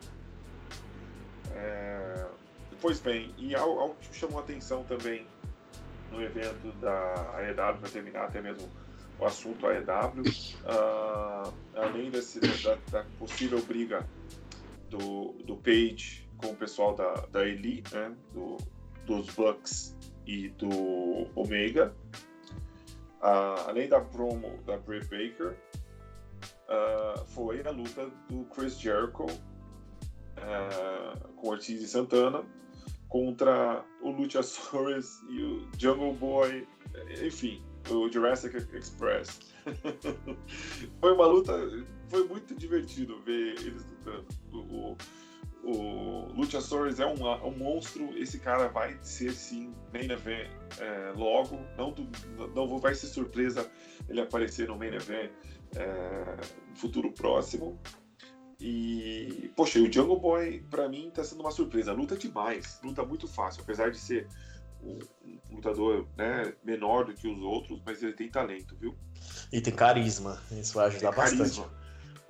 É, 1.55 2.27
Pois 2.81 2.99
bem, 2.99 3.33
e 3.37 3.55
algo, 3.55 3.95
que 3.99 4.15
chamou 4.15 4.39
atenção 4.39 4.83
também 4.83 5.25
no 6.11 6.21
evento 6.21 6.71
da 6.79 7.13
AEW, 7.37 7.79
para 7.79 7.89
terminar 7.89 8.25
até 8.25 8.39
mesmo 8.39 8.69
o 9.19 9.25
assunto 9.25 9.65
AEW, 9.65 10.23
ah, 10.67 11.51
além 11.75 12.11
desse, 12.11 12.39
da, 12.39 12.77
da 12.91 13.03
possível 13.17 13.61
briga 13.63 14.05
do, 14.89 15.33
do 15.45 15.57
Page 15.57 16.27
com 16.37 16.47
o 16.47 16.55
pessoal 16.55 16.95
da, 16.95 17.13
da 17.31 17.45
Elite, 17.45 17.93
né, 17.95 18.15
do, 18.33 18.57
dos 19.05 19.27
Bucks 19.33 19.95
e 20.25 20.49
do 20.49 20.69
Omega, 21.35 21.93
ah, 23.21 23.65
além 23.67 23.87
da 23.87 23.99
promo 23.99 24.61
da 24.65 24.77
Bray 24.77 25.01
Baker, 25.01 25.57
ah, 26.69 27.23
foi 27.27 27.65
a 27.65 27.71
luta 27.71 28.09
do 28.29 28.43
Chris 28.45 28.79
Jericho 28.79 29.25
ah, 30.37 31.17
com 31.35 31.49
Ortiz 31.49 31.81
e 31.81 31.87
Santana 31.87 32.43
contra 33.09 33.83
o 34.01 34.11
Luchasaurus 34.11 35.21
e 35.29 35.41
o 35.41 35.67
Jungle 35.77 36.13
Boy, 36.13 36.67
enfim, 37.23 37.63
o 37.89 38.11
Jurassic 38.11 38.55
Express. 38.75 39.39
foi 40.99 41.13
uma 41.13 41.25
luta, 41.25 41.53
foi 42.07 42.27
muito 42.27 42.55
divertido 42.55 43.19
ver 43.21 43.55
eles 43.59 43.85
lutando. 43.85 44.27
O, 44.51 44.97
o, 45.63 45.71
o 45.71 46.33
Luchasaurus 46.33 46.99
é 46.99 47.05
um, 47.05 47.25
um 47.45 47.57
monstro, 47.57 48.17
esse 48.17 48.39
cara 48.39 48.67
vai 48.69 48.97
ser 49.01 49.31
sim 49.33 49.73
main 49.93 50.09
event 50.09 50.49
é, 50.79 51.13
logo, 51.15 51.59
não, 51.77 51.93
não 52.55 52.77
vai 52.79 52.95
ser 52.95 53.07
surpresa 53.07 53.69
ele 54.07 54.21
aparecer 54.21 54.67
no 54.67 54.77
main 54.77 54.93
event 54.93 55.31
é, 55.75 56.37
no 56.69 56.75
futuro 56.75 57.11
próximo. 57.11 57.79
E, 58.59 59.51
poxa, 59.55 59.79
o 59.79 59.91
Jungle 59.91 60.19
Boy, 60.19 60.65
pra 60.71 60.89
mim, 60.89 61.11
tá 61.13 61.23
sendo 61.23 61.41
uma 61.41 61.51
surpresa. 61.51 61.93
Luta 61.93 62.17
demais, 62.17 62.79
luta 62.83 63.05
muito 63.05 63.27
fácil, 63.27 63.61
apesar 63.61 63.91
de 63.91 63.99
ser 63.99 64.27
um, 64.81 64.97
um 65.25 65.55
lutador 65.55 66.07
né, 66.17 66.53
menor 66.63 67.05
do 67.05 67.13
que 67.13 67.27
os 67.27 67.39
outros, 67.39 67.79
mas 67.85 68.01
ele 68.01 68.13
tem 68.13 68.29
talento, 68.29 68.75
viu? 68.75 68.95
E 69.51 69.61
tem 69.61 69.73
carisma. 69.73 70.41
Isso 70.51 70.73
vai 70.73 70.87
ajudar 70.87 71.09
Tem 71.09 71.17
bastante. 71.17 71.37
carisma. 71.37 71.76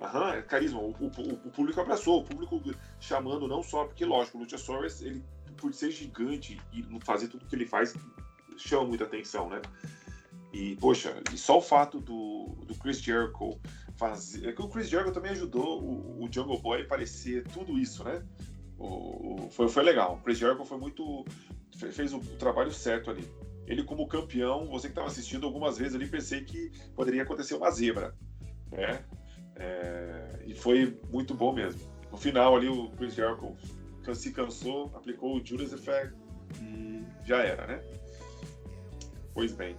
Aham, 0.00 0.34
é 0.34 0.42
carisma. 0.42 0.80
O, 0.80 0.90
o- 0.90 1.32
o 1.46 1.50
público 1.50 1.80
abraçou, 1.80 2.20
o 2.20 2.24
público 2.24 2.62
chamando 3.00 3.48
não 3.48 3.62
só, 3.62 3.84
porque 3.84 4.04
lógico, 4.04 4.38
o 4.38 4.42
Luchasaurus, 4.42 5.02
ele, 5.02 5.24
por 5.56 5.74
ser 5.74 5.90
gigante 5.90 6.60
e 6.72 6.84
fazer 7.04 7.28
tudo 7.28 7.46
que 7.46 7.54
ele 7.56 7.66
faz, 7.66 7.94
chama 8.56 8.84
muita 8.86 9.04
atenção, 9.04 9.48
né? 9.48 9.60
E, 10.52 10.76
poxa, 10.76 11.20
e 11.32 11.36
só 11.36 11.58
o 11.58 11.62
fato 11.62 12.00
do, 12.00 12.56
do 12.66 12.74
Chris 12.76 13.00
Jericho 13.00 13.58
fazer. 13.96 14.48
É 14.48 14.52
que 14.52 14.62
o 14.62 14.68
Chris 14.68 14.88
Jericho 14.88 15.12
também 15.12 15.32
ajudou 15.32 15.82
o, 15.82 16.24
o 16.24 16.32
Jungle 16.32 16.60
Boy 16.60 16.82
a 16.82 17.52
tudo 17.52 17.78
isso, 17.78 18.02
né? 18.04 18.22
O, 18.78 19.44
o- 19.46 19.50
foi, 19.50 19.68
foi 19.68 19.82
legal. 19.82 20.14
O 20.14 20.20
Chris 20.22 20.38
Jericho 20.38 20.64
foi 20.64 20.78
muito. 20.78 21.24
fe- 21.76 21.90
fez 21.92 22.14
o 22.14 22.20
trabalho 22.38 22.72
certo 22.72 23.10
ali. 23.10 23.28
Ele, 23.66 23.84
como 23.84 24.06
campeão, 24.08 24.66
você 24.68 24.86
que 24.86 24.92
estava 24.92 25.08
assistindo 25.08 25.44
algumas 25.44 25.76
vezes 25.76 25.94
ali, 25.94 26.06
pensei 26.08 26.42
que 26.42 26.70
poderia 26.94 27.22
acontecer 27.22 27.54
uma 27.54 27.70
zebra, 27.70 28.14
né? 28.72 29.04
É, 29.58 30.38
e 30.46 30.54
foi 30.54 30.98
muito 31.10 31.34
bom 31.34 31.52
mesmo. 31.52 31.80
No 32.10 32.16
final 32.16 32.56
ali, 32.56 32.68
o 32.68 32.90
Chris 32.92 33.14
Jericho 33.14 33.56
se 34.14 34.32
cansou, 34.32 34.90
aplicou 34.94 35.36
o 35.36 35.44
Judas 35.44 35.72
Effect 35.72 36.14
e 36.62 37.04
já 37.26 37.42
era, 37.42 37.66
né? 37.66 37.82
Pois 39.34 39.52
bem, 39.52 39.76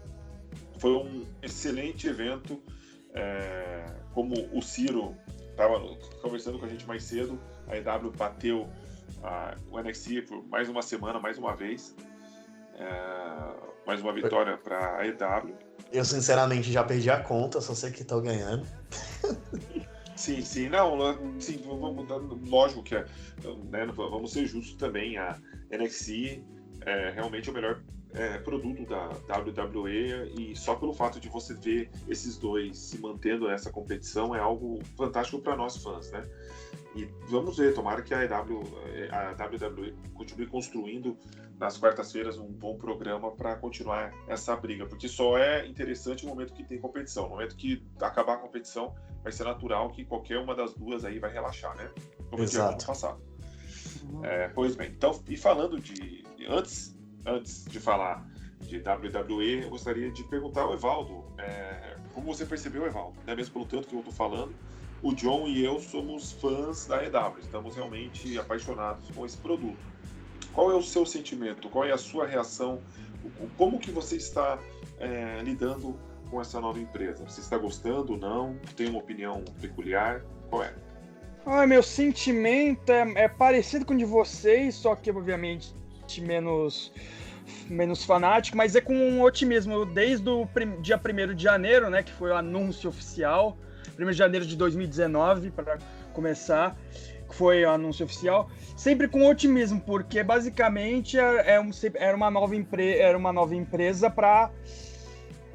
foi 0.77 0.91
um 0.91 1.25
excelente 1.41 2.07
evento. 2.07 2.61
é, 3.15 3.85
como 4.13 4.35
o 4.55 4.61
Ciro 4.61 5.15
estava 5.49 5.79
conversando 6.21 6.59
com 6.59 6.65
a 6.65 6.69
gente 6.69 6.85
mais 6.85 7.01
cedo, 7.03 7.39
a 7.67 7.75
EW 7.75 8.11
bateu 8.15 8.69
a- 9.23 9.57
o 9.71 9.79
NXT 9.79 10.21
por 10.27 10.45
mais 10.47 10.69
uma 10.69 10.83
semana, 10.83 11.19
mais 11.19 11.35
uma 11.39 11.55
vez. 11.55 11.95
É, 12.79 13.85
mais 13.85 14.01
uma 14.01 14.13
vitória 14.13 14.57
para 14.57 14.97
a 14.97 15.05
EW. 15.05 15.55
Eu, 15.91 16.05
sinceramente, 16.05 16.71
já 16.71 16.83
perdi 16.83 17.09
a 17.09 17.21
conta, 17.21 17.59
só 17.59 17.75
sei 17.75 17.91
que 17.91 18.03
tô 18.03 18.21
ganhando. 18.21 18.65
Sim, 20.15 20.41
sim, 20.41 20.67
não, 20.67 20.99
sim, 21.39 21.61
vamos, 21.65 22.05
lógico 22.49 22.83
que 22.83 22.93
é, 22.93 23.05
né, 23.71 23.85
vamos 23.95 24.33
ser 24.33 24.45
justos 24.45 24.75
também, 24.75 25.17
a 25.17 25.39
NXT 25.71 26.43
é 26.85 27.11
realmente 27.11 27.49
o 27.49 27.53
melhor 27.53 27.81
é, 28.13 28.37
produto 28.39 28.85
da 28.85 29.07
WWE 29.39 30.33
e 30.37 30.53
só 30.57 30.75
pelo 30.75 30.93
fato 30.93 31.21
de 31.21 31.29
você 31.29 31.53
ver 31.53 31.89
esses 32.09 32.37
dois 32.37 32.77
se 32.77 32.99
mantendo 32.99 33.47
nessa 33.47 33.71
competição 33.71 34.35
é 34.35 34.39
algo 34.39 34.79
fantástico 34.97 35.41
para 35.41 35.55
nós 35.55 35.77
fãs, 35.77 36.11
né? 36.11 36.27
E 36.95 37.07
vamos 37.29 37.57
ver, 37.57 37.73
tomara 37.73 38.01
que 38.01 38.13
a, 38.13 38.25
EW, 38.25 38.61
a 39.11 39.45
WWE 39.45 39.95
continue 40.15 40.47
construindo 40.47 41.17
nas 41.59 41.77
quartas-feiras 41.77 42.37
um 42.37 42.47
bom 42.47 42.77
programa 42.77 43.31
para 43.31 43.55
continuar 43.57 44.13
essa 44.27 44.55
briga, 44.55 44.85
porque 44.85 45.09
só 45.09 45.37
é 45.37 45.67
interessante 45.67 46.25
no 46.25 46.29
momento 46.29 46.53
que 46.53 46.63
tem 46.63 46.79
competição. 46.79 47.23
No 47.23 47.31
momento 47.31 47.55
que 47.57 47.85
acabar 48.01 48.35
a 48.35 48.37
competição, 48.37 48.95
vai 49.21 49.31
ser 49.31 49.43
natural 49.43 49.89
que 49.89 50.05
qualquer 50.05 50.39
uma 50.39 50.55
das 50.55 50.73
duas 50.73 51.03
aí 51.03 51.19
vai 51.19 51.31
relaxar, 51.31 51.75
né? 51.75 51.91
Como 52.29 52.43
Exato. 52.43 52.75
ano 52.75 52.85
passado. 52.85 53.21
É, 54.23 54.47
pois 54.47 54.75
bem, 54.75 54.89
então, 54.89 55.21
e 55.27 55.35
falando 55.35 55.79
de. 55.79 56.23
Antes, 56.47 56.97
antes 57.25 57.65
de 57.65 57.79
falar 57.79 58.25
de 58.61 58.77
WWE, 58.77 59.63
eu 59.63 59.69
gostaria 59.69 60.09
de 60.11 60.23
perguntar 60.23 60.61
ao 60.61 60.73
Evaldo. 60.73 61.25
é, 61.37 61.97
como 62.13 62.33
você 62.33 62.45
percebeu, 62.45 62.85
Evaldo? 62.85 63.17
Né, 63.25 63.35
mesmo 63.35 63.53
pelo 63.53 63.65
tanto 63.65 63.87
que 63.87 63.95
eu 63.95 63.99
estou 63.99 64.13
falando, 64.13 64.55
o 65.01 65.13
John 65.13 65.47
e 65.47 65.63
eu 65.63 65.79
somos 65.79 66.31
fãs 66.31 66.85
da 66.85 67.03
EW, 67.03 67.39
estamos 67.39 67.75
realmente 67.75 68.37
apaixonados 68.37 69.09
com 69.11 69.25
esse 69.25 69.37
produto. 69.37 69.77
Qual 70.59 70.71
é 70.73 70.75
o 70.75 70.83
seu 70.83 71.05
sentimento? 71.05 71.69
Qual 71.69 71.85
é 71.85 71.91
a 71.93 71.97
sua 71.97 72.27
reação? 72.27 72.81
Como 73.57 73.79
que 73.79 73.91
você 73.91 74.17
está 74.17 74.59
é, 74.99 75.41
lidando 75.41 75.97
com 76.29 76.41
essa 76.41 76.59
nova 76.59 76.77
empresa? 76.77 77.23
Você 77.23 77.39
está 77.39 77.57
gostando, 77.57 78.17
não? 78.17 78.57
Tem 78.75 78.89
uma 78.89 78.99
opinião 78.99 79.41
peculiar? 79.61 80.21
Qual 80.49 80.61
é? 80.61 80.73
Ah, 81.45 81.65
meu 81.65 81.81
sentimento 81.81 82.91
é, 82.91 83.23
é 83.23 83.27
parecido 83.29 83.85
com 83.85 83.93
o 83.93 83.97
de 83.97 84.03
vocês, 84.03 84.75
só 84.75 84.97
que 84.97 85.09
obviamente 85.09 85.73
menos 86.21 86.91
menos 87.69 88.03
fanático, 88.03 88.57
mas 88.57 88.75
é 88.75 88.81
com 88.81 88.93
um 88.93 89.21
otimismo 89.21 89.85
desde 89.85 90.29
o 90.29 90.45
dia 90.81 90.99
1 90.99 91.35
de 91.35 91.43
janeiro, 91.43 91.89
né, 91.89 92.03
que 92.03 92.11
foi 92.11 92.31
o 92.31 92.35
anúncio 92.35 92.89
oficial, 92.89 93.57
1 93.97 94.05
de 94.07 94.13
janeiro 94.13 94.45
de 94.45 94.57
2019 94.57 95.51
para 95.51 95.79
começar, 96.13 96.77
que 97.29 97.35
foi 97.35 97.63
o 97.63 97.69
anúncio 97.69 98.03
oficial, 98.03 98.49
sempre 98.75 99.07
com 99.07 99.29
otimismo, 99.29 99.79
porque 99.79 100.23
basicamente 100.23 101.17
é, 101.17 101.55
é 101.55 101.61
um, 101.61 101.69
era 101.95 102.17
uma 102.17 102.31
nova 102.31 102.55
empresa, 102.55 103.01
era 103.01 103.17
uma 103.17 103.31
nova 103.31 103.55
empresa 103.55 104.09
para 104.09 104.51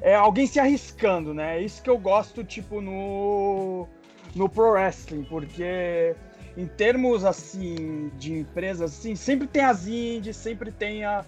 é 0.01 0.13
alguém 0.13 0.45
se 0.45 0.59
arriscando, 0.59 1.33
né? 1.33 1.57
É 1.57 1.61
isso 1.61 1.81
que 1.81 1.89
eu 1.89 1.97
gosto 1.97 2.43
tipo 2.43 2.81
no 2.81 3.87
no 4.35 4.49
pro 4.49 4.71
wrestling, 4.71 5.23
porque 5.23 6.15
em 6.57 6.67
termos 6.67 7.23
assim 7.25 8.11
de 8.17 8.33
empresas, 8.33 8.93
assim, 8.93 9.15
sempre 9.15 9.47
tem 9.47 9.63
as 9.63 9.87
indies, 9.87 10.35
sempre 10.35 10.71
tem 10.71 11.03
a, 11.03 11.25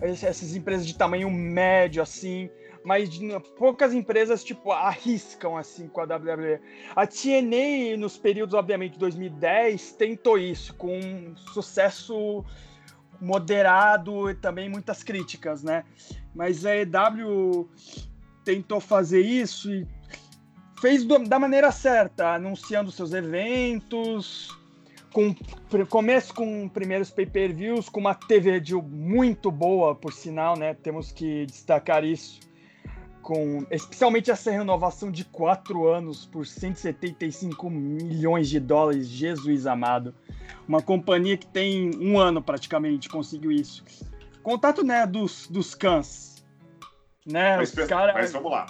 essas 0.00 0.54
empresas 0.54 0.86
de 0.86 0.94
tamanho 0.94 1.30
médio 1.30 2.02
assim, 2.02 2.50
mas 2.84 3.18
poucas 3.56 3.94
empresas 3.94 4.44
tipo 4.44 4.70
arriscam 4.70 5.56
assim 5.56 5.88
com 5.88 6.00
a 6.00 6.04
WWE. 6.04 6.60
A 6.94 7.06
TNA 7.06 7.96
nos 7.98 8.18
períodos 8.18 8.54
obviamente 8.54 8.98
2010 8.98 9.92
tentou 9.92 10.38
isso 10.38 10.74
com 10.74 11.34
sucesso 11.52 12.44
moderado 13.20 14.30
e 14.30 14.34
também 14.34 14.68
muitas 14.68 15.02
críticas, 15.02 15.62
né? 15.62 15.84
Mas 16.34 16.66
a 16.66 16.76
EW 16.76 17.68
tentou 18.44 18.80
fazer 18.80 19.20
isso 19.20 19.72
e 19.72 19.86
fez 20.80 21.04
do, 21.04 21.18
da 21.20 21.38
maneira 21.38 21.72
certa, 21.72 22.34
anunciando 22.34 22.90
seus 22.92 23.14
eventos, 23.14 24.50
com 25.10 25.34
começo 25.88 26.34
com 26.34 26.68
primeiros 26.68 27.10
pay-per-views, 27.10 27.88
com 27.88 28.00
uma 28.00 28.14
TV 28.14 28.60
de 28.60 28.74
muito 28.74 29.50
boa, 29.50 29.94
por 29.94 30.12
sinal, 30.12 30.58
né? 30.58 30.74
Temos 30.74 31.10
que 31.12 31.46
destacar 31.46 32.04
isso. 32.04 32.40
Com 33.24 33.66
especialmente 33.70 34.30
essa 34.30 34.50
renovação 34.50 35.10
de 35.10 35.24
quatro 35.24 35.88
anos 35.88 36.26
por 36.26 36.46
175 36.46 37.70
milhões 37.70 38.50
de 38.50 38.60
dólares, 38.60 39.08
Jesus 39.08 39.66
amado. 39.66 40.14
Uma 40.68 40.82
companhia 40.82 41.34
que 41.34 41.46
tem 41.46 41.90
um 41.96 42.18
ano 42.18 42.42
praticamente 42.42 43.08
conseguiu 43.08 43.50
isso. 43.50 43.82
Contato, 44.42 44.84
né, 44.84 45.06
dos, 45.06 45.48
dos 45.48 45.74
cães. 45.74 46.44
Né, 47.26 47.56
mas, 47.56 47.70
cara... 47.70 48.12
mas 48.12 48.30
vamos 48.30 48.52
lá. 48.52 48.66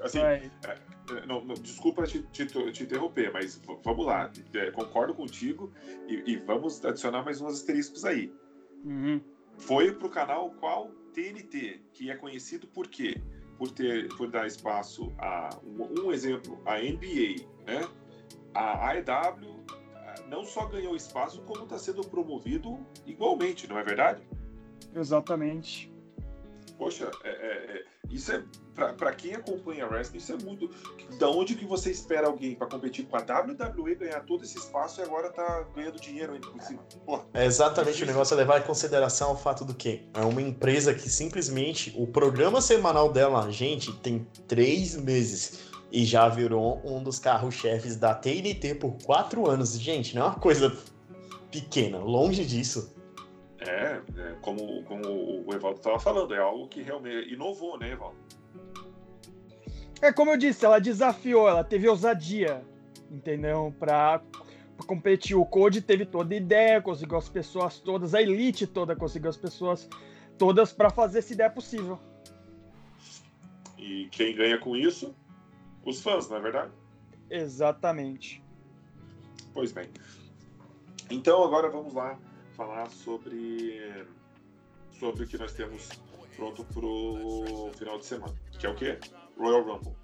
Assim, 0.00 0.18
é, 0.18 0.50
é, 0.64 1.26
não, 1.26 1.44
não, 1.44 1.54
desculpa 1.54 2.02
te, 2.02 2.20
te, 2.32 2.46
te, 2.46 2.82
interromper, 2.82 3.32
mas 3.32 3.62
vamos 3.84 4.06
lá. 4.06 4.28
É, 4.54 4.72
concordo 4.72 5.14
contigo 5.14 5.72
e, 6.08 6.32
e, 6.32 6.36
vamos 6.36 6.84
adicionar 6.84 7.22
mais 7.22 7.40
uns 7.40 7.54
asteriscos 7.54 8.04
aí. 8.04 8.32
Uhum. 8.84 9.20
Foi 9.56 9.92
pro 9.92 10.10
canal 10.10 10.50
qual? 10.58 10.90
TNT, 11.14 11.80
que 11.94 12.10
é 12.10 12.16
conhecido 12.16 12.66
por 12.66 12.88
quê? 12.88 13.20
Por, 13.58 13.70
ter, 13.72 14.08
por 14.16 14.30
dar 14.30 14.46
espaço 14.46 15.12
a 15.18 15.50
um, 15.64 16.06
um 16.06 16.12
exemplo, 16.12 16.60
a 16.64 16.78
NBA, 16.78 17.44
né? 17.66 17.88
A 18.54 18.90
AEW 18.90 19.64
não 20.28 20.44
só 20.44 20.66
ganhou 20.66 20.94
espaço, 20.94 21.42
como 21.42 21.64
está 21.64 21.78
sendo 21.78 22.02
promovido 22.06 22.78
igualmente, 23.04 23.66
não 23.66 23.78
é 23.78 23.82
verdade? 23.82 24.22
Exatamente. 24.94 25.92
Poxa, 26.78 27.10
é, 27.24 27.28
é, 27.28 27.76
é 27.76 27.84
isso 28.10 28.32
é 28.32 28.42
para 28.96 29.12
quem 29.12 29.34
acompanha 29.34 29.86
wrestling, 29.86 30.18
isso 30.18 30.32
é 30.32 30.36
muito. 30.36 30.70
Da 31.18 31.28
onde 31.28 31.56
que 31.56 31.64
você 31.64 31.90
espera 31.90 32.28
alguém 32.28 32.54
para 32.54 32.68
competir 32.68 33.06
com 33.06 33.16
a 33.16 33.20
WWE 33.20 33.96
ganhar 33.96 34.20
todo 34.20 34.44
esse 34.44 34.56
espaço 34.56 35.00
e 35.00 35.04
agora 35.04 35.30
tá 35.30 35.66
ganhando 35.74 36.00
dinheiro 36.00 36.32
ainda 36.32 36.46
por 36.48 36.62
cima? 36.62 36.82
é 37.34 37.44
exatamente 37.44 38.02
o 38.02 38.06
negócio 38.06 38.34
é 38.34 38.36
levar 38.36 38.60
em 38.60 38.62
consideração 38.62 39.32
o 39.32 39.36
fato 39.36 39.64
do 39.64 39.74
que 39.74 40.08
é 40.14 40.20
uma 40.20 40.40
empresa 40.40 40.94
que 40.94 41.10
simplesmente 41.10 41.92
o 41.96 42.06
programa 42.06 42.60
semanal 42.60 43.12
dela, 43.12 43.50
gente, 43.50 43.92
tem 43.98 44.26
três 44.46 44.94
meses 44.94 45.68
e 45.90 46.04
já 46.04 46.28
virou 46.28 46.80
um 46.84 47.02
dos 47.02 47.18
carros-chefes 47.18 47.96
da 47.96 48.14
TNT 48.14 48.76
por 48.76 48.92
quatro 49.04 49.48
anos. 49.50 49.78
Gente, 49.78 50.14
não 50.14 50.22
é 50.22 50.24
uma 50.26 50.34
coisa 50.34 50.76
pequena, 51.50 51.98
longe 51.98 52.44
disso. 52.44 52.94
É, 53.60 54.00
é 54.16 54.36
como, 54.40 54.82
como 54.84 55.44
o 55.44 55.52
Evaldo 55.52 55.78
estava 55.78 55.98
falando, 55.98 56.32
é 56.32 56.38
algo 56.38 56.68
que 56.68 56.82
realmente 56.82 57.32
inovou, 57.32 57.78
né, 57.78 57.92
Evaldo? 57.92 58.16
É 60.00 60.12
como 60.12 60.30
eu 60.30 60.36
disse, 60.36 60.64
ela 60.64 60.78
desafiou, 60.78 61.48
ela 61.48 61.64
teve 61.64 61.88
ousadia, 61.88 62.64
entendeu? 63.10 63.74
Para 63.78 64.22
competir. 64.86 65.36
O 65.36 65.44
Code 65.44 65.82
teve 65.82 66.06
toda 66.06 66.32
a 66.32 66.36
ideia, 66.36 66.80
conseguiu 66.80 67.18
as 67.18 67.28
pessoas 67.28 67.80
todas, 67.80 68.14
a 68.14 68.22
elite 68.22 68.66
toda 68.66 68.94
conseguiu 68.94 69.28
as 69.28 69.36
pessoas 69.36 69.88
todas 70.38 70.72
para 70.72 70.88
fazer 70.88 71.18
essa 71.18 71.32
ideia 71.32 71.50
possível. 71.50 71.98
E 73.76 74.08
quem 74.12 74.36
ganha 74.36 74.58
com 74.58 74.76
isso? 74.76 75.14
Os 75.84 76.00
fãs, 76.00 76.28
não 76.28 76.36
é 76.36 76.40
verdade? 76.40 76.70
Exatamente. 77.28 78.40
Pois 79.52 79.72
bem. 79.72 79.88
Então 81.10 81.42
agora 81.42 81.68
vamos 81.68 81.94
lá 81.94 82.16
falar 82.58 82.90
sobre 82.90 83.80
sobre 84.98 85.22
o 85.22 85.28
que 85.28 85.38
nós 85.38 85.52
temos 85.52 85.88
pronto 86.34 86.64
pro 86.64 87.70
final 87.78 87.96
de 87.98 88.04
semana, 88.04 88.34
que 88.50 88.66
é 88.66 88.68
o 88.68 88.74
quê? 88.74 88.98
Royal 89.38 89.62
Rumble. 89.62 89.94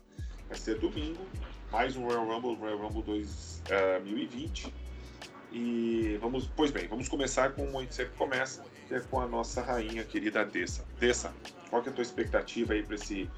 Vai 0.48 0.56
ser 0.56 0.78
domingo, 0.78 1.26
mais 1.72 1.96
um 1.96 2.04
Royal 2.04 2.24
Rumble, 2.24 2.54
Royal 2.54 2.78
Rumble 2.78 3.02
2020. 3.02 4.72
E 5.50 6.16
vamos, 6.20 6.48
pois 6.54 6.70
bem, 6.70 6.86
vamos 6.86 7.08
começar 7.08 7.52
com 7.54 7.66
o 7.66 7.80
gente 7.80 7.94
sempre 7.96 8.16
começa, 8.16 8.64
que 8.86 8.94
é 8.94 9.00
com 9.00 9.20
a 9.20 9.26
nossa 9.26 9.60
rainha 9.60 10.04
querida 10.04 10.44
Dessa. 10.44 10.84
Dessa, 11.00 11.34
qual 11.70 11.82
que 11.82 11.88
é 11.88 11.92
a 11.92 11.94
tua 11.94 12.02
expectativa 12.02 12.74
aí 12.74 12.84
para 12.84 12.94
esse 12.94 13.28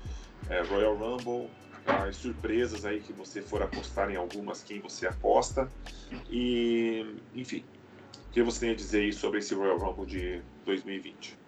é, 0.50 0.60
Royal 0.60 0.94
Rumble? 0.94 1.48
As 1.86 2.16
surpresas 2.16 2.84
aí 2.84 3.00
que 3.00 3.12
você 3.12 3.40
for 3.40 3.62
apostar 3.62 4.10
em 4.10 4.16
algumas, 4.16 4.62
quem 4.62 4.80
você 4.80 5.06
aposta. 5.06 5.70
E, 6.28 7.16
enfim, 7.34 7.64
que 8.36 8.42
você 8.42 8.60
tem 8.60 8.70
a 8.70 8.74
dizer 8.74 9.14
sobre 9.14 9.38
esse 9.38 9.54
Royal 9.54 9.78
Rumble 9.78 10.04
de 10.04 10.42
2020? 10.66 11.38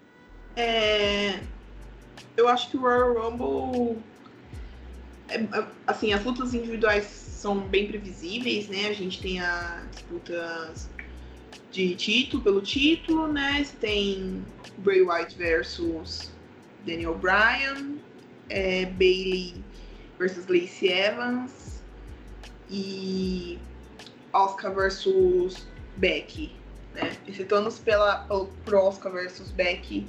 É, 0.57 1.39
eu 2.35 2.49
acho 2.49 2.71
que 2.71 2.79
o 2.79 2.81
Royal 2.81 3.13
Rumble 3.13 3.99
é, 5.29 5.37
é, 5.37 5.67
assim, 5.87 6.15
as 6.15 6.25
lutas 6.25 6.55
individuais 6.55 7.05
são 7.05 7.61
bem 7.61 7.89
previsíveis, 7.89 8.69
né? 8.69 8.89
A 8.89 8.95
gente 8.95 9.21
tem 9.21 9.39
as 9.39 9.91
disputas 9.91 10.89
de 11.71 11.95
título 11.95 12.43
pelo 12.43 12.63
título, 12.63 13.31
né? 13.31 13.63
Você 13.63 13.77
tem 13.77 14.43
Bray 14.79 15.03
Wyatt 15.03 15.37
versus 15.37 16.33
Daniel 16.87 17.15
Bryan, 17.17 17.97
é, 18.49 18.87
Bailey 18.87 19.63
versus 20.19 20.47
Lacey 20.47 20.89
Evans 20.89 21.83
e 22.71 23.59
Oscar 24.33 24.75
versus 24.75 25.67
Becky, 25.99 26.58
né? 26.99 27.17
Excetuando 27.27 27.73
pela 27.81 28.27
pro 28.65 28.79
Oscar 28.79 29.13
versus 29.13 29.51
Becky, 29.51 30.07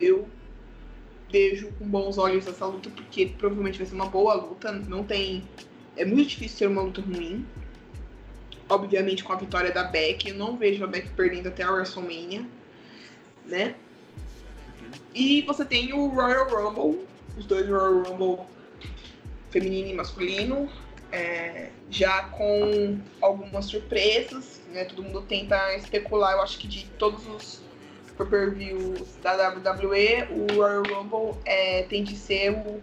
eu 0.00 0.28
vejo 1.30 1.70
com 1.78 1.86
bons 1.86 2.18
olhos 2.18 2.46
essa 2.46 2.66
luta, 2.66 2.90
porque 2.90 3.26
provavelmente 3.26 3.78
vai 3.78 3.86
ser 3.86 3.94
uma 3.94 4.06
boa 4.06 4.34
luta. 4.34 4.72
Não 4.72 5.04
tem. 5.04 5.44
É 5.96 6.04
muito 6.04 6.30
difícil 6.30 6.58
ser 6.58 6.66
uma 6.66 6.82
luta 6.82 7.00
ruim. 7.00 7.46
Obviamente, 8.68 9.24
com 9.24 9.32
a 9.32 9.36
vitória 9.36 9.72
da 9.72 9.84
Beck, 9.84 10.28
eu 10.28 10.34
não 10.34 10.56
vejo 10.56 10.84
a 10.84 10.86
Beck 10.86 11.08
perdendo 11.10 11.48
até 11.48 11.62
a 11.62 11.70
WrestleMania, 11.72 12.46
né? 13.44 13.74
E 15.14 15.42
você 15.42 15.64
tem 15.64 15.92
o 15.92 16.06
Royal 16.08 16.48
Rumble, 16.48 17.04
os 17.36 17.46
dois 17.46 17.68
Royal 17.68 18.02
Rumble 18.04 18.46
feminino 19.50 19.88
e 19.88 19.94
masculino, 19.94 20.70
é, 21.12 21.70
já 21.90 22.24
com 22.24 22.98
algumas 23.20 23.66
surpresas, 23.66 24.60
né? 24.72 24.84
Todo 24.84 25.02
mundo 25.02 25.22
tenta 25.22 25.74
especular, 25.76 26.32
eu 26.32 26.42
acho 26.42 26.58
que 26.58 26.68
de 26.68 26.86
todos 26.98 27.26
os 27.26 27.62
pay-per-views 28.16 29.16
da 29.22 29.48
WWE, 29.48 30.28
o 30.30 30.54
Royal 30.54 30.82
Rumble 30.82 31.40
é, 31.44 31.82
tem 31.84 32.04
de 32.04 32.16
ser 32.16 32.50
o 32.50 32.80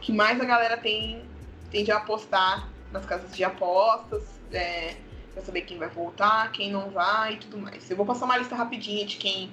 que 0.00 0.12
mais 0.12 0.40
a 0.40 0.44
galera 0.44 0.76
tem, 0.76 1.22
tem 1.70 1.84
de 1.84 1.90
apostar 1.90 2.68
nas 2.92 3.04
casas 3.04 3.36
de 3.36 3.44
apostas, 3.44 4.22
é, 4.52 4.94
pra 5.34 5.42
saber 5.42 5.62
quem 5.62 5.78
vai 5.78 5.88
voltar, 5.88 6.50
quem 6.52 6.70
não 6.70 6.90
vai 6.90 7.34
e 7.34 7.36
tudo 7.38 7.58
mais. 7.58 7.90
Eu 7.90 7.96
vou 7.96 8.06
passar 8.06 8.24
uma 8.24 8.38
lista 8.38 8.54
rapidinha 8.54 9.04
de 9.04 9.16
quem 9.16 9.52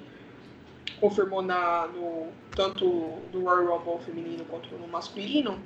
confirmou 1.00 1.42
na, 1.42 1.86
no, 1.88 2.28
tanto 2.54 2.86
no 3.32 3.44
Royal 3.44 3.78
Rumble 3.78 4.04
feminino 4.04 4.44
quanto 4.44 4.74
no 4.76 4.88
masculino. 4.88 5.60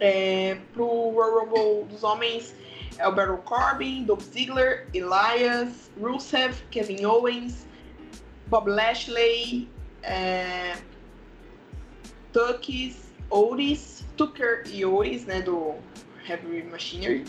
É, 0.00 0.56
pro 0.72 0.86
Royal 1.10 1.44
Rumble 1.44 1.84
dos 1.84 2.02
homens 2.02 2.54
é 2.98 3.06
o 3.06 3.12
Baron 3.12 3.36
Corbin, 3.38 4.04
Dolph 4.04 4.22
Ziggler, 4.22 4.86
Elias, 4.94 5.90
Rusev, 6.00 6.54
Kevin 6.70 7.04
Owens, 7.04 7.66
Bob 8.46 8.68
Lashley, 8.68 9.68
é, 10.02 10.76
Tuckis, 12.32 13.12
Otis, 13.30 14.04
Tucker 14.16 14.64
e 14.66 14.84
Otis, 14.84 15.24
né, 15.26 15.42
do 15.42 15.74
Heavy 16.28 16.62
Machinery, 16.64 17.24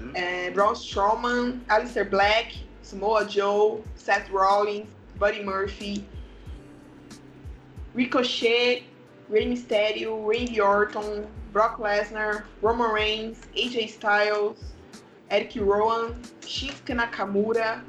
Uhum. 0.00 0.10
é, 0.14 0.50
Braun 0.50 0.72
Strowman, 0.74 1.60
Alistair 1.68 2.08
Black, 2.08 2.66
Samoa 2.82 3.28
Joe, 3.28 3.82
Seth 3.94 4.28
Rollins, 4.30 4.88
Buddy 5.16 5.44
Murphy, 5.44 6.04
Ricochet, 7.94 8.84
Rey 9.28 9.46
Mysterio, 9.46 10.26
Randy 10.26 10.60
Orton, 10.60 11.26
Brock 11.52 11.78
Lesnar, 11.78 12.46
Roman 12.62 12.92
Reigns, 12.92 13.38
AJ 13.54 13.84
Styles, 13.90 14.58
Eric 15.30 15.58
Rowan, 15.58 16.14
Shinsuke 16.40 16.94
Nakamura 16.94 17.84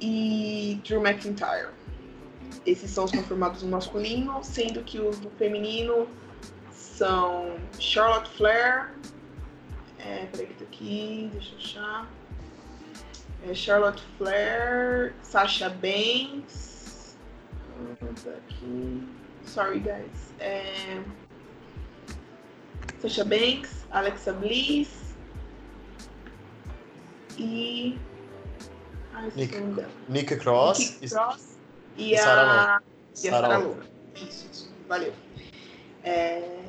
e 0.00 0.80
Drew 0.84 1.00
McIntyre. 1.00 1.70
Esses 2.66 2.90
são 2.90 3.04
os 3.04 3.12
confirmados 3.12 3.62
no 3.62 3.70
masculino, 3.70 4.42
sendo 4.42 4.82
que 4.82 4.98
os 4.98 5.18
do 5.18 5.30
feminino 5.30 6.08
são 6.70 7.56
Charlotte 7.78 8.28
Flair. 8.36 8.90
É, 9.98 10.26
peraí 10.26 10.46
que 10.46 10.54
tá 10.54 10.64
aqui, 10.64 11.30
deixa 11.32 11.54
eu 11.54 11.58
achar. 11.58 12.10
É 13.48 13.54
Charlotte 13.54 14.02
Flair, 14.16 15.14
Sasha 15.22 15.70
Banks. 15.70 17.16
Tá 18.24 18.30
aqui. 18.30 19.08
Sorry, 19.44 19.78
guys. 19.78 20.34
É... 20.40 21.02
Sasha 23.00 23.24
Banks, 23.24 23.86
Alexa 23.90 24.32
Bliss 24.32 25.14
e. 27.38 27.98
Ai, 29.14 29.28
esqueci 29.28 29.60
Nick-. 29.60 29.86
Nick 30.08 30.36
Cross 30.36 30.78
Nikki 30.78 31.06
e 31.06 31.08
Cross 31.08 31.58
e, 31.96 32.10
e 32.10 32.16
a 32.16 32.22
Sarah 32.22 32.42
a 32.42 32.80
Sarah 33.14 33.36
Sarah 33.36 33.58
Logan. 33.58 33.68
Logan. 33.68 33.86
Isso, 34.16 34.48
isso. 34.50 34.72
Valeu. 34.88 35.12
É, 36.02 36.60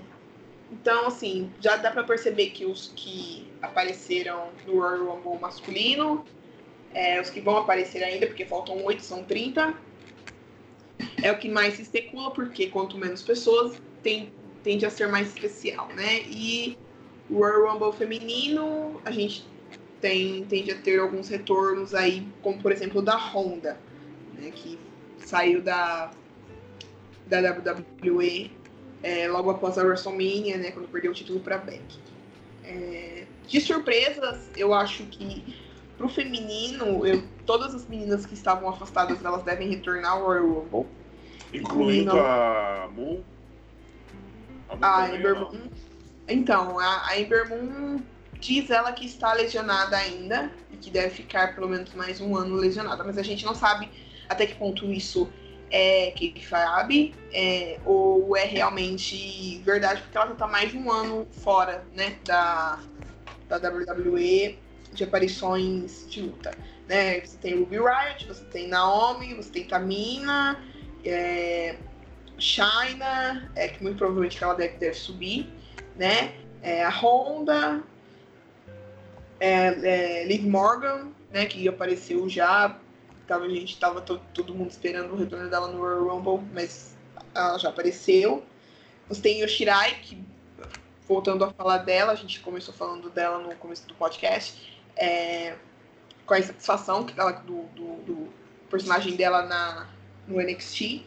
Então, 0.71 1.07
assim, 1.07 1.51
já 1.59 1.77
dá 1.77 1.89
pra 1.91 2.03
perceber 2.03 2.51
que 2.51 2.65
os 2.65 2.91
que 2.95 3.51
apareceram 3.61 4.49
no 4.67 4.79
Royal 4.79 5.15
Rumble 5.15 5.39
masculino, 5.39 6.25
é, 6.93 7.19
os 7.19 7.29
que 7.29 7.41
vão 7.41 7.57
aparecer 7.57 8.03
ainda, 8.03 8.27
porque 8.27 8.45
faltam 8.45 8.83
oito, 8.83 9.01
são 9.01 9.23
30, 9.23 9.73
é 11.23 11.31
o 11.31 11.37
que 11.37 11.49
mais 11.49 11.75
se 11.75 11.81
especula, 11.81 12.31
porque 12.31 12.67
quanto 12.67 12.97
menos 12.97 13.23
pessoas, 13.23 13.81
tem, 14.03 14.31
tende 14.63 14.85
a 14.85 14.89
ser 14.89 15.07
mais 15.07 15.27
especial, 15.27 15.87
né? 15.95 16.21
E 16.27 16.77
o 17.29 17.39
Royal 17.39 17.73
Rumble 17.73 17.93
feminino, 17.93 18.99
a 19.05 19.11
gente 19.11 19.45
tem, 20.01 20.45
tende 20.45 20.71
a 20.71 20.75
ter 20.75 20.99
alguns 20.99 21.29
retornos 21.29 21.93
aí, 21.93 22.27
como 22.41 22.61
por 22.61 22.71
exemplo 22.71 22.99
o 22.99 23.01
da 23.01 23.15
Honda, 23.15 23.77
né, 24.33 24.51
que 24.51 24.79
saiu 25.19 25.61
da, 25.61 26.11
da 27.27 27.39
WWE 27.39 28.51
é, 29.03 29.27
logo 29.27 29.49
após 29.49 29.77
a 29.77 29.83
WrestleMania, 29.83 30.57
né, 30.57 30.71
quando 30.71 30.87
perdeu 30.87 31.11
o 31.11 31.13
título 31.13 31.39
para 31.39 31.57
Beck. 31.57 31.83
É, 32.63 33.25
de 33.47 33.61
surpresas, 33.61 34.49
eu 34.55 34.73
acho 34.73 35.03
que 35.03 35.55
pro 35.97 36.07
feminino, 36.07 37.05
eu, 37.05 37.23
todas 37.45 37.75
as 37.75 37.87
meninas 37.87 38.25
que 38.25 38.33
estavam 38.33 38.69
afastadas, 38.69 39.23
elas 39.23 39.43
devem 39.43 39.69
retornar 39.69 40.13
ao 40.13 40.25
Royal 40.25 40.47
Rumble. 40.47 40.87
Incluindo 41.53 42.11
a 42.11 42.89
Moon. 42.95 43.21
A 44.81 45.09
Ember? 45.15 45.35
Moon. 45.35 45.69
Então, 46.27 46.79
a, 46.79 47.07
a 47.07 47.19
Ember 47.19 47.49
Moon 47.49 48.01
diz 48.39 48.69
ela 48.69 48.91
que 48.91 49.05
está 49.05 49.33
lesionada 49.33 49.97
ainda 49.97 50.51
e 50.71 50.77
que 50.77 50.89
deve 50.89 51.09
ficar 51.09 51.55
pelo 51.55 51.67
menos 51.67 51.93
mais 51.93 52.21
um 52.21 52.35
ano 52.35 52.55
lesionada, 52.55 53.03
mas 53.03 53.17
a 53.17 53.23
gente 53.23 53.45
não 53.45 53.53
sabe 53.53 53.89
até 54.27 54.45
que 54.45 54.55
ponto 54.55 54.85
isso 54.91 55.29
é 55.71 56.11
que 56.11 56.33
sabe 56.47 57.13
é, 57.31 57.79
ou 57.85 58.35
é 58.35 58.45
realmente 58.45 59.59
verdade, 59.59 60.01
porque 60.01 60.17
ela 60.17 60.27
já 60.27 60.33
está 60.33 60.47
mais 60.47 60.71
de 60.71 60.77
um 60.77 60.91
ano 60.91 61.27
fora 61.31 61.85
né, 61.95 62.17
da, 62.25 62.79
da 63.47 63.57
WWE 63.57 64.57
de 64.93 65.03
aparições 65.03 66.07
de 66.09 66.21
luta. 66.21 66.51
Né? 66.87 67.21
Você 67.21 67.37
tem 67.37 67.59
Ruby 67.59 67.77
Riot, 67.77 68.27
você 68.27 68.43
tem 68.45 68.67
Naomi, 68.67 69.35
você 69.35 69.51
tem 69.51 69.63
Tamina, 69.65 70.59
é, 71.05 71.75
China, 72.39 73.51
é, 73.55 73.67
que 73.67 73.81
muito 73.83 73.97
provavelmente 73.97 74.43
ela 74.43 74.53
deve, 74.53 74.77
deve 74.77 74.95
subir, 74.95 75.47
né? 75.95 76.33
É, 76.61 76.83
a 76.83 76.89
Honda, 76.89 77.83
é, 79.39 79.67
é, 80.21 80.25
Liv 80.25 80.45
Morgan, 80.45 81.07
né? 81.31 81.45
Que 81.45 81.67
apareceu 81.67 82.27
já. 82.29 82.77
Tava, 83.27 83.45
a 83.45 83.49
gente 83.49 83.77
tava 83.79 84.01
to- 84.01 84.21
todo 84.33 84.55
mundo 84.55 84.71
esperando 84.71 85.13
o 85.13 85.15
retorno 85.15 85.49
dela 85.49 85.67
no 85.67 85.77
Royal 85.77 86.17
Rumble, 86.17 86.47
mas 86.53 86.97
ela 87.35 87.57
já 87.57 87.69
apareceu. 87.69 88.43
Você 89.07 89.21
tem 89.21 89.41
Yoshirai, 89.41 89.99
que 90.01 90.23
voltando 91.07 91.43
a 91.43 91.51
falar 91.51 91.79
dela, 91.79 92.11
a 92.11 92.15
gente 92.15 92.39
começou 92.39 92.73
falando 92.73 93.09
dela 93.09 93.39
no 93.39 93.55
começo 93.55 93.87
do 93.87 93.95
podcast, 93.95 94.79
é, 94.95 95.55
com 96.25 96.33
a 96.33 96.39
insatisfação 96.39 97.03
que 97.03 97.19
ela, 97.19 97.31
do, 97.31 97.63
do, 97.75 97.95
do 98.03 98.33
personagem 98.69 99.15
dela 99.15 99.43
na, 99.43 99.87
no 100.27 100.39
NXT. 100.39 101.03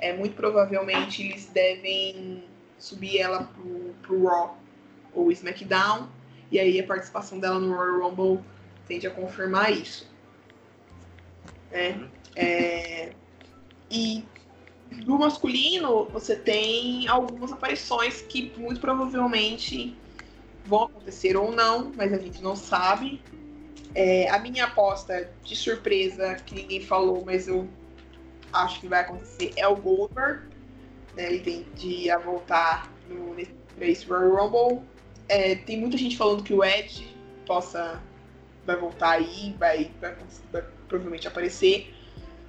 É, 0.00 0.16
muito 0.16 0.34
provavelmente 0.34 1.22
eles 1.22 1.46
devem 1.46 2.44
subir 2.78 3.18
ela 3.18 3.44
pro, 3.44 3.94
pro 4.02 4.26
Raw 4.26 4.58
ou 5.14 5.30
SmackDown. 5.30 6.08
E 6.50 6.58
aí 6.58 6.80
a 6.80 6.86
participação 6.86 7.38
dela 7.38 7.60
no 7.60 7.74
Royal 7.74 8.10
Rumble 8.10 8.44
tende 8.88 9.06
a 9.06 9.10
confirmar 9.10 9.70
isso. 9.70 10.10
Né? 11.70 12.08
É, 12.34 13.12
e 13.90 14.24
do 15.04 15.18
masculino, 15.18 16.06
você 16.06 16.34
tem 16.34 17.06
algumas 17.06 17.52
aparições 17.52 18.22
que 18.22 18.52
muito 18.56 18.80
provavelmente 18.80 19.96
vão 20.64 20.84
acontecer 20.84 21.36
ou 21.36 21.52
não, 21.52 21.92
mas 21.96 22.12
a 22.12 22.18
gente 22.18 22.42
não 22.42 22.56
sabe. 22.56 23.22
É, 23.94 24.30
a 24.30 24.38
minha 24.38 24.64
aposta 24.64 25.30
de 25.44 25.54
surpresa, 25.54 26.36
que 26.36 26.54
ninguém 26.54 26.80
falou, 26.80 27.24
mas 27.24 27.46
eu 27.48 27.68
acho 28.52 28.80
que 28.80 28.88
vai 28.88 29.00
acontecer, 29.00 29.52
é 29.56 29.66
o 29.66 29.76
Goldberg. 29.76 30.48
Né? 31.16 31.32
Ele 31.32 31.40
tende 31.40 32.10
a 32.10 32.18
voltar 32.18 32.90
no, 33.08 33.36
nesse 33.76 34.06
Royal 34.06 34.36
Rumble. 34.36 34.82
É, 35.28 35.54
tem 35.54 35.78
muita 35.78 35.96
gente 35.96 36.16
falando 36.16 36.42
que 36.42 36.52
o 36.52 36.64
Edge 36.64 37.16
possa 37.46 38.00
vai 38.66 38.76
voltar 38.76 39.10
aí, 39.12 39.54
vai, 39.58 39.90
vai, 40.00 40.14
vai 40.52 40.64
provavelmente 40.88 41.26
aparecer. 41.26 41.94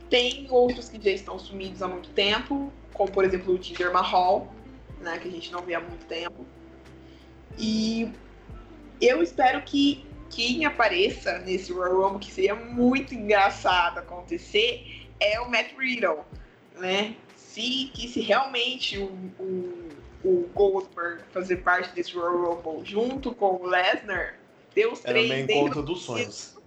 Tem 0.09 0.47
outros 0.49 0.89
que 0.89 1.01
já 1.01 1.11
estão 1.11 1.39
sumidos 1.39 1.81
há 1.81 1.87
muito 1.87 2.09
tempo, 2.09 2.71
como 2.93 3.11
por 3.11 3.23
exemplo 3.23 3.53
o 3.53 3.61
Jinder 3.61 3.91
Mahal, 3.93 4.53
né, 4.99 5.17
que 5.17 5.27
a 5.27 5.31
gente 5.31 5.51
não 5.51 5.61
vê 5.61 5.73
há 5.73 5.79
muito 5.79 6.05
tempo. 6.05 6.45
E 7.57 8.11
eu 8.99 9.23
espero 9.23 9.61
que 9.63 10.05
quem 10.29 10.65
apareça 10.65 11.39
nesse 11.39 11.71
Royal 11.71 12.01
Rumble, 12.01 12.19
que 12.19 12.31
seria 12.31 12.55
muito 12.55 13.13
engraçado 13.13 13.99
acontecer, 13.99 15.00
é 15.21 15.39
o 15.39 15.49
Matt 15.49 15.71
Riddle, 15.77 16.19
né? 16.77 17.15
Se, 17.35 17.91
que 17.93 18.07
se 18.07 18.19
realmente 18.21 18.97
o, 18.97 19.05
o, 19.39 19.89
o 20.23 20.49
Goldberg 20.53 21.23
fazer 21.31 21.57
parte 21.57 21.93
desse 21.95 22.13
Royal 22.13 22.55
Rumble 22.61 22.85
junto 22.85 23.33
com 23.33 23.55
o 23.61 23.65
Lesnar, 23.67 24.39
ter 24.73 24.87
os 24.87 25.03
Era 25.05 25.11
o 25.19 25.21
três 25.21 25.29
meu 25.29 25.37
dentro 25.47 25.53
encontro 25.63 25.83
dos 25.83 26.01
sonhos. 26.03 26.57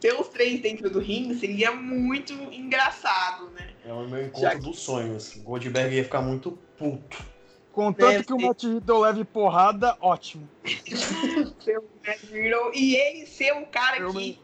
ter 0.00 0.12
os 0.14 0.28
três 0.28 0.60
dentro 0.60 0.90
do 0.90 0.98
ringue 0.98 1.34
seria 1.38 1.72
muito 1.72 2.32
engraçado, 2.52 3.50
né? 3.50 3.70
É 3.86 3.92
o 3.92 4.06
meu 4.08 4.26
encontro 4.26 4.50
que- 4.50 4.56
dos 4.58 4.78
sonhos. 4.80 5.34
Goldberg 5.38 5.96
ia 5.96 6.04
ficar 6.04 6.20
muito 6.22 6.52
puto. 6.78 7.24
Contanto 7.72 8.10
Deve 8.10 8.24
que 8.24 8.32
o. 8.34 8.38
Matt 8.38 8.64
Riddle 8.64 8.98
leve 9.00 9.24
porrada, 9.24 9.96
ótimo. 9.98 10.46
Ser 11.64 11.78
o 11.78 11.84
Matt 12.06 12.22
Riddle 12.30 12.70
e 12.74 12.96
ele 12.96 13.26
ser 13.26 13.52
o 13.52 13.64
cara 13.66 13.98
Meu- 13.98 14.12
que 14.12 14.38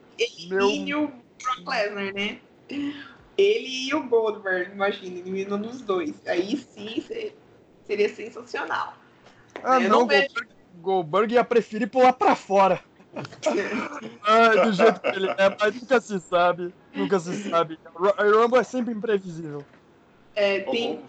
meu- 0.49 0.61
elimine 0.71 0.95
o 0.95 1.09
Brock 1.09 1.69
Lesnar, 1.69 2.15
né? 2.15 2.39
Ele 3.39 3.89
e 3.89 3.95
o 3.95 4.03
Goldberg, 4.09 4.73
imagina, 4.73 5.19
eliminando 5.21 5.69
os 5.69 5.81
dois. 5.81 6.15
Aí 6.27 6.57
sim 6.57 7.01
se- 7.01 7.33
seria 7.85 8.09
sensacional. 8.13 8.95
Ah, 9.63 9.77
Eu 9.81 9.89
não, 9.89 10.01
não 10.01 10.07
vejo- 10.09 10.27
Goldberg, 10.27 10.49
Goldberg 10.81 11.35
ia 11.35 11.45
preferir 11.45 11.89
pular 11.89 12.13
pra 12.13 12.35
fora. 12.35 12.83
Ai, 14.27 14.61
do 14.67 14.73
jeito 14.73 15.01
que 15.01 15.09
ele 15.09 15.29
é, 15.31 15.57
mas 15.61 15.75
nunca 15.75 16.01
se 16.01 16.19
sabe. 16.21 16.75
Nunca 16.95 17.19
se 17.21 17.49
sabe. 17.49 17.79
O 17.95 18.43
Rumble 18.43 18.59
é 18.59 18.65
sempre 18.65 18.93
imprevisível. 18.93 19.65
É, 20.35 20.61
tem, 20.61 21.01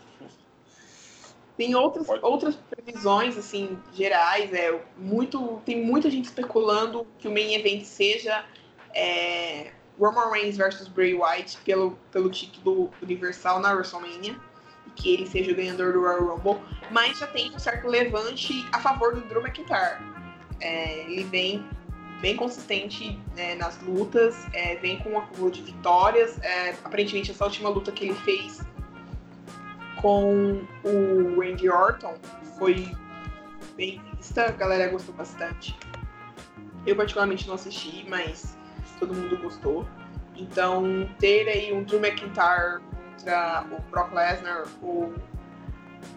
Tem 1.58 1.76
outras, 1.76 2.08
outras 2.22 2.56
previsões, 2.56 3.38
assim, 3.38 3.78
gerais, 3.94 4.54
é, 4.54 4.80
muito, 4.98 5.62
tem 5.66 5.84
muita 5.84 6.10
gente 6.10 6.26
especulando 6.26 7.06
que 7.20 7.28
o 7.28 7.32
main 7.32 7.54
event 7.54 7.84
seja 7.84 8.46
é, 8.96 9.72
Roman 10.00 10.32
Reigns 10.32 10.58
versus 10.58 10.88
Bray 10.88 11.14
Wyatt 11.14 11.58
pelo, 11.66 11.98
pelo 12.12 12.30
título 12.30 12.90
universal 13.02 13.60
na 13.60 13.74
WrestleMania, 13.74 14.36
e 14.88 14.90
que 14.92 15.14
ele 15.14 15.28
seja 15.28 15.52
o 15.52 15.56
ganhador 15.56 15.94
do 15.94 16.02
Royal 16.02 16.36
Rumble, 16.36 16.62
mas 16.92 17.20
já 17.20 17.28
tem 17.28 17.54
um 17.54 17.60
certo 17.60 17.88
levante 17.88 18.66
a 18.72 18.80
favor 18.80 19.14
do 19.14 19.22
Drew 19.22 19.42
McIntyre. 19.42 19.98
É, 20.62 21.04
ele 21.04 21.24
vem 21.26 21.66
bem 22.22 22.36
consistente 22.36 23.20
né, 23.36 23.56
nas 23.56 23.82
lutas, 23.82 24.36
é, 24.54 24.76
vem 24.78 25.00
com 25.00 25.12
um 25.12 25.20
acúmulo 25.20 25.52
de 25.52 25.62
vitórias. 25.62 26.40
É, 26.42 26.72
aparentemente, 26.84 27.32
essa 27.32 27.46
última 27.46 27.70
luta 27.70 27.92
que 27.92 28.06
ele 28.06 28.16
fez 28.16 28.62
com 30.02 30.62
o 30.84 31.40
Randy 31.40 31.70
Orton 31.70 32.16
foi 32.58 32.92
bem 33.76 34.02
vista, 34.16 34.46
a 34.46 34.52
galera 34.52 34.90
gostou 34.90 35.14
bastante. 35.16 35.78
Eu, 36.86 36.96
particularmente, 36.96 37.48
não 37.48 37.56
assisti, 37.56 38.06
mas 38.10 38.58
todo 39.00 39.14
mundo 39.14 39.38
gostou. 39.38 39.88
Então, 40.36 41.10
ter 41.20 41.48
aí 41.48 41.74
um 41.74 41.84
Drew 41.84 42.00
McIntyre 42.00 42.82
contra 43.18 43.66
o 43.72 43.82
Brock 43.92 44.14
Lesnar, 44.14 44.66
o 44.82 45.14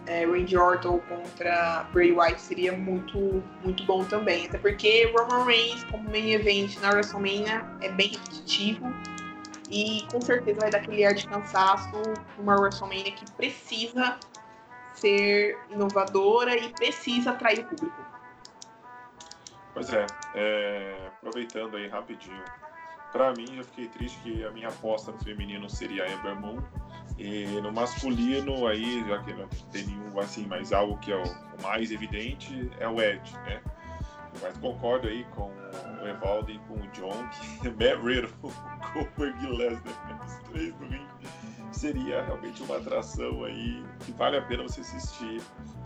é, 0.05 0.25
Randy 0.25 0.57
Orton 0.57 0.99
contra 0.99 1.85
Bray 1.91 2.11
Wyatt 2.11 2.41
seria 2.41 2.71
muito, 2.71 3.43
muito 3.63 3.83
bom 3.85 4.03
também. 4.05 4.47
Até 4.47 4.57
porque 4.57 5.11
Roman 5.17 5.45
Reigns, 5.45 5.83
como 5.85 6.09
main 6.09 6.33
event 6.33 6.77
na 6.79 6.89
WrestleMania, 6.89 7.65
é 7.81 7.89
bem 7.89 8.09
repetitivo. 8.09 8.85
E 9.69 10.05
com 10.11 10.21
certeza 10.21 10.59
vai 10.61 10.69
dar 10.69 10.79
aquele 10.79 11.05
ar 11.05 11.13
de 11.13 11.27
cansaço 11.27 11.95
uma 12.37 12.55
WrestleMania 12.59 13.11
que 13.13 13.29
precisa 13.31 14.17
ser 14.93 15.57
inovadora 15.69 16.55
e 16.55 16.69
precisa 16.73 17.31
atrair 17.31 17.59
o 17.59 17.65
público. 17.65 18.05
Pois 19.73 19.91
é, 19.91 20.05
é 20.35 21.07
aproveitando 21.17 21.77
aí 21.77 21.87
rapidinho. 21.87 22.43
Pra 23.13 23.31
mim, 23.31 23.45
eu 23.57 23.63
fiquei 23.63 23.87
triste 23.87 24.19
que 24.23 24.43
a 24.43 24.49
minha 24.49 24.69
aposta 24.69 25.11
no 25.11 25.19
feminino 25.19 25.69
seria 25.69 26.03
a 26.03 26.11
Ember 26.11 26.35
Moon 26.35 26.59
e 27.17 27.45
no 27.61 27.71
masculino, 27.71 28.65
aí, 28.65 29.07
já 29.07 29.21
que 29.21 29.33
não 29.33 29.47
tem 29.71 29.85
nenhum, 29.85 30.19
assim, 30.19 30.47
mas 30.47 30.73
algo 30.73 30.97
que 30.97 31.11
é 31.11 31.15
o, 31.15 31.61
mais 31.61 31.91
evidente 31.91 32.71
é 32.79 32.87
o 32.87 32.99
Ed, 32.99 33.31
né? 33.45 33.61
Mas 34.41 34.57
concordo 34.57 35.07
aí 35.07 35.23
com 35.25 35.51
o 36.01 36.07
Evaldo 36.07 36.51
e 36.51 36.57
com 36.61 36.73
o 36.73 36.87
John 36.87 37.29
que 37.61 37.67
o 37.69 37.71
Berg 37.71 39.47
Lesnar, 39.47 40.25
os 40.25 40.49
três 40.49 40.73
do 40.73 40.85
ringue, 40.85 41.07
seria 41.71 42.23
realmente 42.23 42.63
uma 42.63 42.77
atração 42.77 43.43
aí 43.43 43.85
que 43.99 44.11
vale 44.13 44.37
a 44.37 44.41
pena 44.41 44.63
você 44.63 44.81
assistir 44.81 45.39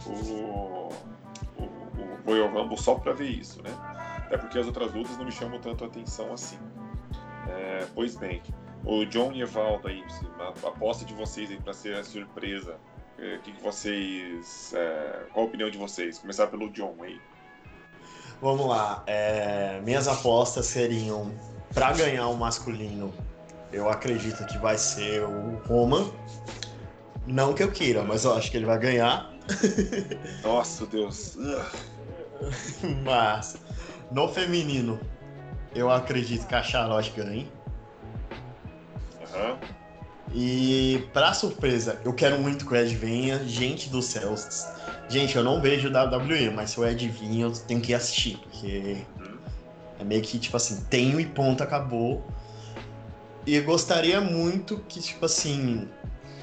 o, 0.05 0.11
o, 0.11 1.63
o 1.63 2.19
Royal 2.25 2.49
Rumble 2.49 2.77
só 2.77 2.95
para 2.95 3.11
ver 3.11 3.29
isso, 3.31 3.61
né? 3.61 3.71
Até 4.17 4.37
porque 4.37 4.57
as 4.57 4.65
outras 4.65 4.93
lutas 4.93 5.17
não 5.17 5.25
me 5.25 5.31
chamam 5.31 5.59
tanto 5.59 5.83
atenção 5.83 6.31
assim. 6.31 6.57
É, 7.77 7.85
pois 7.93 8.15
bem, 8.15 8.41
o 8.83 9.05
John 9.05 9.31
e 9.31 9.41
Evaldo 9.41 9.87
aí, 9.87 10.03
a 10.39 10.67
aposta 10.67 11.05
de 11.05 11.13
vocês 11.13 11.51
aí 11.51 11.59
para 11.59 11.73
ser 11.73 11.95
a 11.95 12.03
surpresa. 12.03 12.75
É, 13.19 13.35
o 13.35 13.41
que, 13.41 13.51
que 13.51 13.61
vocês. 13.61 14.73
É, 14.75 15.25
qual 15.31 15.45
a 15.45 15.49
opinião 15.49 15.69
de 15.69 15.77
vocês? 15.77 16.17
Começar 16.17 16.47
pelo 16.47 16.69
John 16.71 16.95
aí. 17.01 17.19
Vamos 18.41 18.67
lá. 18.67 19.03
É, 19.05 19.79
minhas 19.83 20.07
apostas 20.07 20.65
seriam 20.65 21.31
para 21.73 21.93
ganhar 21.93 22.27
o 22.27 22.35
masculino. 22.35 23.13
Eu 23.71 23.89
acredito 23.89 24.45
que 24.45 24.57
vai 24.57 24.77
ser 24.77 25.23
o 25.23 25.57
Roman. 25.67 26.09
Não 27.27 27.53
que 27.53 27.61
eu 27.61 27.71
queira, 27.71 28.03
mas 28.03 28.23
eu 28.23 28.33
acho 28.33 28.49
que 28.49 28.57
ele 28.57 28.65
vai 28.65 28.79
ganhar. 28.79 29.31
Nossa, 30.41 30.85
Deus. 30.85 31.37
mas 33.03 33.57
no 34.11 34.27
feminino, 34.29 34.99
eu 35.75 35.91
acredito 35.91 36.47
que 36.47 36.55
a 36.55 36.63
Charlotte 36.63 37.11
ganhe. 37.11 37.56
Uhum. 39.37 39.57
E 40.33 41.07
pra 41.13 41.33
surpresa, 41.33 41.99
eu 42.03 42.13
quero 42.13 42.37
muito 42.39 42.65
que 42.65 42.73
o 42.73 42.75
Ed 42.75 42.93
venha. 42.95 43.39
Gente 43.45 43.89
do 43.89 44.01
céu. 44.01 44.35
Gente, 45.07 45.35
eu 45.35 45.43
não 45.43 45.61
vejo 45.61 45.89
WWE, 45.89 46.49
mas 46.53 46.71
se 46.71 46.79
o 46.79 46.85
Ed 46.85 47.07
vir, 47.07 47.41
eu 47.41 47.51
tenho 47.51 47.79
que 47.79 47.93
assistir, 47.93 48.37
porque 48.37 48.97
é 49.99 50.03
meio 50.03 50.21
que 50.21 50.37
tipo 50.37 50.57
assim, 50.57 50.83
tenho 50.89 51.19
e 51.19 51.25
ponto, 51.25 51.63
acabou. 51.63 52.25
E 53.45 53.59
gostaria 53.61 54.19
muito 54.19 54.77
que, 54.89 54.99
tipo 54.99 55.25
assim, 55.25 55.87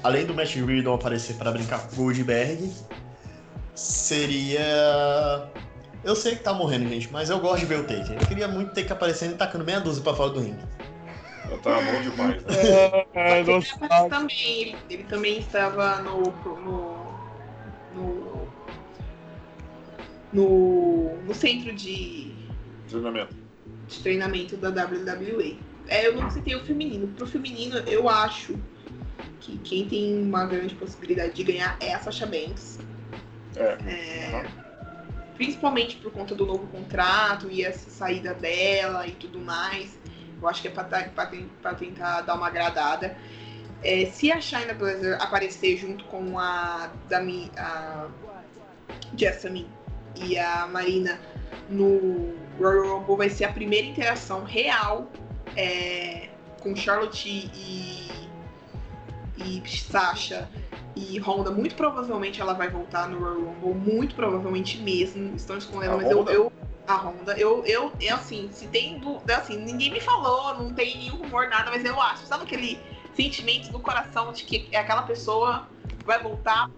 além 0.01 0.25
do 0.25 0.33
Matt 0.33 0.55
Riddle 0.55 0.95
aparecer 0.95 1.35
para 1.35 1.51
brincar 1.51 1.87
com 1.87 1.95
Goldberg, 1.95 2.71
seria. 3.75 5.47
Eu 6.03 6.15
sei 6.15 6.35
que 6.35 6.43
tá 6.43 6.53
morrendo, 6.53 6.89
gente, 6.89 7.11
mas 7.11 7.29
eu 7.29 7.39
gosto 7.39 7.59
de 7.59 7.65
ver 7.67 7.79
o 7.79 7.83
Taker. 7.83 8.17
Eu 8.19 8.27
queria 8.27 8.47
muito 8.47 8.73
ter 8.73 8.85
que 8.85 8.93
aparecer 8.93 9.29
e 9.29 9.33
tacando 9.33 9.63
meia 9.63 9.79
dúzia 9.79 10.01
pra 10.03 10.15
fora 10.15 10.31
do 10.31 10.39
ringue. 10.39 10.63
Tá 11.61 11.81
bom 11.81 12.01
demais, 12.01 12.43
né? 12.43 12.53
É, 13.13 13.39
ele, 13.41 14.09
também, 14.09 14.75
ele 14.89 15.03
também 15.03 15.39
estava 15.39 16.01
no, 16.01 16.21
no, 16.21 17.15
no, 17.95 18.47
no, 20.33 21.17
no 21.23 21.33
centro 21.33 21.73
de 21.73 22.33
treinamento. 22.89 23.35
de 23.87 23.99
treinamento 23.99 24.57
da 24.57 24.69
WWE. 24.69 25.59
É, 25.87 26.07
eu 26.07 26.15
não 26.15 26.29
citei 26.29 26.55
o 26.55 26.63
feminino. 26.63 27.07
Pro 27.09 27.27
feminino, 27.27 27.77
eu 27.87 28.09
acho 28.09 28.55
que 29.39 29.57
quem 29.59 29.87
tem 29.87 30.21
uma 30.21 30.45
grande 30.45 30.73
possibilidade 30.75 31.33
de 31.33 31.43
ganhar 31.43 31.77
é 31.79 31.93
a 31.93 31.99
Sasha 31.99 32.25
Banks. 32.25 32.79
É. 33.55 33.77
É, 33.87 34.45
principalmente 35.35 35.97
por 35.97 36.11
conta 36.11 36.33
do 36.33 36.45
novo 36.45 36.67
contrato 36.67 37.49
e 37.49 37.63
essa 37.63 37.89
saída 37.89 38.33
dela 38.33 39.07
e 39.07 39.11
tudo 39.11 39.39
mais. 39.39 39.97
Eu 40.41 40.47
acho 40.47 40.61
que 40.61 40.67
é 40.67 40.71
para 40.71 41.75
tentar 41.75 42.21
dar 42.21 42.35
uma 42.35 42.47
agradada. 42.47 43.17
É, 43.83 44.05
se 44.07 44.31
a 44.31 44.41
China 44.41 44.73
Blazer 44.73 45.21
aparecer 45.21 45.77
junto 45.77 46.03
com 46.05 46.39
a, 46.39 46.89
Dami, 47.07 47.51
a 47.57 48.07
Jessamine 49.15 49.69
e 50.15 50.37
a 50.37 50.65
Marina 50.67 51.19
no 51.69 52.33
Royal 52.57 52.99
Rumble, 52.99 53.17
vai 53.17 53.29
ser 53.29 53.45
a 53.45 53.51
primeira 53.51 53.85
interação 53.85 54.43
real 54.43 55.11
é, 55.55 56.29
com 56.61 56.75
Charlotte 56.75 57.29
e, 57.29 58.09
e 59.37 59.63
Sasha 59.69 60.49
e 60.95 61.19
Honda. 61.19 61.51
Muito 61.51 61.75
provavelmente 61.75 62.41
ela 62.41 62.53
vai 62.53 62.69
voltar 62.69 63.07
no 63.09 63.19
Royal 63.19 63.55
Rumble, 63.61 63.93
muito 63.93 64.15
provavelmente 64.15 64.77
mesmo. 64.79 65.35
Estão 65.35 65.57
escondendo, 65.57 65.97
mas 65.97 66.09
eu, 66.09 66.25
eu 66.25 66.51
a 66.87 66.95
Honda. 66.95 67.37
Eu, 67.37 67.63
eu, 67.65 67.91
eu, 67.99 68.15
assim, 68.15 68.49
se 68.51 68.67
tem 68.67 68.99
dúvida, 68.99 69.37
assim, 69.37 69.57
ninguém 69.57 69.91
me 69.91 69.99
falou, 69.99 70.55
não 70.55 70.73
tem 70.73 70.97
nenhum 70.97 71.17
rumor, 71.17 71.47
nada, 71.49 71.71
mas 71.71 71.83
eu 71.83 71.99
acho, 72.01 72.25
sabe 72.25 72.43
aquele 72.43 72.79
sentimento 73.15 73.71
do 73.71 73.79
coração 73.79 74.31
de 74.31 74.43
que 74.43 74.67
é 74.71 74.77
aquela 74.77 75.03
pessoa 75.03 75.67
vai 76.05 76.21
voltar 76.21 76.69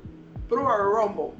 pro 0.47 0.63
Royal 0.63 1.07
Rumble? 1.07 1.33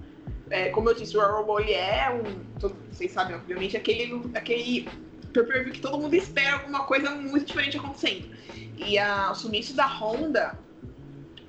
É, 0.49 0.70
como 0.70 0.89
eu 0.89 0.95
disse, 0.95 1.15
o 1.18 1.22
Royal 1.22 1.43
Rumble 1.43 1.63
ele 1.63 1.74
é 1.74 2.09
um. 2.11 2.70
Vocês 2.91 3.11
sabem, 3.11 3.36
obviamente, 3.36 3.76
aquele, 3.78 4.22
aquele 4.34 4.89
pay 5.34 5.72
que 5.72 5.80
todo 5.80 5.97
mundo 5.97 6.13
espera 6.15 6.55
alguma 6.55 6.86
coisa 6.86 7.11
muito 7.11 7.45
diferente 7.45 7.78
acontecendo. 7.78 8.30
E 8.78 8.97
a, 8.97 9.32
o 9.32 9.36
sumiço 9.36 9.76
da 9.76 9.86
Honda 9.86 10.57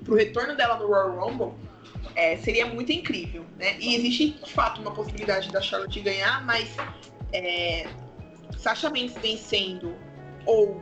pro 0.03 0.15
retorno 0.15 0.55
dela 0.55 0.77
no 0.77 0.87
Royal 0.87 1.19
Rumble 1.19 1.53
é, 2.15 2.37
seria 2.37 2.65
muito 2.65 2.91
incrível, 2.91 3.45
né? 3.57 3.77
E 3.79 3.95
existe 3.95 4.31
de 4.31 4.51
fato 4.51 4.81
uma 4.81 4.91
possibilidade 4.91 5.51
da 5.51 5.61
Charlotte 5.61 5.99
ganhar, 6.01 6.45
mas 6.45 6.75
é, 7.33 7.87
Sasha 8.57 8.89
Banks 8.89 9.15
vencendo 9.21 9.95
ou 10.45 10.81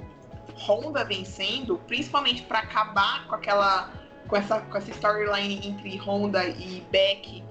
Honda 0.56 1.04
vencendo, 1.04 1.78
principalmente 1.88 2.44
para 2.44 2.60
acabar 2.60 3.28
com 3.28 3.36
aquela 3.36 3.92
com 4.28 4.36
essa, 4.36 4.60
com 4.60 4.78
essa 4.78 4.92
storyline 4.92 5.68
entre 5.68 5.98
Honda 5.98 6.46
e 6.46 6.86
Beck 6.92 7.44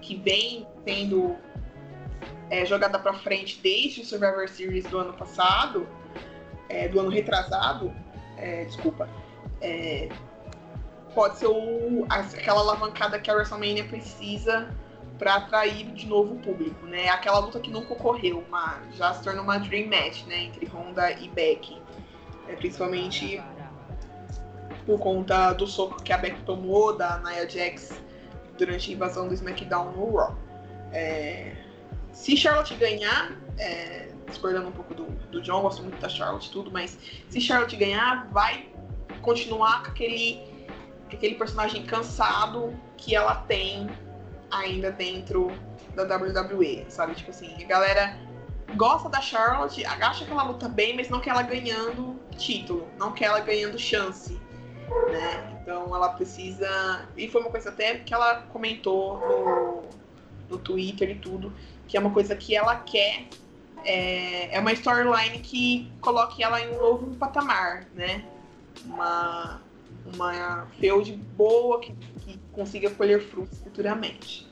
que 0.00 0.16
vem 0.16 0.66
sendo 0.84 1.36
é, 2.50 2.64
jogada 2.64 2.98
para 2.98 3.14
frente 3.14 3.60
desde 3.62 4.00
o 4.00 4.04
Survivor 4.04 4.48
Series 4.48 4.84
do 4.86 4.98
ano 4.98 5.12
passado, 5.12 5.86
é, 6.68 6.88
do 6.88 7.00
ano 7.00 7.10
retrasado, 7.10 7.94
é, 8.36 8.64
desculpa, 8.64 9.08
é, 9.60 10.08
pode 11.14 11.38
ser 11.38 11.46
o, 11.46 12.06
aquela 12.08 12.60
alavancada 12.60 13.18
que 13.18 13.30
a 13.30 13.34
WrestleMania 13.34 13.84
precisa 13.84 14.74
para 15.22 15.36
atrair 15.36 15.86
de 15.92 16.04
novo 16.04 16.34
o 16.34 16.38
público, 16.40 16.84
né? 16.84 17.08
Aquela 17.08 17.38
luta 17.38 17.60
que 17.60 17.70
nunca 17.70 17.92
ocorreu, 17.92 18.44
uma, 18.48 18.80
já 18.90 19.14
se 19.14 19.22
tornou 19.22 19.44
uma 19.44 19.56
dream 19.56 19.88
match, 19.88 20.26
né? 20.26 20.46
Entre 20.46 20.66
Honda 20.66 21.12
e 21.12 21.28
Becky, 21.28 21.80
é, 22.48 22.56
principalmente 22.56 23.40
por 24.84 24.98
conta 24.98 25.52
do 25.52 25.64
soco 25.64 26.02
que 26.02 26.12
a 26.12 26.18
Becky 26.18 26.42
tomou 26.42 26.96
da 26.96 27.18
Nia 27.18 27.48
Jax 27.48 28.02
durante 28.58 28.90
a 28.90 28.94
invasão 28.94 29.28
do 29.28 29.34
SmackDown 29.34 29.92
no 29.92 30.16
Raw. 30.16 30.36
É, 30.92 31.54
se 32.10 32.36
Charlotte 32.36 32.74
ganhar, 32.74 33.30
é, 33.58 34.08
discordando 34.26 34.70
um 34.70 34.72
pouco 34.72 34.92
do, 34.92 35.04
do 35.30 35.40
John, 35.40 35.62
gosto 35.62 35.84
muito 35.84 36.00
da 36.00 36.08
Charlotte 36.08 36.50
tudo, 36.50 36.68
mas 36.72 36.98
se 37.28 37.40
Charlotte 37.40 37.76
ganhar, 37.76 38.26
vai 38.32 38.68
continuar 39.20 39.84
com 39.84 39.90
aquele, 39.92 40.42
aquele 41.12 41.36
personagem 41.36 41.84
cansado 41.84 42.76
que 42.96 43.14
ela 43.14 43.36
tem 43.36 43.88
ainda 44.52 44.92
dentro 44.92 45.50
da 45.94 46.02
WWE, 46.04 46.86
sabe? 46.88 47.14
Tipo 47.14 47.30
assim, 47.30 47.62
a 47.62 47.66
galera 47.66 48.18
gosta 48.76 49.08
da 49.08 49.20
Charlotte, 49.20 49.84
acha 49.84 50.24
que 50.24 50.30
ela 50.30 50.44
luta 50.44 50.68
bem, 50.68 50.96
mas 50.96 51.08
não 51.08 51.20
quer 51.20 51.30
ela 51.30 51.42
ganhando 51.42 52.20
título, 52.36 52.88
não 52.98 53.12
quer 53.12 53.26
ela 53.26 53.40
ganhando 53.40 53.78
chance, 53.78 54.38
né? 55.10 55.58
Então 55.60 55.94
ela 55.94 56.10
precisa. 56.10 57.06
E 57.16 57.28
foi 57.28 57.40
uma 57.40 57.50
coisa 57.50 57.70
até 57.70 57.96
que 57.98 58.12
ela 58.12 58.42
comentou 58.52 59.18
no, 59.18 59.82
no 60.50 60.58
Twitter 60.58 61.10
e 61.10 61.14
tudo, 61.16 61.52
que 61.86 61.96
é 61.96 62.00
uma 62.00 62.10
coisa 62.10 62.34
que 62.34 62.54
ela 62.54 62.76
quer 62.76 63.26
é, 63.84 64.56
é 64.56 64.60
uma 64.60 64.72
storyline 64.72 65.38
que 65.40 65.90
coloque 66.00 66.42
ela 66.42 66.60
em 66.60 66.74
um 66.74 66.78
novo 66.78 67.14
patamar, 67.16 67.86
né? 67.94 68.24
Uma, 68.84 69.60
uma 70.12 70.66
feud 70.78 71.12
boa 71.36 71.80
que, 71.80 71.94
consiga 72.52 72.90
colher 72.90 73.20
frutos 73.20 73.58
futuramente. 73.58 74.46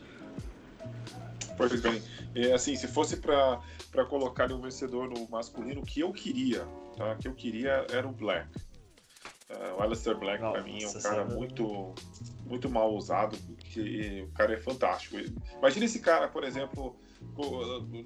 Pois 1.57 1.79
bem, 1.81 2.03
é, 2.35 2.53
assim, 2.53 2.75
se 2.75 2.89
fosse 2.89 3.19
para 3.19 4.05
colocar 4.09 4.51
um 4.51 4.61
vencedor 4.61 5.09
no 5.09 5.29
masculino, 5.29 5.83
o 5.83 5.85
que 5.85 6.01
eu 6.01 6.13
queria, 6.13 6.67
tá? 6.97 7.13
O 7.13 7.19
que 7.19 7.29
eu 7.29 7.35
queria 7.35 7.87
era 7.91 8.09
o 8.09 8.13
Black. 8.13 8.49
Uh, 9.51 9.77
o 9.79 9.83
Alistair 9.83 10.17
Black, 10.17 10.39
para 10.39 10.63
mim, 10.63 10.83
é 10.83 10.89
um 10.89 11.03
cara 11.03 11.25
muito, 11.25 11.95
muito 12.47 12.71
mal 12.71 12.95
usado, 12.95 13.37
porque 13.37 14.25
o 14.29 14.33
cara 14.33 14.55
é 14.55 14.57
fantástico. 14.57 15.17
Imagina 15.59 15.85
esse 15.85 15.99
cara, 15.99 16.29
por 16.29 16.45
exemplo, 16.45 16.97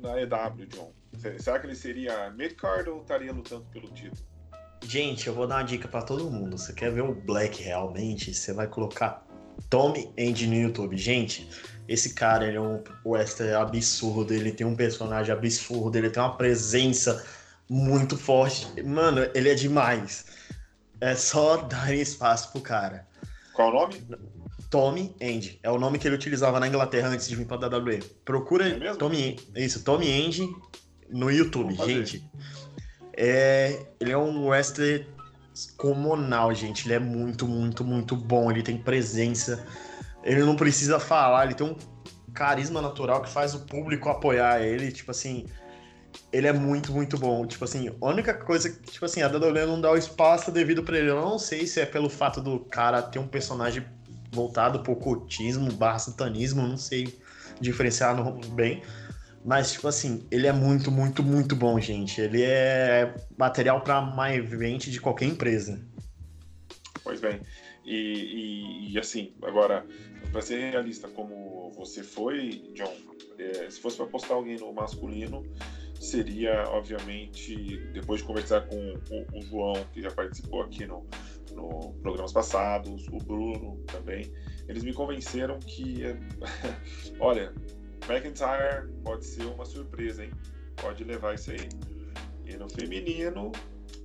na 0.01 0.21
EW, 0.21 0.67
John. 0.67 0.93
Será 1.39 1.61
que 1.61 1.67
ele 1.67 1.77
seria 1.77 2.31
mid-card 2.31 2.89
ou 2.89 3.03
estaria 3.03 3.33
lutando 3.33 3.67
pelo 3.67 3.89
título? 3.89 4.27
Gente, 4.83 5.29
eu 5.29 5.35
vou 5.35 5.47
dar 5.47 5.57
uma 5.57 5.63
dica 5.63 5.87
para 5.87 6.03
todo 6.03 6.31
mundo. 6.31 6.59
Você 6.59 6.73
quer 6.73 6.91
ver 6.91 7.03
o 7.03 7.15
Black 7.15 7.63
realmente? 7.63 8.35
Você 8.35 8.53
vai 8.53 8.67
colocar 8.67 9.25
Tommy 9.71 10.11
End 10.17 10.47
no 10.47 10.55
YouTube. 10.55 10.97
Gente, 10.97 11.49
esse 11.89 12.15
cara 12.15 12.47
ele 12.47 12.57
é 12.57 12.61
um 12.61 12.83
western 13.05 13.55
absurdo, 13.55 14.33
ele 14.33 14.53
tem 14.53 14.67
um 14.67 14.75
personagem 14.77 15.33
absurdo, 15.33 15.97
ele 15.97 16.11
tem 16.11 16.23
uma 16.23 16.37
presença 16.37 17.25
muito 17.69 18.17
forte. 18.17 18.67
Mano, 18.83 19.29
ele 19.35 19.49
é 19.49 19.55
demais. 19.55 20.27
É 21.01 21.15
só 21.15 21.59
dar 21.69 21.95
espaço 21.95 22.53
pro 22.53 22.61
cara. 22.61 23.07
Qual 23.53 23.71
o 23.71 23.75
nome? 23.75 24.03
Tommy 24.71 25.15
End. 25.21 25.61
É 25.63 25.71
o 25.71 25.79
nome 25.79 25.99
que 25.99 26.09
ele 26.09 26.17
utilizava 26.17 26.59
na 26.59 26.67
Inglaterra 26.67 27.09
antes 27.09 27.29
de 27.29 27.37
vir 27.37 27.47
pra 27.47 27.57
WWE. 27.57 28.03
Procura 28.25 28.69
é 28.69 28.95
Tommy, 28.95 29.39
isso, 29.55 29.85
Tommy 29.85 30.11
End 30.11 30.53
no 31.09 31.31
YouTube, 31.31 31.75
gente. 31.77 32.29
É, 33.17 33.87
ele 34.01 34.11
é 34.11 34.19
um 34.19 34.49
wrestler 34.49 35.07
comunal, 35.77 36.55
gente. 36.55 36.87
Ele 36.87 36.95
é 36.95 36.99
muito, 36.99 37.47
muito, 37.47 37.85
muito 37.85 38.17
bom. 38.17 38.51
Ele 38.51 38.63
tem 38.63 38.77
presença. 38.79 39.65
Ele 40.23 40.43
não 40.43 40.57
precisa 40.57 40.99
falar. 40.99 41.47
Ele 41.47 41.55
tem 41.55 41.67
um 41.67 41.77
carisma 42.33 42.83
natural 42.83 43.23
que 43.23 43.31
faz 43.31 43.55
o 43.55 43.61
público 43.61 44.09
apoiar 44.09 44.61
ele. 44.61 44.91
Tipo 44.91 45.11
assim, 45.11 45.47
ele 46.33 46.47
é 46.47 46.53
muito, 46.53 46.93
muito 46.93 47.19
bom. 47.19 47.47
Tipo 47.47 47.65
assim, 47.65 47.95
a 48.01 48.07
única 48.07 48.35
coisa 48.35 48.71
que, 48.71 48.91
tipo 48.91 49.05
assim, 49.05 49.23
a 49.23 49.29
WWE 49.29 49.67
não 49.67 49.81
dá 49.81 49.91
o 49.91 49.97
espaço 49.97 50.51
devido 50.51 50.83
para 50.83 50.99
ele. 50.99 51.11
Eu 51.11 51.21
não 51.21 51.39
sei 51.39 51.67
se 51.67 51.81
é 51.81 51.87
pelo 51.87 52.09
fato 52.09 52.41
do 52.41 52.61
cara 52.61 53.03
ter 53.03 53.19
um 53.19 53.29
personagem 53.29 53.85
voltado 54.33 54.81
pro 54.81 54.93
ocultismo, 54.93 55.73
barra 55.73 55.99
satanismo, 55.99 56.67
não 56.67 56.77
sei 56.77 57.17
diferenciar 57.61 58.17
bem. 58.53 58.83
Mas, 59.45 59.73
tipo 59.73 59.87
assim, 59.87 60.27
ele 60.31 60.47
é 60.47 60.53
muito, 60.53 60.91
muito, 60.91 61.23
muito 61.23 61.55
bom, 61.55 61.79
gente. 61.79 62.19
Ele 62.21 62.43
é 62.43 63.15
material 63.37 63.83
para 63.83 64.01
mais 64.01 64.39
event 64.39 64.89
de 64.89 65.01
qualquer 65.01 65.27
empresa. 65.27 65.87
Pois 67.03 67.21
bem. 67.21 67.41
E, 67.85 67.95
e, 67.95 68.93
e 68.93 68.99
assim, 68.99 69.35
agora, 69.43 69.85
para 70.33 70.41
ser 70.41 70.71
realista 70.71 71.09
como 71.09 71.71
você 71.77 72.03
foi, 72.03 72.73
John, 72.75 72.95
é, 73.39 73.69
se 73.69 73.79
fosse 73.81 73.99
para 73.99 74.07
postar 74.07 74.35
alguém 74.35 74.57
no 74.57 74.73
masculino, 74.73 75.45
seria, 76.01 76.65
obviamente, 76.69 77.79
depois 77.93 78.23
de 78.23 78.27
conversar 78.27 78.63
com, 78.63 78.95
com 79.09 79.39
o 79.39 79.43
João, 79.43 79.75
que 79.93 80.01
já 80.01 80.11
participou 80.11 80.63
aqui 80.63 80.87
no, 80.87 81.07
no 81.53 81.95
programas 82.01 82.33
passados, 82.33 83.07
o 83.09 83.19
Bruno 83.19 83.83
também, 83.87 84.33
eles 84.67 84.83
me 84.83 84.95
convenceram 84.95 85.59
que, 85.59 86.03
olha, 87.21 87.53
McIntyre 88.09 88.89
pode 89.03 89.25
ser 89.25 89.45
uma 89.45 89.65
surpresa, 89.65 90.25
hein? 90.25 90.31
Pode 90.77 91.05
levar 91.05 91.35
isso 91.35 91.51
aí. 91.51 91.69
E 92.47 92.57
no 92.57 92.69
feminino, 92.69 93.53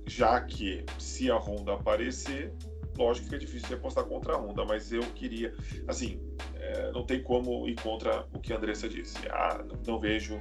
já 0.06 0.40
que 0.40 0.84
se 0.98 1.30
a 1.30 1.36
Honda 1.36 1.74
aparecer, 1.74 2.52
lógico 2.96 3.28
que 3.28 3.34
é 3.34 3.38
difícil 3.38 3.76
apostar 3.76 4.04
contra 4.04 4.34
a 4.34 4.36
Honda, 4.36 4.64
mas 4.64 4.92
eu 4.92 5.02
queria, 5.14 5.54
assim, 5.86 6.20
é, 6.56 6.92
não 6.92 7.04
tem 7.04 7.22
como 7.22 7.68
ir 7.68 7.74
contra 7.80 8.26
o 8.32 8.40
que 8.40 8.52
a 8.52 8.56
Andressa 8.56 8.88
disse. 8.88 9.18
Ah, 9.30 9.64
não 9.86 9.98
vejo 9.98 10.40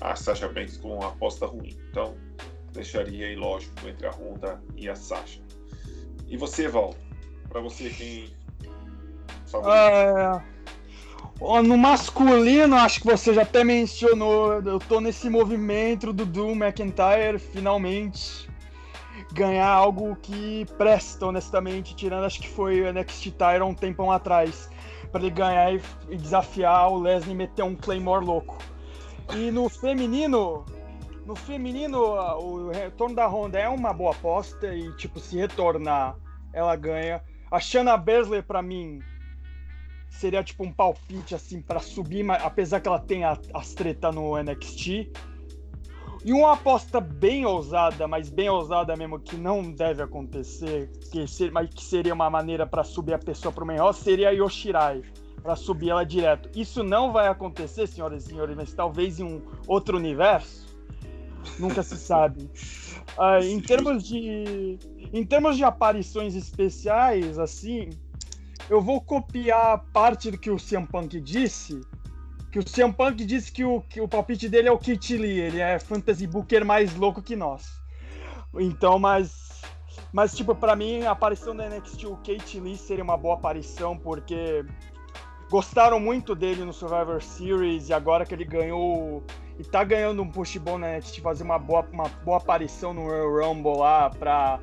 a 0.00 0.16
Sasha 0.16 0.48
Banks 0.48 0.76
com 0.76 0.96
uma 0.96 1.08
aposta 1.08 1.46
ruim. 1.46 1.78
Então, 1.90 2.16
deixaria 2.72 3.26
aí, 3.26 3.36
lógico, 3.36 3.88
entre 3.88 4.06
a 4.06 4.10
Honda 4.10 4.62
e 4.76 4.88
a 4.88 4.94
Sasha. 4.94 5.40
E 6.26 6.36
você, 6.36 6.68
Val? 6.68 6.94
Para 7.48 7.60
você, 7.60 7.90
quem. 7.90 8.32
É... 9.64 10.59
No 11.40 11.78
masculino, 11.78 12.76
acho 12.76 13.00
que 13.00 13.06
você 13.06 13.32
já 13.32 13.42
até 13.42 13.64
mencionou, 13.64 14.60
eu 14.60 14.78
tô 14.78 15.00
nesse 15.00 15.30
movimento 15.30 16.12
do 16.12 16.26
Drew 16.26 16.50
McIntyre 16.54 17.38
finalmente 17.38 18.46
ganhar 19.32 19.68
algo 19.68 20.16
que 20.16 20.66
presta, 20.76 21.26
honestamente, 21.26 21.96
tirando 21.96 22.24
acho 22.24 22.40
que 22.40 22.48
foi 22.48 22.82
o 22.82 22.92
NXT 22.92 23.30
Tyron 23.32 23.70
um 23.70 23.74
tempão 23.74 24.10
atrás, 24.12 24.68
para 25.10 25.22
ele 25.22 25.30
ganhar 25.30 25.72
e 25.74 26.16
desafiar 26.16 26.90
o 26.90 27.00
Leslie 27.00 27.32
e 27.32 27.36
meter 27.36 27.62
um 27.62 27.74
Claymore 27.74 28.24
louco. 28.24 28.58
E 29.34 29.50
no 29.50 29.68
feminino, 29.68 30.66
no 31.24 31.34
feminino, 31.34 32.00
o 32.38 32.70
retorno 32.70 33.14
da 33.14 33.26
Honda 33.26 33.58
é 33.58 33.68
uma 33.68 33.92
boa 33.92 34.10
aposta 34.10 34.74
e, 34.74 34.92
tipo, 34.96 35.18
se 35.18 35.38
retornar, 35.38 36.16
ela 36.52 36.76
ganha. 36.76 37.22
A 37.50 37.58
Shanna 37.58 37.96
Baszler, 37.96 38.42
para 38.42 38.60
mim, 38.60 39.00
seria, 40.10 40.42
tipo, 40.42 40.64
um 40.64 40.72
palpite, 40.72 41.34
assim, 41.34 41.62
para 41.62 41.80
subir, 41.80 42.28
apesar 42.30 42.80
que 42.80 42.88
ela 42.88 42.98
tenha 42.98 43.38
as 43.54 43.72
treta 43.72 44.10
no 44.10 44.36
NXT. 44.36 45.10
E 46.22 46.32
uma 46.34 46.52
aposta 46.52 47.00
bem 47.00 47.46
ousada, 47.46 48.06
mas 48.06 48.28
bem 48.28 48.50
ousada 48.50 48.94
mesmo, 48.94 49.18
que 49.18 49.36
não 49.36 49.72
deve 49.72 50.02
acontecer, 50.02 50.90
que 51.10 51.26
ser, 51.26 51.50
mas 51.50 51.70
que 51.70 51.82
seria 51.82 52.12
uma 52.12 52.28
maneira 52.28 52.66
para 52.66 52.84
subir 52.84 53.14
a 53.14 53.18
pessoa 53.18 53.50
para 53.50 53.64
o 53.64 53.66
main 53.66 53.78
seria 53.94 54.28
a 54.28 54.32
Yoshirai, 54.32 55.00
para 55.42 55.56
subir 55.56 55.88
ela 55.88 56.04
direto. 56.04 56.50
Isso 56.54 56.82
não 56.82 57.10
vai 57.10 57.26
acontecer, 57.28 57.86
senhoras 57.86 58.24
e 58.24 58.28
senhores, 58.28 58.54
mas 58.54 58.74
talvez 58.74 59.18
em 59.18 59.24
um 59.24 59.40
outro 59.66 59.96
universo. 59.96 60.68
Nunca 61.58 61.82
se 61.82 61.96
sabe. 61.96 62.50
Uh, 63.16 63.40
em 63.48 63.58
termos 63.60 64.06
de 64.06 64.78
em 65.12 65.24
termos 65.24 65.56
de 65.56 65.64
aparições 65.64 66.34
especiais, 66.34 67.38
assim, 67.38 67.88
eu 68.70 68.80
vou 68.80 69.00
copiar 69.00 69.84
parte 69.92 70.30
do 70.30 70.38
que 70.38 70.48
o 70.48 70.56
CM 70.56 70.86
Punk 70.86 71.20
disse 71.20 71.80
que 72.52 72.58
o 72.60 72.64
CM 72.64 72.92
Punk 72.92 73.24
disse 73.24 73.50
que 73.50 73.64
o, 73.64 73.80
que 73.80 74.00
o 74.00 74.08
palpite 74.08 74.48
dele 74.48 74.68
é 74.68 74.72
o 74.72 74.78
Kit 74.78 75.16
Lee, 75.16 75.40
ele 75.40 75.60
é 75.60 75.78
fantasy 75.78 76.26
booker 76.26 76.64
mais 76.64 76.94
louco 76.94 77.20
que 77.20 77.34
nós. 77.34 77.66
Então, 78.54 78.98
mas 78.98 79.50
mas 80.12 80.36
tipo, 80.36 80.54
para 80.54 80.76
mim 80.76 81.02
a 81.02 81.10
aparição 81.10 81.54
da 81.54 81.68
NXT 81.68 82.04
o 82.04 82.16
Kate 82.16 82.60
Lee 82.60 82.76
seria 82.76 83.02
uma 83.02 83.16
boa 83.16 83.34
aparição 83.34 83.96
porque 83.96 84.64
gostaram 85.50 85.98
muito 85.98 86.34
dele 86.34 86.64
no 86.64 86.72
Survivor 86.72 87.20
Series 87.20 87.88
e 87.88 87.92
agora 87.92 88.24
que 88.24 88.34
ele 88.34 88.44
ganhou 88.44 89.22
e 89.58 89.64
tá 89.64 89.82
ganhando 89.82 90.22
um 90.22 90.30
push 90.30 90.56
bom 90.58 90.78
na 90.78 90.96
NXT 90.96 91.20
fazer 91.20 91.42
uma 91.42 91.58
boa, 91.58 91.86
uma 91.92 92.08
boa 92.24 92.38
aparição 92.38 92.94
no 92.94 93.04
Royal 93.04 93.48
Rumble 93.48 93.78
lá 93.78 94.10
pra 94.10 94.60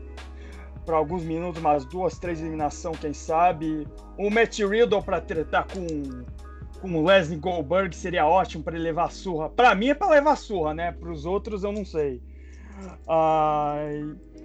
para 0.87 0.95
alguns 0.95 1.21
minutos, 1.21 1.59
umas 1.59 1.83
duas, 1.83 2.17
três 2.17 2.39
eliminação, 2.39 2.93
quem 2.93 3.13
sabe. 3.13 3.85
O 4.17 4.29
Matt 4.29 4.59
Riddle 4.59 5.03
para 5.03 5.19
tretar 5.19 5.67
com 5.67 5.85
com 6.79 6.93
o 6.93 7.05
Leslie 7.05 7.39
Goldberg 7.39 7.95
seria 7.95 8.25
ótimo 8.25 8.63
para 8.63 8.75
ele 8.75 8.83
levar 8.83 9.11
surra. 9.11 9.49
Para 9.49 9.73
mim 9.75 9.89
é 9.89 9.93
para 9.95 10.11
levar 10.11 10.35
surra, 10.35 10.73
né? 10.73 10.91
Para 10.91 11.11
os 11.11 11.25
outros 11.25 11.63
eu 11.63 11.71
não 11.71 11.83
sei. 11.83 12.21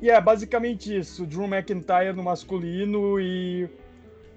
E 0.00 0.10
é 0.10 0.20
basicamente 0.20 0.96
isso: 0.96 1.26
Drew 1.26 1.44
McIntyre 1.44 2.12
no 2.14 2.22
masculino 2.22 3.20
e 3.20 3.68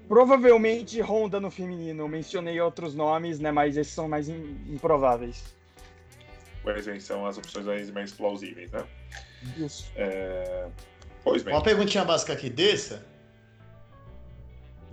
provavelmente 0.06 1.00
Honda 1.00 1.40
no 1.40 1.50
feminino. 1.50 2.04
Eu 2.04 2.08
mencionei 2.08 2.60
outros 2.60 2.94
nomes, 2.94 3.40
né? 3.40 3.50
Mas 3.50 3.76
esses 3.76 3.92
são 3.92 4.08
mais 4.08 4.28
improváveis. 4.28 5.56
Pois 6.62 6.86
bem, 6.86 7.00
são 7.00 7.24
as 7.26 7.38
opções 7.38 7.90
mais 7.90 8.12
plausíveis, 8.12 8.70
né? 8.70 8.84
Isso. 9.56 9.90
É... 9.96 10.68
Pois 11.26 11.42
bem. 11.42 11.52
Uma 11.52 11.60
perguntinha 11.60 12.04
básica 12.04 12.34
aqui, 12.34 12.48
desça. 12.48 13.04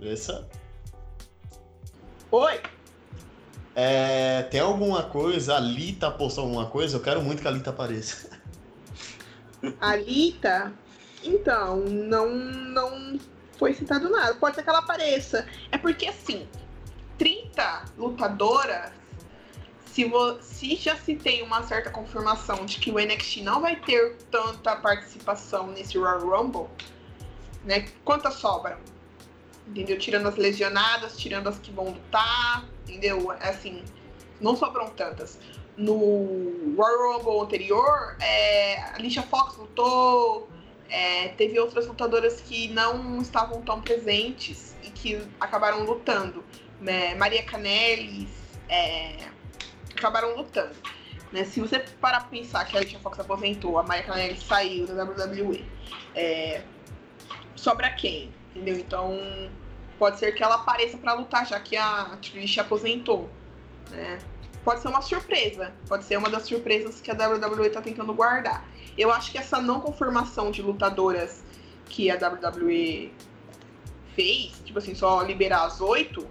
Desça. 0.00 0.48
Oi! 2.28 2.60
É, 3.76 4.42
tem 4.50 4.58
alguma 4.58 5.04
coisa? 5.04 5.54
A 5.54 5.60
Lita 5.60 6.10
postou 6.10 6.42
alguma 6.42 6.66
coisa? 6.66 6.96
Eu 6.96 7.00
quero 7.00 7.22
muito 7.22 7.40
que 7.40 7.46
a 7.46 7.52
Lita 7.52 7.70
apareça. 7.70 8.28
A 9.80 9.94
Lita? 9.94 10.72
Então, 11.22 11.84
não, 11.84 12.34
não 12.34 13.16
foi 13.56 13.72
citado 13.72 14.10
nada. 14.10 14.34
Pode 14.34 14.56
ser 14.56 14.64
que 14.64 14.68
ela 14.68 14.80
apareça. 14.80 15.46
É 15.70 15.78
porque, 15.78 16.08
assim, 16.08 16.48
30 17.16 17.84
lutadoras, 17.96 18.90
se, 19.94 20.10
se 20.42 20.76
já 20.76 20.96
se 20.96 21.14
tem 21.14 21.42
uma 21.42 21.62
certa 21.62 21.90
confirmação 21.90 22.66
de 22.66 22.78
que 22.78 22.90
o 22.90 22.98
NXT 22.98 23.42
não 23.42 23.60
vai 23.60 23.76
ter 23.76 24.16
tanta 24.30 24.74
participação 24.76 25.68
nesse 25.68 25.96
Royal 25.96 26.20
Rumble, 26.20 26.66
né? 27.64 27.88
Quantas 28.04 28.34
sobram? 28.34 28.78
Entendeu? 29.66 29.98
Tirando 29.98 30.28
as 30.28 30.36
lesionadas, 30.36 31.16
tirando 31.16 31.48
as 31.48 31.58
que 31.58 31.70
vão 31.70 31.86
lutar 31.86 32.64
entendeu? 32.88 33.32
É 33.32 33.48
assim, 33.48 33.82
não 34.40 34.56
sobram 34.56 34.88
tantas. 34.90 35.38
no 35.76 36.76
Royal 36.76 37.18
Rumble 37.18 37.40
anterior, 37.40 38.16
é, 38.20 38.80
a 38.80 38.94
Alicia 38.94 39.22
Fox 39.22 39.56
lutou, 39.56 40.48
é, 40.88 41.28
teve 41.28 41.58
outras 41.58 41.88
lutadoras 41.88 42.40
que 42.40 42.68
não 42.68 43.20
estavam 43.20 43.60
tão 43.62 43.80
presentes 43.80 44.76
e 44.84 44.90
que 44.90 45.20
acabaram 45.40 45.82
lutando. 45.82 46.44
Né? 46.80 47.16
Maria 47.16 47.42
Canellis 47.42 48.28
é, 48.68 49.16
acabaram 49.94 50.36
lutando. 50.36 50.74
Né? 51.32 51.44
Se 51.44 51.60
você 51.60 51.80
parar 52.00 52.20
pra 52.20 52.28
pensar 52.28 52.64
que 52.64 52.76
a 52.76 52.80
Alicia 52.80 52.98
Fox 53.00 53.18
aposentou, 53.18 53.78
a 53.78 53.82
Maria 53.82 54.04
Canellis 54.04 54.42
saiu 54.42 54.86
da 54.86 55.04
WWE, 55.04 55.64
é, 56.14 56.62
sobra 57.56 57.90
quem? 57.90 58.32
Entendeu? 58.54 58.76
Então 58.76 59.18
pode 59.98 60.18
ser 60.18 60.32
que 60.32 60.42
ela 60.42 60.56
apareça 60.56 60.96
para 60.96 61.14
lutar, 61.14 61.46
já 61.46 61.58
que 61.58 61.76
a 61.76 62.16
Trish 62.22 62.58
aposentou. 62.58 63.28
Né? 63.90 64.18
Pode 64.64 64.80
ser 64.80 64.88
uma 64.88 65.02
surpresa, 65.02 65.72
pode 65.88 66.04
ser 66.04 66.16
uma 66.16 66.30
das 66.30 66.44
surpresas 66.44 67.00
que 67.00 67.10
a 67.10 67.14
WWE 67.14 67.66
está 67.66 67.82
tentando 67.82 68.14
guardar. 68.14 68.66
Eu 68.96 69.12
acho 69.12 69.30
que 69.30 69.38
essa 69.38 69.60
não 69.60 69.80
confirmação 69.80 70.50
de 70.50 70.62
lutadoras 70.62 71.42
que 71.86 72.10
a 72.10 72.14
WWE 72.14 73.12
fez, 74.14 74.62
tipo 74.64 74.78
assim, 74.78 74.94
só 74.94 75.20
liberar 75.22 75.64
as 75.64 75.80
oito, 75.80 76.26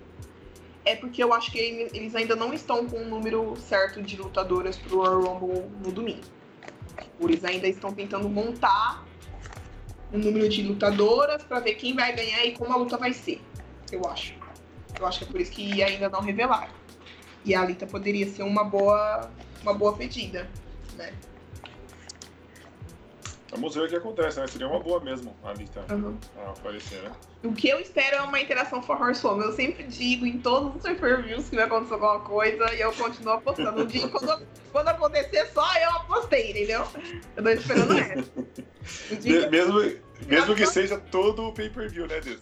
é 0.85 0.95
porque 0.95 1.23
eu 1.23 1.33
acho 1.33 1.51
que 1.51 1.57
eles 1.57 2.15
ainda 2.15 2.35
não 2.35 2.53
estão 2.53 2.87
com 2.87 2.97
o 2.97 3.05
número 3.05 3.55
certo 3.57 4.01
de 4.01 4.17
lutadoras 4.17 4.77
pro 4.77 4.97
Royal 4.97 5.21
Rumble 5.21 5.69
no 5.83 5.91
domingo. 5.91 6.23
Eles 7.19 7.43
ainda 7.45 7.67
estão 7.67 7.93
tentando 7.93 8.27
montar 8.27 9.05
o 10.11 10.17
um 10.17 10.19
número 10.19 10.49
de 10.49 10.61
lutadoras 10.63 11.43
para 11.43 11.59
ver 11.59 11.75
quem 11.75 11.95
vai 11.95 12.13
ganhar 12.13 12.45
e 12.45 12.51
como 12.51 12.73
a 12.73 12.75
luta 12.75 12.97
vai 12.97 13.13
ser 13.13 13.41
eu 13.95 14.05
acho. 14.09 14.33
Eu 14.99 15.05
acho 15.05 15.19
que 15.19 15.25
é 15.25 15.27
por 15.27 15.41
isso 15.41 15.51
que 15.51 15.81
ainda 15.81 16.09
não 16.09 16.21
revelaram. 16.21 16.71
E 17.45 17.53
a 17.53 17.61
Alita 17.61 17.85
poderia 17.85 18.27
ser 18.27 18.43
uma 18.43 18.63
boa, 18.63 19.29
uma 19.61 19.73
boa 19.73 19.95
pedida, 19.95 20.49
né? 20.95 21.13
Vamos 23.53 23.75
ver 23.75 23.81
o 23.81 23.87
que 23.87 23.95
acontece, 23.95 24.39
né? 24.39 24.47
Seria 24.47 24.67
uma 24.67 24.79
boa 24.79 24.99
mesmo 24.99 25.35
a 25.43 25.49
Alita 25.49 25.85
uhum. 25.91 26.17
aparecer, 26.47 27.01
né? 27.03 27.11
O 27.43 27.53
que 27.53 27.69
eu 27.69 27.79
espero 27.79 28.15
é 28.15 28.21
uma 28.21 28.39
interação 28.39 28.81
for 28.81 28.99
Horsewoman. 28.99 29.45
Eu 29.45 29.53
sempre 29.53 29.83
digo 29.83 30.25
em 30.25 30.39
todos 30.39 30.83
os 30.83 30.99
reviews 30.99 31.49
que 31.49 31.55
vai 31.55 31.65
acontecer 31.65 31.93
alguma 31.93 32.19
coisa 32.21 32.73
e 32.73 32.81
eu 32.81 32.91
continuo 32.93 33.33
apostando. 33.33 33.83
Um 33.83 33.85
dia, 33.85 34.07
quando, 34.07 34.47
quando 34.71 34.87
acontecer, 34.87 35.45
só 35.53 35.65
eu 35.77 35.89
apostei, 35.91 36.51
entendeu? 36.51 36.87
Eu 37.35 37.43
tô 37.43 37.49
esperando 37.49 37.97
essa. 37.97 38.33
Um 39.13 39.49
mesmo, 39.49 39.79
mesmo 40.27 40.55
que 40.55 40.65
seja 40.65 40.99
todo 40.99 41.47
o 41.47 41.53
pay-per-view, 41.53 42.05
né, 42.05 42.19
Deus? 42.19 42.41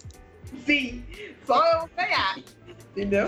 Sim, 0.66 1.06
só 1.46 1.64
eu 1.74 1.90
ganhar. 1.96 2.40
Entendeu? 2.92 3.28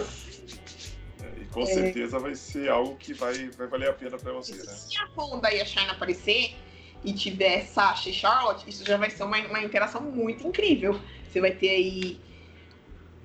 É, 1.22 1.42
e 1.42 1.46
com 1.46 1.64
certeza 1.64 2.18
vai 2.18 2.34
ser 2.34 2.70
algo 2.70 2.96
que 2.96 3.14
vai, 3.14 3.50
vai 3.52 3.68
valer 3.68 3.90
a 3.90 3.94
pena 3.94 4.18
pra 4.18 4.34
você, 4.34 4.56
né? 4.56 4.74
Se 4.74 4.98
a 4.98 5.06
Honda 5.16 5.54
e 5.54 5.62
a 5.62 5.66
China 5.66 5.92
aparecer 5.92 6.56
e 7.04 7.14
tiver 7.14 7.66
Sasha 7.66 8.10
e 8.10 8.14
Charlotte, 8.14 8.70
isso 8.70 8.86
já 8.86 8.98
vai 8.98 9.10
ser 9.10 9.24
uma, 9.24 9.38
uma 9.48 9.62
interação 9.62 10.02
muito 10.02 10.48
incrível. 10.48 11.00
Você 11.30 11.42
vai 11.42 11.52
ter 11.52 11.70
aí 11.70 12.20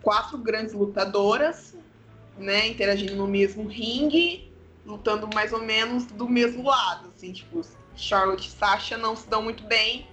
quatro 0.03 0.39
grandes 0.39 0.73
lutadoras, 0.73 1.77
né, 2.37 2.69
interagindo 2.69 3.15
no 3.17 3.27
mesmo 3.27 3.67
ringue, 3.67 4.53
lutando 4.85 5.29
mais 5.35 5.53
ou 5.53 5.61
menos 5.61 6.07
do 6.07 6.29
mesmo 6.29 6.67
lado, 6.67 7.09
assim, 7.09 7.33
tipo, 7.33 7.61
Charlotte 7.95 8.47
e 8.47 8.51
Sasha 8.51 8.97
não 8.97 9.15
se 9.15 9.29
dão 9.29 9.43
muito 9.43 9.65
bem, 9.65 10.07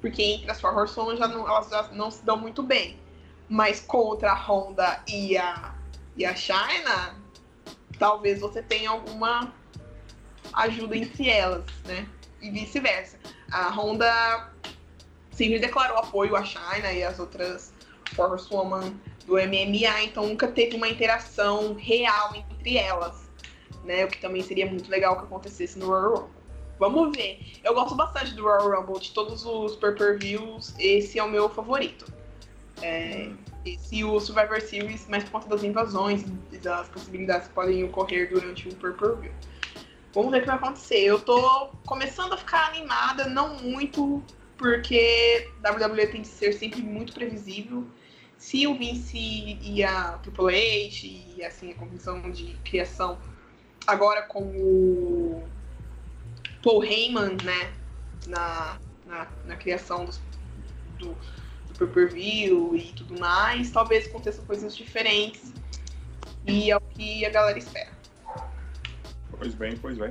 porque 0.00 0.22
entre 0.22 0.50
as 0.50 0.60
Four 0.60 0.76
Horsewomen 0.76 1.16
já 1.16 1.26
não, 1.26 1.48
elas 1.48 1.68
já 1.68 1.82
não 1.92 2.10
se 2.10 2.24
dão 2.24 2.36
muito 2.36 2.62
bem. 2.62 2.98
Mas 3.48 3.80
contra 3.80 4.32
a 4.32 4.34
Honda 4.34 5.02
e 5.08 5.36
a, 5.36 5.74
e 6.16 6.24
a 6.24 6.34
China, 6.34 7.16
talvez 7.98 8.40
você 8.40 8.62
tenha 8.62 8.90
alguma 8.90 9.52
ajuda 10.52 10.96
entre 10.96 11.28
elas, 11.28 11.64
né? 11.84 12.06
E 12.42 12.50
vice-versa. 12.50 13.18
A 13.50 13.70
Honda 13.70 14.52
sempre 15.30 15.58
declarou 15.58 15.96
apoio 15.96 16.36
à 16.36 16.44
China 16.44 16.92
e 16.92 17.02
às 17.02 17.18
outras 17.18 17.72
Force 18.14 18.52
Woman 18.52 18.94
do 19.26 19.34
MMA, 19.34 20.02
então 20.02 20.26
nunca 20.26 20.48
teve 20.48 20.76
uma 20.76 20.88
interação 20.88 21.74
real 21.74 22.34
entre 22.34 22.76
elas, 22.76 23.30
né? 23.84 24.04
O 24.04 24.08
que 24.08 24.20
também 24.20 24.42
seria 24.42 24.66
muito 24.66 24.90
legal 24.90 25.16
que 25.16 25.24
acontecesse 25.24 25.78
no 25.78 25.86
Royal 25.86 26.14
Rumble. 26.14 26.42
Vamos 26.78 27.16
ver. 27.16 27.38
Eu 27.62 27.74
gosto 27.74 27.94
bastante 27.94 28.34
do 28.34 28.42
Royal 28.42 28.80
Rumble, 28.80 29.00
de 29.00 29.12
todos 29.12 29.44
os 29.46 29.76
pay-per-views, 29.76 30.74
esse 30.78 31.18
é 31.18 31.22
o 31.22 31.30
meu 31.30 31.48
favorito. 31.48 32.12
É, 32.82 33.30
esse 33.64 34.02
o 34.02 34.18
Survivor 34.18 34.60
Series, 34.60 35.06
mas 35.08 35.22
por 35.24 35.32
conta 35.32 35.48
das 35.48 35.62
invasões 35.62 36.24
e 36.50 36.58
das 36.58 36.88
possibilidades 36.88 37.46
que 37.46 37.54
podem 37.54 37.84
ocorrer 37.84 38.28
durante 38.28 38.68
o 38.68 38.74
pay-per-view. 38.74 39.32
Vamos 40.14 40.30
ver 40.30 40.38
o 40.38 40.40
que 40.40 40.46
vai 40.46 40.56
acontecer. 40.56 40.98
Eu 40.98 41.20
tô 41.20 41.68
começando 41.86 42.34
a 42.34 42.36
ficar 42.36 42.68
animada, 42.68 43.26
não 43.26 43.56
muito, 43.56 44.22
porque 44.58 45.50
WWE 45.64 46.06
tem 46.06 46.22
que 46.22 46.28
ser 46.28 46.52
sempre 46.52 46.82
muito 46.82 47.14
previsível. 47.14 47.86
Se 48.36 48.66
o 48.66 48.76
Vince 48.76 49.58
e 49.62 49.82
a 49.84 50.18
Triple 50.18 50.46
H 50.46 51.06
e 51.36 51.44
assim 51.44 51.70
a 51.70 51.74
comissão 51.74 52.30
de 52.30 52.54
criação 52.64 53.18
agora 53.86 54.22
com 54.22 54.42
o 54.42 55.48
Paul 56.62 56.84
Heyman, 56.84 57.36
né, 57.44 57.72
na, 58.26 58.78
na, 59.06 59.28
na 59.46 59.56
criação 59.56 60.04
dos, 60.04 60.20
do, 60.98 61.16
pay-per-view 61.78 62.76
e 62.76 62.92
tudo 62.92 63.18
mais, 63.18 63.70
talvez 63.70 64.06
aconteçam 64.06 64.44
coisas 64.44 64.76
diferentes. 64.76 65.52
E 66.46 66.70
é 66.70 66.76
o 66.76 66.80
que 66.80 67.24
a 67.24 67.30
galera 67.30 67.58
espera. 67.58 67.91
Pois 69.42 69.54
bem, 69.56 69.76
pois 69.76 69.98
bem. 69.98 70.10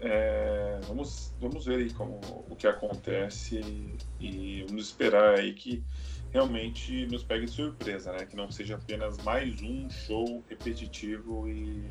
É, 0.00 0.80
vamos, 0.88 1.34
vamos 1.38 1.66
ver 1.66 1.76
aí 1.76 1.92
como, 1.92 2.18
o 2.48 2.56
que 2.56 2.66
acontece 2.66 3.60
e 4.18 4.64
vamos 4.66 4.86
esperar 4.86 5.38
aí 5.38 5.52
que 5.52 5.84
realmente 6.30 7.06
nos 7.08 7.22
pegue 7.22 7.44
de 7.44 7.50
surpresa, 7.50 8.12
né? 8.12 8.24
Que 8.24 8.34
não 8.34 8.50
seja 8.50 8.76
apenas 8.76 9.18
mais 9.18 9.60
um 9.60 9.90
show 9.90 10.42
repetitivo 10.48 11.46
e 11.50 11.84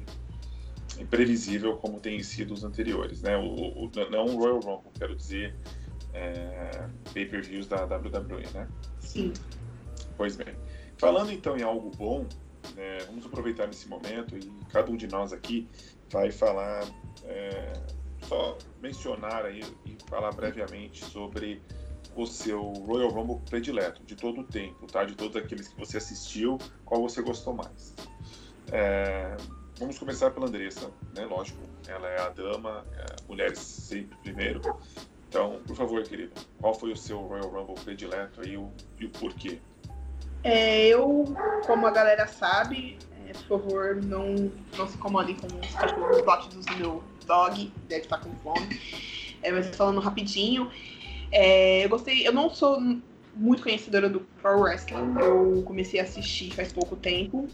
imprevisível 0.97 1.77
como 1.77 1.99
tem 1.99 2.23
sido 2.23 2.55
os 2.55 2.63
anteriores, 2.63 3.21
né? 3.21 3.37
O, 3.37 3.85
o, 3.85 3.91
não 4.09 4.25
o 4.25 4.39
Royal 4.39 4.59
Rumble, 4.59 4.91
quero 4.97 5.15
dizer, 5.15 5.53
é, 6.15 6.89
pay-per-views 7.13 7.67
da 7.67 7.85
WWE, 7.85 8.47
né? 8.55 8.67
Sim. 9.01 9.33
Pois 10.17 10.35
bem. 10.35 10.55
Falando 10.97 11.31
então 11.31 11.55
em 11.55 11.61
algo 11.61 11.91
bom, 11.95 12.25
né, 12.75 12.99
vamos 13.07 13.25
aproveitar 13.25 13.67
nesse 13.67 13.87
momento 13.87 14.37
e 14.37 14.51
cada 14.71 14.91
um 14.91 14.95
de 14.95 15.07
nós 15.07 15.33
aqui 15.33 15.67
vai 16.11 16.31
falar, 16.31 16.83
é, 17.25 17.73
só 18.27 18.57
mencionar 18.81 19.45
aí 19.45 19.63
e 19.85 19.97
falar 20.07 20.31
brevemente 20.31 21.03
sobre 21.05 21.61
o 22.15 22.25
seu 22.25 22.61
Royal 22.61 23.09
Rumble 23.09 23.39
predileto, 23.49 24.03
de 24.03 24.15
todo 24.15 24.41
o 24.41 24.43
tempo, 24.43 24.87
tá? 24.87 25.03
De 25.03 25.15
todos 25.15 25.35
aqueles 25.35 25.67
que 25.67 25.79
você 25.79 25.97
assistiu, 25.97 26.57
qual 26.85 27.01
você 27.01 27.21
gostou 27.21 27.53
mais. 27.53 27.93
É, 28.71 29.37
vamos 29.77 29.97
começar 29.97 30.31
pela 30.31 30.47
Andressa, 30.47 30.91
né? 31.15 31.25
Lógico, 31.25 31.59
ela 31.87 32.07
é 32.07 32.21
a 32.21 32.29
dama, 32.29 32.85
é, 32.93 33.05
mulheres 33.27 33.59
sempre 33.59 34.17
primeiro. 34.17 34.61
Então, 35.27 35.61
por 35.65 35.75
favor, 35.75 36.03
querido, 36.03 36.33
qual 36.59 36.73
foi 36.73 36.91
o 36.91 36.97
seu 36.97 37.19
Royal 37.19 37.49
Rumble 37.49 37.75
predileto 37.83 38.41
aí 38.41 38.53
e 38.99 39.05
o 39.05 39.09
porquê? 39.11 39.61
É, 40.43 40.87
eu, 40.87 41.25
como 41.65 41.85
a 41.85 41.91
galera 41.91 42.27
sabe, 42.27 42.97
é, 43.27 43.33
por 43.33 43.61
favor, 43.61 43.95
não, 44.03 44.51
não 44.77 44.87
se 44.87 44.95
incomodem 44.95 45.35
com 45.35 45.47
os 45.47 45.73
cachorros 45.73 46.21
batidos 46.21 46.65
do 46.65 46.77
meu 46.77 47.03
dog, 47.25 47.71
deve 47.87 48.03
estar 48.03 48.19
com 48.19 48.33
fome. 48.37 48.79
É, 49.41 49.51
mas 49.51 49.73
falando 49.75 49.99
rapidinho, 49.99 50.69
é, 51.31 51.85
eu 51.85 51.89
gostei, 51.89 52.27
eu 52.27 52.33
não 52.33 52.49
sou 52.49 52.79
muito 53.35 53.63
conhecedora 53.63 54.09
do 54.09 54.21
Pro 54.41 54.59
Wrestling, 54.59 55.15
eu 55.21 55.63
comecei 55.63 55.99
a 55.99 56.03
assistir 56.03 56.53
faz 56.53 56.71
pouco 56.71 56.95
tempo. 56.95 57.47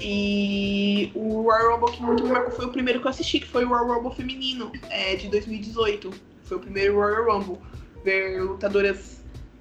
E 0.00 1.10
o 1.14 1.42
Royal 1.42 1.74
Rumble 1.74 1.96
que 1.96 2.02
muito 2.02 2.22
me 2.22 2.30
marcou 2.30 2.52
foi 2.52 2.66
o 2.66 2.70
primeiro 2.70 3.00
que 3.00 3.06
eu 3.06 3.10
assisti, 3.10 3.40
que 3.40 3.46
foi 3.46 3.64
o 3.64 3.68
Royal 3.68 3.94
Rumble 3.94 4.14
feminino, 4.14 4.70
é, 4.90 5.16
de 5.16 5.28
2018 5.28 6.12
foi 6.44 6.56
o 6.56 6.60
primeiro 6.60 6.94
Royal 6.94 7.24
Rumble. 7.24 7.58
Ver 8.04 8.42
lutadoras 8.42 9.15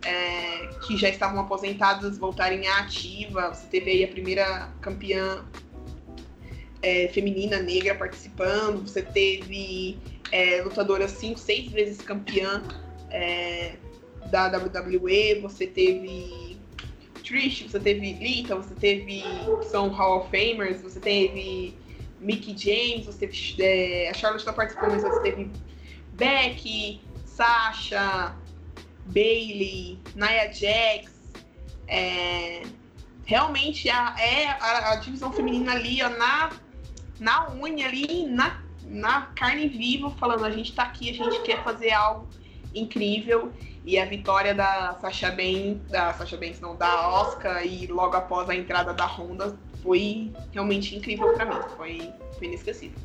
é, 0.06 0.68
que 0.86 0.96
já 0.96 1.10
estavam 1.10 1.40
aposentadas 1.40 2.18
voltarem 2.18 2.68
à 2.68 2.80
ativa. 2.80 3.54
Você 3.54 3.68
teve 3.68 3.92
aí 3.92 4.04
a 4.04 4.08
primeira 4.08 4.70
campeã 4.80 5.44
é, 6.82 7.08
feminina 7.08 7.60
negra 7.60 7.96
participando. 7.96 8.88
Você 8.88 9.02
teve 9.02 9.98
é, 10.32 10.62
lutadoras 10.62 11.12
cinco, 11.12 11.40
seis 11.40 11.72
vezes 11.72 12.02
campeã 12.02 12.64
é, 13.10 13.74
da 14.30 14.48
WWE. 14.48 15.40
Você 15.42 15.66
teve 15.66 16.58
Trish, 17.24 17.64
você 17.64 17.80
teve 17.80 18.14
Lita, 18.14 18.56
você 18.56 18.76
teve 18.76 19.24
são 19.64 19.90
Hall 19.90 20.20
of 20.22 20.30
Famers, 20.30 20.82
você 20.82 21.00
teve 21.00 21.76
Mickey 22.20 22.56
James, 22.56 23.08
você 23.08 23.28
teve 23.28 23.64
é, 23.64 24.10
a 24.10 24.14
Charlotte 24.14 24.42
está 24.42 24.54
participando, 24.54 24.92
mas 24.92 25.02
você 25.02 25.22
teve 25.22 25.50
Becky, 26.14 27.02
Sasha, 27.26 28.36
Bailey, 29.06 30.00
Nia 30.16 30.52
Jax. 30.52 31.14
É, 31.88 32.64
realmente 33.26 33.90
a, 33.90 34.16
é 34.20 34.48
a, 34.48 34.94
a, 34.94 34.96
divisão 34.96 35.32
feminina 35.32 35.74
ali, 35.74 36.02
ó, 36.02 36.10
na, 36.10 36.52
na 37.20 37.52
unha 37.54 37.88
ali, 37.88 38.26
na, 38.28 38.62
na 38.84 39.22
carne 39.36 39.68
viva, 39.68 40.10
falando: 40.12 40.46
a 40.46 40.52
gente 40.52 40.74
tá 40.74 40.84
aqui, 40.84 41.10
a 41.10 41.14
gente 41.14 41.42
quer 41.42 41.64
fazer 41.64 41.92
algo 41.92 42.28
incrível. 42.74 43.52
E 43.86 44.00
a 44.00 44.06
vitória 44.06 44.56
da 44.56 44.98
Sasha 45.00 45.30
Banks, 45.30 45.92
da 45.92 46.12
Sasha 46.14 46.36
Banks 46.38 46.60
não, 46.60 46.76
da 46.76 47.08
Oscar 47.08 47.64
e 47.64 47.86
logo 47.86 48.16
após 48.16 48.50
a 48.50 48.56
entrada 48.56 48.96
da 48.96 49.06
Honda 49.06 49.56
foi 49.84 50.34
realmente 50.52 50.96
incrível 50.96 51.34
para 51.34 51.46
mim. 51.46 51.62
Foi, 51.78 52.12
foi 52.36 52.48
inesquecível. 52.48 52.98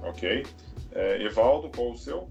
Ok. 0.00 0.44
É, 0.94 1.22
Evaldo, 1.22 1.70
qual 1.74 1.92
o 1.92 1.96
seu? 1.96 2.28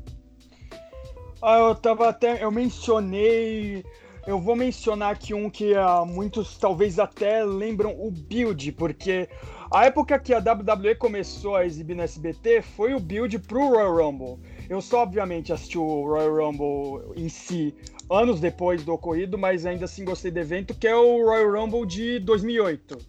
Ah, 1.42 1.58
eu 1.58 1.76
tava 1.76 2.08
até. 2.08 2.44
Eu 2.44 2.52
mencionei. 2.52 3.84
Eu 4.28 4.39
vou 4.39 4.56
mencionar 4.56 5.12
aqui 5.12 5.34
um 5.34 5.50
que 5.50 5.74
uh, 5.74 6.06
muitos 6.06 6.56
talvez 6.56 7.00
até 7.00 7.44
lembram 7.44 7.89
o 8.00 8.12
Build, 8.12 8.72
porque 8.74 9.28
a 9.72 9.86
época 9.86 10.20
que 10.20 10.32
a 10.32 10.38
WWE 10.38 10.94
começou 10.94 11.56
a 11.56 11.66
exibir 11.66 11.96
no 11.96 12.04
SBT 12.04 12.62
foi 12.62 12.94
o 12.94 13.00
Build 13.00 13.39
pro 13.39 13.70
Royal 13.70 13.96
Rumble. 13.96 14.38
Eu 14.70 14.80
só, 14.80 15.02
obviamente, 15.02 15.52
assisti 15.52 15.80
o 15.80 16.06
Royal 16.06 16.36
Rumble 16.36 17.14
em 17.16 17.28
si 17.28 17.74
anos 18.12 18.39
depois 18.39 18.84
do 18.84 18.94
ocorrido, 18.94 19.39
mas 19.39 19.66
ainda 19.66 19.86
assim 19.86 20.06
gostei 20.06 20.30
do 20.30 20.39
evento, 20.39 20.76
que 20.76 20.88
é 20.88 20.96
o 20.96 21.26
Royal 21.26 21.54
Rumble 21.54 21.88
de 21.88 22.20
2008, 22.20 23.00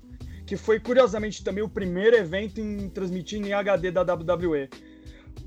que 0.46 0.56
foi 0.56 0.80
curiosamente 0.80 1.44
também 1.44 1.62
o 1.62 1.68
primeiro 1.68 2.16
evento 2.16 2.58
em 2.58 2.88
transmitir 2.88 3.38
em 3.38 3.52
HD 3.52 3.90
da 3.90 4.02
WWE. 4.02 4.70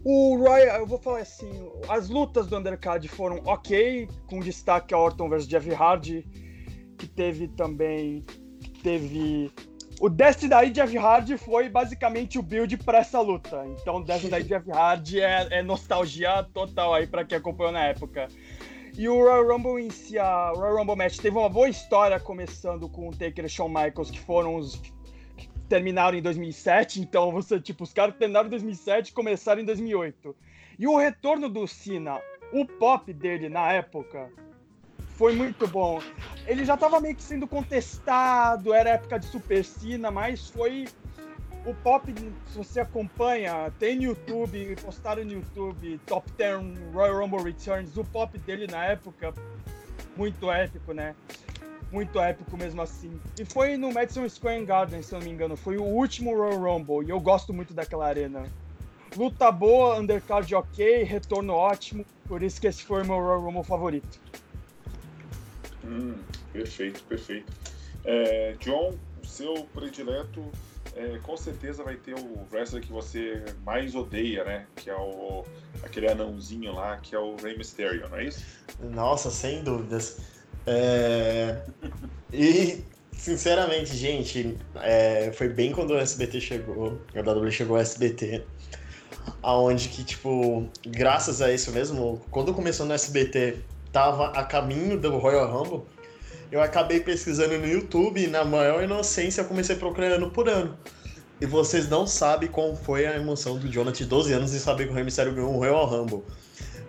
O 0.08 0.38
Royal, 0.38 0.82
eu 0.82 0.86
vou 0.86 1.00
falar 1.00 1.22
assim, 1.22 1.50
as 1.90 2.10
lutas 2.10 2.46
do 2.46 2.56
undercard 2.56 3.08
foram 3.08 3.42
ok, 3.44 4.08
com 4.28 4.40
destaque 4.40 4.94
a 4.94 5.00
Orton 5.00 5.28
versus 5.28 5.50
Jeff 5.50 5.68
Hardy, 5.74 6.24
que 6.96 7.08
teve 7.08 7.48
também, 7.48 8.24
teve 8.84 9.52
o 10.00 10.08
Destiny 10.08 10.50
daí 10.50 10.70
Jeff 10.70 10.96
Hardy 10.96 11.38
foi 11.38 11.70
basicamente 11.70 12.38
o 12.38 12.44
build 12.44 12.78
para 12.78 13.00
essa 13.00 13.20
luta. 13.20 13.66
Então, 13.66 14.00
Destiny 14.00 14.30
daí 14.30 14.44
Jeff 14.44 14.70
Hardy 14.70 15.22
é, 15.22 15.48
é, 15.50 15.64
nostalgia 15.64 16.44
total 16.54 16.94
aí 16.94 17.08
para 17.08 17.26
quem 17.26 17.40
acompanhou 17.40 17.72
na 17.72 17.86
época. 17.86 18.28
E 18.96 19.10
o 19.10 19.16
Royal 19.16 19.48
Rumble 19.48 19.84
em 19.84 19.90
si, 19.90 20.20
a 20.20 20.52
Royal 20.52 20.78
Rumble 20.78 20.96
Match 20.96 21.18
teve 21.18 21.36
uma 21.36 21.50
boa 21.50 21.68
história, 21.68 22.20
começando 22.20 22.88
com 22.88 23.10
o 23.10 23.12
Taker 23.12 23.46
e 23.46 23.50
Shawn 23.50 23.70
Michaels, 23.70 24.12
que 24.12 24.20
foram 24.20 24.56
os 24.56 24.80
terminaram 25.68 26.18
em 26.18 26.22
2007, 26.22 27.02
então 27.02 27.32
você, 27.32 27.60
tipo, 27.60 27.84
os 27.84 27.94
caras 27.94 28.16
terminaram 28.16 28.48
em 28.48 28.52
2007 28.52 29.10
e 29.10 29.14
começaram 29.14 29.62
em 29.62 29.66
2008. 29.66 30.36
E 30.78 30.88
o 30.88 30.98
retorno 30.98 31.50
do 31.50 31.68
Cena, 31.68 32.20
o 32.52 32.66
pop 32.66 33.12
dele 33.14 33.50
na 33.50 33.72
época, 33.72 34.30
foi 35.18 35.34
muito 35.34 35.68
bom. 35.68 36.02
Ele 36.46 36.66
já 36.66 36.76
estava 36.76 37.00
meio 37.00 37.16
que 37.16 37.24
sendo 37.24 37.48
contestado, 37.48 38.74
era 38.74 38.92
época 38.92 39.20
de 39.20 39.26
Super 39.28 39.64
Cena, 39.64 40.12
mas 40.12 40.50
foi 40.50 40.86
o 41.66 41.74
pop, 41.74 42.14
se 42.48 42.58
você 42.58 42.82
acompanha, 42.82 43.72
tem 43.80 43.96
no 43.96 44.04
YouTube, 44.04 44.76
postaram 44.84 45.26
no 45.26 45.32
YouTube 45.32 46.00
Top 46.06 46.32
10 46.34 46.94
Royal 46.94 47.22
Rumble 47.22 47.44
Returns, 47.44 47.98
o 47.98 48.04
pop 48.04 48.38
dele 48.38 48.68
na 48.68 48.86
época, 48.86 49.34
muito 50.16 50.52
épico, 50.52 50.94
né? 50.94 51.16
Muito 51.96 52.20
épico 52.20 52.58
mesmo 52.58 52.82
assim. 52.82 53.20
E 53.40 53.46
foi 53.46 53.78
no 53.78 53.92
Madison 53.92 54.28
Square 54.28 54.66
Garden, 54.66 55.02
se 55.02 55.16
eu 55.16 55.20
não 55.20 55.26
me 55.26 55.32
engano. 55.32 55.56
Foi 55.56 55.78
o 55.78 55.84
último 55.84 56.36
Royal 56.36 56.60
Rumble 56.60 57.08
e 57.08 57.10
eu 57.10 57.20
gosto 57.22 57.54
muito 57.54 57.74
daquela 57.74 58.06
arena. 58.06 58.44
Luta 59.16 59.50
boa, 59.50 59.98
undercard 59.98 60.54
ok, 60.54 61.04
retorno 61.04 61.54
ótimo. 61.54 62.06
Por 62.28 62.44
isso 62.44 62.60
que 62.60 62.68
esse 62.68 62.84
foi 62.84 63.02
o 63.04 63.06
meu 63.06 63.16
Royal 63.16 63.42
Rumble 63.42 63.64
favorito. 63.64 64.20
Hum, 65.86 66.16
perfeito, 66.52 67.02
perfeito. 67.04 67.52
É, 68.04 68.56
John, 68.60 68.94
o 69.24 69.26
seu 69.26 69.54
predileto 69.74 70.44
é, 70.96 71.18
com 71.20 71.38
certeza 71.38 71.82
vai 71.82 71.96
ter 71.96 72.14
o 72.16 72.46
wrestler 72.52 72.84
que 72.84 72.92
você 72.92 73.46
mais 73.64 73.96
odeia, 73.96 74.44
né? 74.44 74.68
Que 74.76 74.90
é 74.90 74.96
o 74.96 75.46
aquele 75.82 76.10
anãozinho 76.10 76.74
lá, 76.74 76.98
que 76.98 77.16
é 77.16 77.20
o 77.20 77.38
Rey 77.38 77.58
Mysterio, 77.58 78.10
não 78.10 78.18
é 78.18 78.26
isso? 78.26 78.44
Nossa, 78.82 79.30
sem 79.30 79.64
dúvidas. 79.64 80.35
É... 80.68 81.58
E, 82.32 82.84
sinceramente, 83.12 83.96
gente, 83.96 84.58
é... 84.76 85.32
foi 85.34 85.50
bem 85.50 85.72
quando 85.72 85.92
o 85.92 85.98
SBT 85.98 86.42
chegou, 86.42 87.00
o 87.14 87.20
WWE 87.20 87.52
chegou 87.52 87.76
ao 87.76 87.82
SBT, 87.82 88.44
aonde 89.42 89.90
que, 89.90 90.04
tipo, 90.04 90.68
graças 90.86 91.42
a 91.42 91.52
isso 91.52 91.72
mesmo, 91.72 92.22
quando 92.32 92.54
começou 92.54 92.86
no 92.86 92.94
SBT, 92.94 93.58
tava 93.92 94.28
a 94.32 94.44
caminho 94.44 95.00
do 95.00 95.18
Royal 95.18 95.50
Rumble, 95.52 95.84
eu 96.52 96.62
acabei 96.62 97.00
pesquisando 97.00 97.58
no 97.58 97.68
YouTube 97.68 98.24
e 98.24 98.28
na 98.28 98.44
maior 98.44 98.84
inocência 98.84 99.42
eu 99.42 99.46
comecei 99.46 99.76
procurando 99.76 100.30
por 100.30 100.48
ano. 100.48 100.78
E 101.42 101.46
vocês 101.46 101.90
não 101.90 102.08
sabem 102.08 102.50
como 102.50 102.76
foi 102.76 103.06
a 103.06 103.16
emoção 103.16 103.58
do 103.58 103.68
Jonathan 103.68 103.98
de 103.98 104.06
12 104.06 104.34
anos 104.34 104.54
e 104.54 104.60
saber 104.60 104.86
que 104.86 104.92
o 104.92 104.96
Rey 104.96 105.04
Mysterio 105.04 105.34
ganhou 105.34 105.54
o 105.54 105.58
Royal 105.58 105.86
Rumble. 105.86 106.24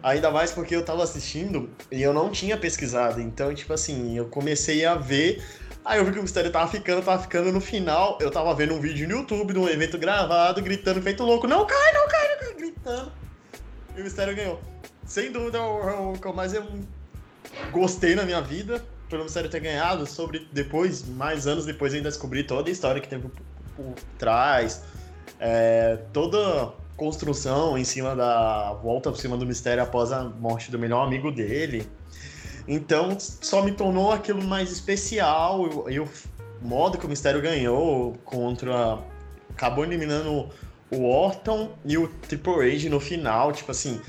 Ainda 0.07 0.31
mais 0.31 0.53
porque 0.53 0.77
eu 0.77 0.85
tava 0.85 1.03
assistindo 1.03 1.69
e 1.91 2.01
eu 2.01 2.13
não 2.13 2.31
tinha 2.31 2.57
pesquisado. 2.57 3.21
Então, 3.21 3.53
tipo 3.53 3.73
assim, 3.73 4.17
eu 4.17 4.27
comecei 4.27 4.87
a 4.87 4.95
ver. 4.95 5.45
Aí 5.85 5.99
eu 5.99 6.05
vi 6.05 6.13
que 6.13 6.21
o 6.21 6.23
mistério 6.23 6.49
tava 6.49 6.71
ficando, 6.71 7.03
tava 7.03 7.21
ficando 7.21 7.51
no 7.51 7.61
final. 7.61 8.17
Eu 8.21 8.31
tava 8.31 8.55
vendo 8.55 8.75
um 8.75 8.81
vídeo 8.81 9.09
no 9.09 9.17
YouTube 9.17 9.53
de 9.53 9.59
um 9.59 9.69
evento 9.69 9.99
gravado, 9.99 10.63
gritando 10.63 11.03
feito 11.03 11.25
louco. 11.25 11.49
Não 11.49 11.67
cai, 11.67 11.93
não 11.93 12.07
cai, 12.07 12.29
não 12.29 12.39
cai, 12.39 12.55
gritando. 12.55 13.13
E 13.97 14.01
o 14.01 14.05
mistério 14.05 14.37
ganhou. 14.37 14.61
Sem 15.05 15.33
dúvida, 15.33 15.61
o, 15.61 16.13
o 16.13 16.19
que 16.21 16.27
eu 16.29 16.33
mais 16.33 16.55
eu 16.55 16.65
gostei 17.73 18.15
na 18.15 18.23
minha 18.23 18.41
vida 18.41 18.85
pelo 19.11 19.25
mistério 19.25 19.51
ter 19.51 19.59
ganhado. 19.59 20.07
Sobre 20.07 20.47
depois, 20.53 21.05
mais 21.05 21.49
anos 21.49 21.67
depois, 21.67 21.93
ainda 21.93 22.11
descobri 22.11 22.45
toda 22.45 22.69
a 22.69 22.73
história 22.73 23.01
que 23.01 23.09
teve 23.09 23.29
por 23.75 23.95
trás. 24.17 24.85
É, 25.41 25.99
toda 26.13 26.73
construção 26.97 27.77
em 27.77 27.85
cima 27.85 28.17
da 28.17 28.73
volta 28.83 29.11
por 29.11 29.19
cima 29.19 29.37
do 29.37 29.47
mistério 29.47 29.83
após 29.83 30.11
a 30.11 30.25
morte 30.25 30.71
do 30.71 30.79
melhor 30.79 31.07
amigo 31.07 31.31
dele. 31.31 31.87
Então 32.67 33.17
só 33.19 33.63
me 33.63 33.73
tornou 33.73 34.13
aquilo 34.13 34.43
mais 34.43 34.73
especial 34.73 35.89
e 35.89 36.01
o 36.01 36.09
modo 36.61 36.99
que 36.99 37.07
o 37.07 37.09
mistério 37.09 37.41
ganhou 37.41 38.15
contra. 38.25 38.99
acabou 39.51 39.85
eliminando 39.85 40.49
o 40.91 41.05
Orton 41.05 41.71
e 41.85 41.99
o 41.99 42.09
Triple 42.09 42.75
H 42.75 42.89
no 42.89 42.99
final, 42.99 43.53
tipo 43.53 43.71
assim. 43.71 44.01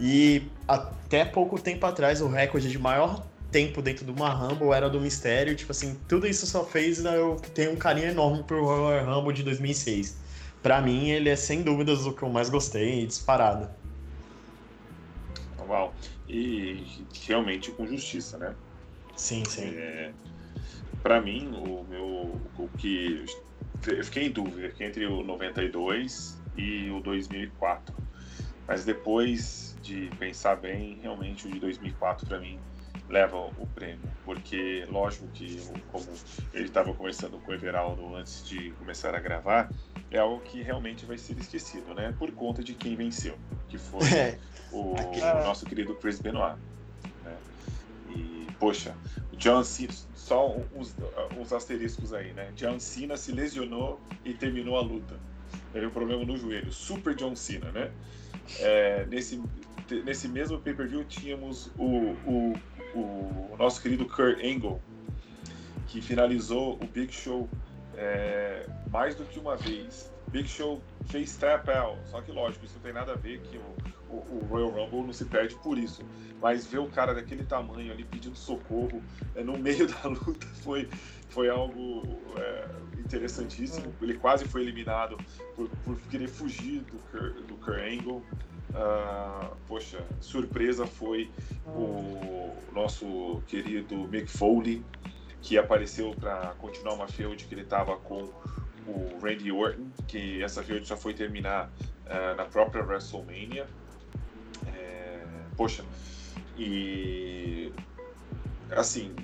E 0.00 0.46
até 0.66 1.24
pouco 1.24 1.60
tempo 1.60 1.84
atrás 1.84 2.22
o 2.22 2.28
recorde 2.28 2.70
de 2.70 2.78
maior 2.78 3.26
tempo 3.50 3.82
dentro 3.82 4.04
do 4.04 4.12
uma 4.12 4.28
Rumble 4.28 4.72
era 4.72 4.88
do 4.88 5.00
Mistério, 5.00 5.56
tipo 5.56 5.72
assim, 5.72 5.98
tudo 6.06 6.26
isso 6.26 6.46
só 6.46 6.64
fez 6.64 7.02
eu 7.04 7.36
ter 7.54 7.68
um 7.70 7.76
carinho 7.76 8.10
enorme 8.10 8.42
pro 8.42 8.62
Royal 8.62 9.06
Rumble 9.06 9.34
de 9.34 9.42
2006 9.42 10.27
para 10.62 10.80
mim, 10.80 11.10
ele 11.10 11.28
é 11.28 11.36
sem 11.36 11.62
dúvidas 11.62 12.06
o 12.06 12.12
que 12.12 12.22
eu 12.22 12.28
mais 12.28 12.50
gostei, 12.50 13.06
disparado. 13.06 13.68
Uau. 15.60 15.94
E 16.28 17.06
realmente 17.26 17.70
com 17.72 17.86
justiça, 17.86 18.38
né? 18.38 18.54
Sim, 19.16 19.44
sim. 19.44 19.74
É, 19.74 20.12
para 21.02 21.20
mim, 21.20 21.48
o 21.54 21.84
meu. 21.84 22.40
O 22.56 22.68
que. 22.76 23.24
Eu 23.86 24.04
fiquei 24.04 24.26
em 24.26 24.30
dúvida 24.30 24.72
entre 24.80 25.06
o 25.06 25.22
92 25.22 26.42
e 26.56 26.90
o 26.90 27.00
2004. 27.00 27.94
Mas 28.66 28.84
depois 28.84 29.76
de 29.80 30.10
pensar 30.18 30.56
bem, 30.56 30.98
realmente 31.00 31.46
o 31.46 31.50
de 31.50 31.58
2004 31.58 32.26
para 32.26 32.38
mim 32.38 32.60
leva 33.08 33.36
o 33.36 33.66
prêmio, 33.74 34.06
porque 34.24 34.86
lógico 34.90 35.26
que, 35.28 35.56
como 35.86 36.06
ele 36.52 36.64
estava 36.64 36.92
conversando 36.92 37.38
com 37.40 37.50
o 37.50 37.54
Everaldo 37.54 38.14
antes 38.14 38.44
de 38.44 38.72
começar 38.72 39.14
a 39.14 39.18
gravar, 39.18 39.70
é 40.10 40.18
algo 40.18 40.40
que 40.40 40.62
realmente 40.62 41.04
vai 41.04 41.18
ser 41.18 41.38
esquecido, 41.38 41.94
né? 41.94 42.14
Por 42.18 42.30
conta 42.32 42.62
de 42.62 42.74
quem 42.74 42.96
venceu, 42.96 43.36
que 43.68 43.78
foi 43.78 44.06
é. 44.12 44.38
o, 44.72 44.94
o, 44.94 45.44
nosso 45.44 45.66
querido 45.66 45.94
Chris 45.94 46.20
Benoit. 46.20 46.56
Né? 47.24 47.36
E, 48.10 48.46
poxa, 48.58 48.94
o 49.32 49.36
John 49.36 49.62
Cena, 49.62 49.92
só 50.14 50.56
uns, 50.74 50.94
uns 51.38 51.52
asteriscos 51.52 52.12
aí, 52.12 52.32
né? 52.32 52.52
John 52.56 52.78
Cena 52.78 53.16
se 53.16 53.32
lesionou 53.32 54.00
e 54.24 54.34
terminou 54.34 54.76
a 54.76 54.80
luta. 54.80 55.16
Teve 55.72 55.86
um 55.86 55.90
problema 55.90 56.24
no 56.24 56.36
joelho, 56.36 56.72
Super 56.72 57.14
John 57.14 57.34
Cena, 57.36 57.70
né? 57.72 57.90
É, 58.60 59.06
nesse, 59.06 59.42
nesse 60.04 60.26
mesmo 60.26 60.58
pay-per-view 60.58 61.04
tínhamos 61.04 61.70
o, 61.76 62.16
o 62.26 62.54
o 62.94 63.56
nosso 63.58 63.80
querido 63.80 64.06
Kurt 64.06 64.38
Angle, 64.42 64.80
que 65.86 66.00
finalizou 66.00 66.74
o 66.74 66.86
Big 66.86 67.12
Show 67.12 67.48
é, 67.98 68.66
mais 68.90 69.14
do 69.14 69.24
que 69.24 69.38
uma 69.38 69.56
vez. 69.56 70.10
Big 70.28 70.46
Show 70.46 70.80
fez 71.06 71.36
tap 71.36 71.68
out, 71.70 71.98
só 72.08 72.20
que 72.20 72.30
lógico, 72.30 72.64
isso 72.64 72.74
não 72.74 72.82
tem 72.82 72.92
nada 72.92 73.12
a 73.12 73.16
ver 73.16 73.40
que 73.40 73.56
o, 73.56 74.14
o, 74.14 74.16
o, 74.36 74.46
Royal 74.48 74.68
Rumble 74.70 75.04
não 75.04 75.12
se 75.12 75.24
perde 75.24 75.54
por 75.56 75.78
isso. 75.78 76.02
Mas 76.40 76.66
ver 76.66 76.78
o 76.78 76.86
cara 76.86 77.14
daquele 77.14 77.44
tamanho 77.44 77.90
ali 77.92 78.04
pedindo 78.04 78.36
socorro 78.36 79.02
é, 79.34 79.42
no 79.42 79.58
meio 79.58 79.88
da 79.90 80.08
luta 80.08 80.46
foi, 80.62 80.88
foi 81.30 81.48
algo 81.48 82.20
é, 82.36 82.68
interessantíssimo. 82.98 83.92
Ele 84.00 84.14
quase 84.14 84.44
foi 84.44 84.62
eliminado 84.62 85.16
por, 85.56 85.68
por 85.84 85.98
querer 86.02 86.28
fugir 86.28 86.82
do 86.82 86.98
do 87.42 87.72
Angle. 87.72 88.22
Uh, 88.68 89.56
poxa, 89.66 90.04
surpresa 90.20 90.86
foi 90.86 91.30
o 91.66 92.54
nosso 92.74 93.42
querido 93.46 93.96
Mick 94.08 94.30
Foley, 94.30 94.84
que 95.42 95.56
apareceu 95.56 96.14
para 96.18 96.54
continuar 96.58 96.94
uma 96.94 97.08
feud 97.08 97.44
que 97.44 97.54
ele 97.54 97.62
estava 97.62 97.96
com 97.96 98.30
o 98.86 99.18
Randy 99.22 99.52
Orton, 99.52 99.86
que 100.06 100.42
essa 100.42 100.62
feud 100.62 100.86
já 100.86 100.96
foi 100.96 101.14
terminar 101.14 101.70
uh, 102.06 102.36
na 102.36 102.44
própria 102.44 102.82
WrestleMania. 102.82 103.66
É, 104.66 105.22
poxa, 105.56 105.84
e 106.56 107.72
assim, 108.70 109.14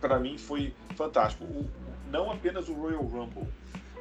para 0.00 0.18
mim 0.18 0.38
foi 0.38 0.74
fantástico. 0.96 1.44
O, 1.44 1.70
não 2.10 2.30
apenas 2.30 2.68
o 2.68 2.74
Royal 2.74 3.02
Rumble, 3.02 3.46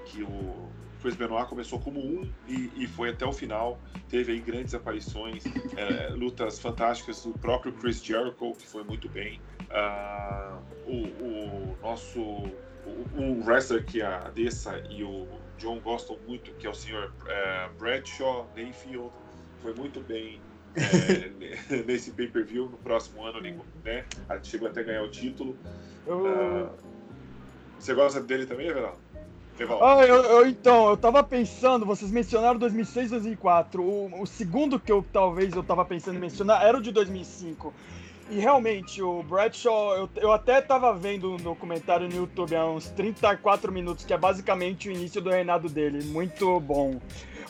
que 0.05 0.23
o 0.23 0.69
Chris 1.01 1.15
Benoit 1.15 1.47
começou 1.47 1.79
como 1.79 1.99
um 1.99 2.29
e, 2.47 2.71
e 2.75 2.87
foi 2.87 3.09
até 3.09 3.25
o 3.25 3.31
final. 3.31 3.79
Teve 4.09 4.33
aí 4.33 4.39
grandes 4.39 4.73
aparições, 4.73 5.43
é, 5.77 6.09
lutas 6.09 6.59
fantásticas 6.59 7.23
do 7.23 7.31
próprio 7.33 7.71
Chris 7.73 8.03
Jericho, 8.03 8.53
que 8.55 8.67
foi 8.67 8.83
muito 8.83 9.07
bem. 9.07 9.39
Uh, 9.69 10.57
o, 10.87 10.93
o, 11.23 11.77
nosso 11.81 12.19
o, 12.19 12.51
o, 13.15 13.45
wrestler 13.45 13.85
que 13.85 14.01
a 14.01 14.29
Dessa 14.29 14.81
e 14.89 15.03
o 15.03 15.27
John 15.59 15.79
gostam 15.79 16.17
muito, 16.27 16.51
que 16.53 16.65
é 16.65 16.69
o 16.69 16.73
senhor 16.73 17.13
uh, 17.21 17.77
Bradshaw 17.77 18.49
Mayfield, 18.55 19.11
foi 19.61 19.73
muito 19.75 19.99
bem 19.99 20.41
é, 20.75 21.83
nesse 21.85 22.11
pay-per-view. 22.11 22.69
No 22.69 22.77
próximo 22.77 23.23
ano, 23.23 23.41
né, 23.83 24.05
chegou 24.43 24.67
até 24.67 24.81
a 24.81 24.83
ganhar 24.83 25.03
o 25.03 25.11
título. 25.11 25.55
Uh, 26.07 26.69
você 27.77 27.93
gosta 27.93 28.19
dele 28.21 28.45
também, 28.45 28.67
Everaldo? 28.67 28.99
Ah, 29.81 30.05
eu, 30.05 30.23
eu, 30.23 30.47
então, 30.47 30.89
eu 30.89 30.95
tava 30.95 31.21
pensando, 31.21 31.85
vocês 31.85 32.09
mencionaram 32.09 32.57
2006 32.57 33.11
2004. 33.11 33.83
O, 33.83 34.21
o 34.21 34.25
segundo 34.25 34.79
que 34.79 34.89
eu 34.89 35.05
talvez 35.11 35.53
eu 35.53 35.61
tava 35.61 35.83
pensando 35.83 36.15
em 36.15 36.19
mencionar 36.19 36.63
era 36.63 36.77
o 36.77 36.81
de 36.81 36.91
2005. 36.91 37.73
E 38.29 38.39
realmente, 38.39 39.01
o 39.01 39.23
Bradshaw, 39.23 39.95
eu, 39.95 40.09
eu 40.17 40.31
até 40.31 40.61
tava 40.61 40.93
vendo 40.93 41.31
um 41.33 41.37
documentário 41.37 42.07
no 42.07 42.15
YouTube 42.15 42.55
há 42.55 42.63
uns 42.63 42.87
34 42.89 43.71
minutos, 43.71 44.05
que 44.05 44.13
é 44.13 44.17
basicamente 44.17 44.87
o 44.87 44.91
início 44.91 45.19
do 45.19 45.31
reinado 45.31 45.67
dele. 45.67 46.03
Muito 46.05 46.59
bom. 46.59 46.99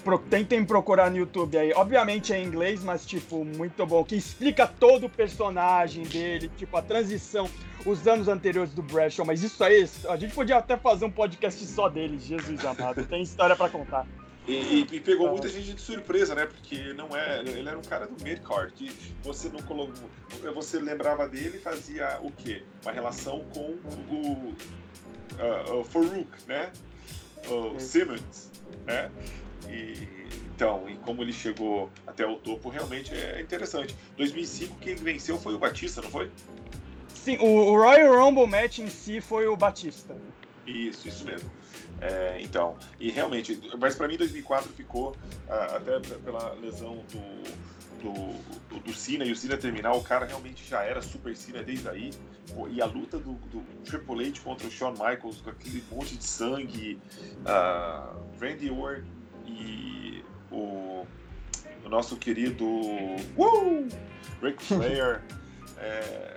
Pro, 0.05 0.17
tentem 0.17 0.63
procurar 0.63 1.11
no 1.11 1.17
YouTube 1.17 1.57
aí. 1.57 1.73
Obviamente 1.73 2.31
é 2.31 2.39
em 2.39 2.45
inglês, 2.45 2.81
mas, 2.81 3.05
tipo, 3.05 3.43
muito 3.43 3.85
bom. 3.85 4.05
Que 4.05 4.15
explica 4.15 4.65
todo 4.65 5.07
o 5.07 5.09
personagem 5.09 6.03
dele, 6.03 6.49
tipo, 6.55 6.77
a 6.77 6.81
transição, 6.81 7.49
os 7.85 8.07
anos 8.07 8.29
anteriores 8.29 8.73
do 8.73 8.81
Bradshaw. 8.81 9.25
Mas 9.25 9.43
isso 9.43 9.61
aí, 9.61 9.85
a 10.07 10.15
gente 10.15 10.33
podia 10.33 10.57
até 10.57 10.77
fazer 10.77 11.03
um 11.03 11.11
podcast 11.11 11.61
só 11.65 11.89
dele, 11.89 12.17
Jesus 12.17 12.63
amado. 12.63 13.05
Tem 13.05 13.21
história 13.21 13.53
para 13.55 13.69
contar. 13.69 14.07
E, 14.49 14.87
e, 14.91 14.99
pegou 14.99 15.29
muita 15.29 15.47
gente 15.47 15.73
de 15.73 15.81
surpresa, 15.81 16.33
né? 16.33 16.47
Porque 16.47 16.91
não 16.93 17.15
é, 17.15 17.39
ele 17.41 17.69
era 17.69 17.77
um 17.77 17.83
cara 17.83 18.07
do 18.07 18.23
mid-card, 18.23 18.73
que 18.73 18.91
você 19.21 19.47
não 19.47 19.61
colocou, 19.61 20.09
você 20.55 20.79
lembrava 20.79 21.27
dele 21.29 21.57
e 21.57 21.59
fazia 21.59 22.17
o 22.19 22.31
quê? 22.31 22.63
Uma 22.81 22.91
relação 22.91 23.45
com 23.53 23.77
o, 24.09 24.55
uh, 25.37 25.79
o 25.79 25.83
Farouk, 25.83 26.27
né? 26.47 26.71
O 27.47 27.79
Simmons, 27.79 28.49
né? 28.87 29.11
E, 29.69 30.07
então, 30.55 30.89
e 30.89 30.95
como 30.95 31.21
ele 31.21 31.31
chegou 31.31 31.91
até 32.07 32.25
o 32.25 32.35
topo, 32.35 32.69
realmente 32.69 33.13
é 33.13 33.39
interessante. 33.39 33.95
2005 34.17 34.79
quem 34.79 34.95
venceu 34.95 35.37
foi 35.37 35.53
o 35.53 35.59
Batista, 35.59 36.01
não 36.01 36.09
foi? 36.09 36.31
Sim, 37.13 37.37
o 37.37 37.77
Royal 37.77 38.17
Rumble 38.17 38.47
match 38.47 38.79
em 38.79 38.87
si 38.87 39.21
foi 39.21 39.47
o 39.47 39.55
Batista. 39.55 40.17
Isso, 40.65 41.07
isso 41.07 41.23
mesmo. 41.23 41.51
É, 42.01 42.37
então, 42.41 42.77
e 42.99 43.11
realmente, 43.11 43.59
mas 43.77 43.95
para 43.95 44.07
mim 44.07 44.17
2004 44.17 44.71
ficou, 44.71 45.11
uh, 45.11 45.75
até 45.75 45.99
pela 45.99 46.53
lesão 46.53 47.03
do, 47.11 48.01
do, 48.01 48.69
do, 48.69 48.79
do 48.79 48.93
Cena 48.93 49.25
e 49.25 49.31
o 49.31 49.35
Cena 49.35 49.57
terminar, 49.57 49.93
o 49.93 50.01
cara 50.01 50.25
realmente 50.25 50.67
já 50.67 50.83
era 50.83 51.01
super 51.01 51.35
Cena 51.35 51.61
desde 51.61 51.89
aí. 51.89 52.11
E 52.71 52.81
a 52.81 52.85
luta 52.85 53.17
do, 53.17 53.33
do, 53.33 53.61
Triple 53.83 54.27
H 54.27 54.41
contra 54.43 54.67
o 54.67 54.71
Shawn 54.71 54.91
Michaels, 54.93 55.41
com 55.41 55.49
aquele 55.49 55.83
monte 55.91 56.15
de 56.15 56.23
sangue, 56.23 56.99
uh, 57.41 58.19
Randy 58.41 58.71
Orton 58.71 59.05
e 59.45 60.23
o, 60.51 61.05
o 61.85 61.89
nosso 61.89 62.17
querido 62.17 62.65
uh, 62.65 63.87
Ric 64.41 64.63
Flair. 64.63 65.21
É, 65.81 66.35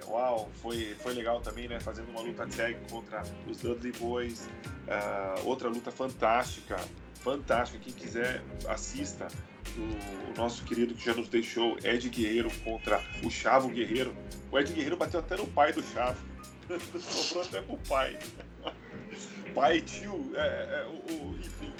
foi, 0.55 0.95
foi 1.01 1.15
legal 1.15 1.41
também, 1.41 1.69
né? 1.69 1.81
Fazendo 1.81 2.11
uma 2.11 2.21
luta 2.21 2.47
tag 2.47 2.77
contra 2.91 3.23
os 3.49 3.59
Dudley 3.59 3.93
Boys. 3.93 4.49
Uh, 4.87 5.47
outra 5.47 5.69
luta 5.69 5.91
fantástica, 5.91 6.77
fantástica. 7.15 7.79
Quem 7.83 7.93
quiser, 7.93 8.43
assista. 8.69 9.29
Do 9.75 10.37
nosso 10.37 10.65
querido 10.65 10.93
que 10.95 11.05
já 11.05 11.15
nos 11.15 11.29
deixou, 11.29 11.79
Ed 11.83 12.09
Guerreiro 12.09 12.51
contra 12.65 13.01
o 13.23 13.31
Chavo 13.31 13.69
Guerreiro. 13.69 14.15
O 14.51 14.59
Ed 14.59 14.73
Guerreiro 14.73 14.97
bateu 14.97 15.21
até 15.21 15.37
no 15.37 15.47
pai 15.47 15.73
do 15.73 15.83
Chavo. 15.83 16.21
Sobrou 16.99 17.45
até 17.45 17.63
pro 17.63 17.79
pai. 17.89 18.19
pai, 19.55 19.81
tio, 19.81 20.33
é, 20.35 20.41
é, 20.41 20.87
o, 20.87 21.37
enfim. 21.39 21.73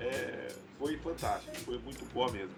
É, 0.00 0.48
foi 0.78 0.96
fantástico, 0.98 1.56
foi 1.56 1.78
muito 1.78 2.04
boa 2.12 2.30
mesmo. 2.30 2.54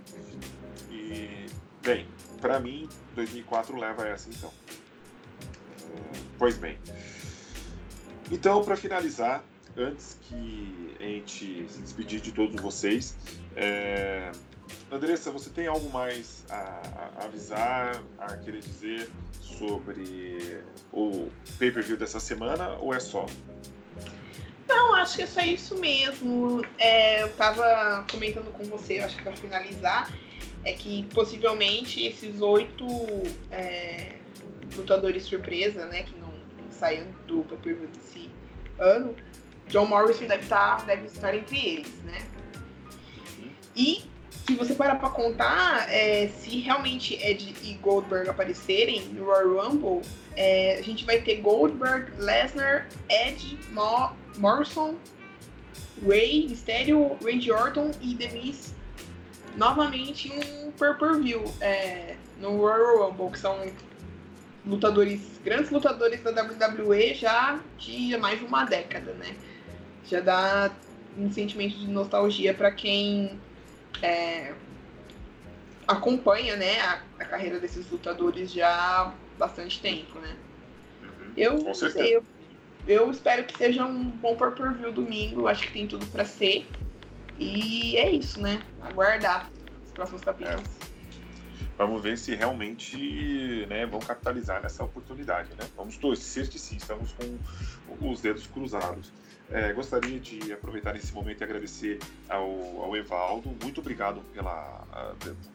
E 0.91 1.47
Bem, 1.87 2.05
para 2.41 2.59
mim, 2.59 2.89
2004 3.15 3.79
leva 3.79 4.09
essa 4.09 4.29
então. 4.29 4.53
Pois 6.39 6.57
bem. 6.57 6.79
Então, 8.31 8.65
para 8.65 8.77
finalizar, 8.77 9.45
antes 9.77 10.19
que 10.23 10.97
a 10.99 11.03
gente 11.03 11.67
se 11.69 11.81
despedir 11.81 12.21
de 12.21 12.33
todos 12.33 12.61
vocês, 12.61 13.17
é... 13.55 14.33
Andressa, 14.91 15.31
você 15.31 15.51
tem 15.51 15.67
algo 15.67 15.91
mais 15.91 16.45
a, 16.51 17.25
avisar, 17.25 18.03
a 18.19 18.37
querer 18.37 18.61
dizer 18.61 19.09
sobre 19.41 20.63
o 20.93 21.29
pay-per-view 21.59 21.97
dessa 21.97 22.21
semana 22.21 22.77
ou 22.81 22.93
é 22.95 23.01
só? 23.01 23.27
Não, 24.69 24.95
acho 24.95 25.17
que 25.17 25.23
é 25.23 25.27
só 25.27 25.41
isso 25.41 25.77
mesmo. 25.79 26.65
É, 26.79 27.23
eu 27.23 27.29
estava 27.29 28.05
comentando 28.11 28.53
com 28.53 28.65
você, 28.65 28.99
acho 28.99 29.17
que 29.17 29.23
para 29.23 29.37
finalizar, 29.37 30.13
é 30.65 30.73
que 30.73 31.05
possivelmente 31.15 32.05
esses 32.05 32.41
oito 32.41 32.87
é, 33.51 34.17
lutadores 34.75 35.25
surpresa, 35.25 35.87
né, 35.87 36.03
que 36.03 36.17
não, 36.19 36.29
não 36.29 36.71
saíram 36.71 37.07
do 37.27 37.43
pay 37.63 37.75
desse 37.75 38.31
ano, 38.79 39.15
John 39.69 39.87
Morrison 39.87 40.27
deve 40.27 40.45
estar, 40.45 40.85
deve 40.87 41.07
estar 41.07 41.35
entre 41.35 41.59
eles, 41.59 41.93
né? 42.05 42.27
E 43.75 44.05
se 44.47 44.55
você 44.55 44.75
parar 44.75 44.97
para 44.97 45.11
contar, 45.11 45.93
é, 45.93 46.29
se 46.29 46.61
realmente 46.61 47.15
Ed 47.15 47.55
e 47.63 47.75
Goldberg 47.75 48.29
aparecerem 48.29 49.03
no 49.07 49.25
Royal 49.25 49.69
Rumble, 49.69 50.03
é, 50.37 50.79
a 50.79 50.83
gente 50.83 51.05
vai 51.05 51.21
ter 51.21 51.41
Goldberg, 51.41 52.13
Lesnar, 52.19 52.89
Ed, 53.09 53.59
Mo 53.73 54.13
Morrison, 54.39 54.95
Ray, 56.07 56.47
Mysterio, 56.49 57.17
Randy 57.25 57.51
Orton 57.51 57.91
e 58.01 58.15
The 58.15 58.29
Miz 58.29 58.77
novamente 59.57 60.31
um 60.31 60.71
pay-per-view 60.73 61.43
é, 61.61 62.17
no 62.41 62.59
Royal 62.59 63.09
Rumble, 63.09 63.31
que 63.31 63.39
são 63.39 63.59
lutadores, 64.67 65.41
grandes 65.45 65.71
lutadores 65.71 66.23
da 66.23 66.31
WWE 66.31 67.15
já 67.15 67.61
de 67.79 68.17
mais 68.17 68.39
de 68.39 68.45
uma 68.45 68.65
década, 68.65 69.13
né? 69.15 69.37
Já 70.05 70.21
dá 70.21 70.71
um 71.17 71.31
sentimento 71.31 71.79
de 71.79 71.87
nostalgia 71.87 72.53
para 72.53 72.71
quem 72.71 73.41
é, 74.03 74.53
acompanha, 75.87 76.57
né, 76.57 76.81
a, 76.81 77.01
a, 77.19 77.25
carreira 77.25 77.59
desses 77.59 77.91
lutadores 77.91 78.53
já 78.53 78.69
há 78.69 79.13
bastante 79.39 79.81
tempo, 79.81 80.19
né? 80.19 80.37
Uhum, 81.03 81.33
eu, 81.37 81.73
eu, 81.97 82.25
eu 82.87 83.11
espero 83.11 83.45
que 83.45 83.57
seja 83.57 83.85
um 83.85 84.05
bom 84.05 84.37
pay-per-view 84.37 84.93
domingo, 84.93 85.47
acho 85.49 85.63
que 85.63 85.73
tem 85.73 85.87
tudo 85.87 86.07
para 86.07 86.25
ser. 86.25 86.67
E 87.39 87.97
é 87.97 88.11
isso, 88.11 88.41
né? 88.41 88.63
Aguardar 88.83 89.51
os 89.85 89.93
próximos 89.93 90.23
capítulos. 90.23 90.63
É. 90.83 90.96
Vamos 91.79 92.03
ver 92.03 92.17
se 92.17 92.35
realmente 92.35 93.67
né, 93.69 93.85
vão 93.85 94.01
capitalizar 94.01 94.63
nessa 94.63 94.83
oportunidade. 94.83 95.51
Né? 95.51 95.69
Vamos 95.77 95.97
torcer 95.99 96.49
que 96.49 96.59
sim, 96.59 96.77
estamos 96.77 97.13
com 97.13 98.11
os 98.11 98.21
dedos 98.21 98.47
cruzados. 98.47 99.13
É, 99.49 99.73
gostaria 99.73 100.19
de 100.19 100.53
aproveitar 100.53 100.97
esse 100.97 101.13
momento 101.13 101.41
e 101.41 101.45
agradecer 101.45 101.99
ao, 102.29 102.83
ao 102.83 102.97
Evaldo. 102.97 103.55
Muito 103.63 103.81
obrigado 103.81 104.21
pela, 104.33 104.85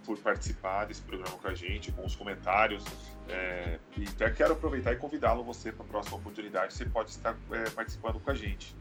por 0.05 0.17
participar 0.19 0.85
desse 0.85 1.01
programa 1.01 1.37
com 1.37 1.47
a 1.47 1.53
gente, 1.53 1.91
com 1.91 2.05
os 2.05 2.15
comentários. 2.15 2.85
É, 3.27 3.79
e 3.97 4.05
quero 4.31 4.53
aproveitar 4.53 4.93
e 4.93 4.95
convidá-lo 4.95 5.43
você 5.43 5.71
para 5.71 5.85
a 5.85 5.89
próxima 5.89 6.17
oportunidade. 6.17 6.73
Você 6.73 6.85
pode 6.85 7.09
estar 7.09 7.35
é, 7.51 7.69
participando 7.71 8.19
com 8.19 8.31
a 8.31 8.35
gente. 8.35 8.73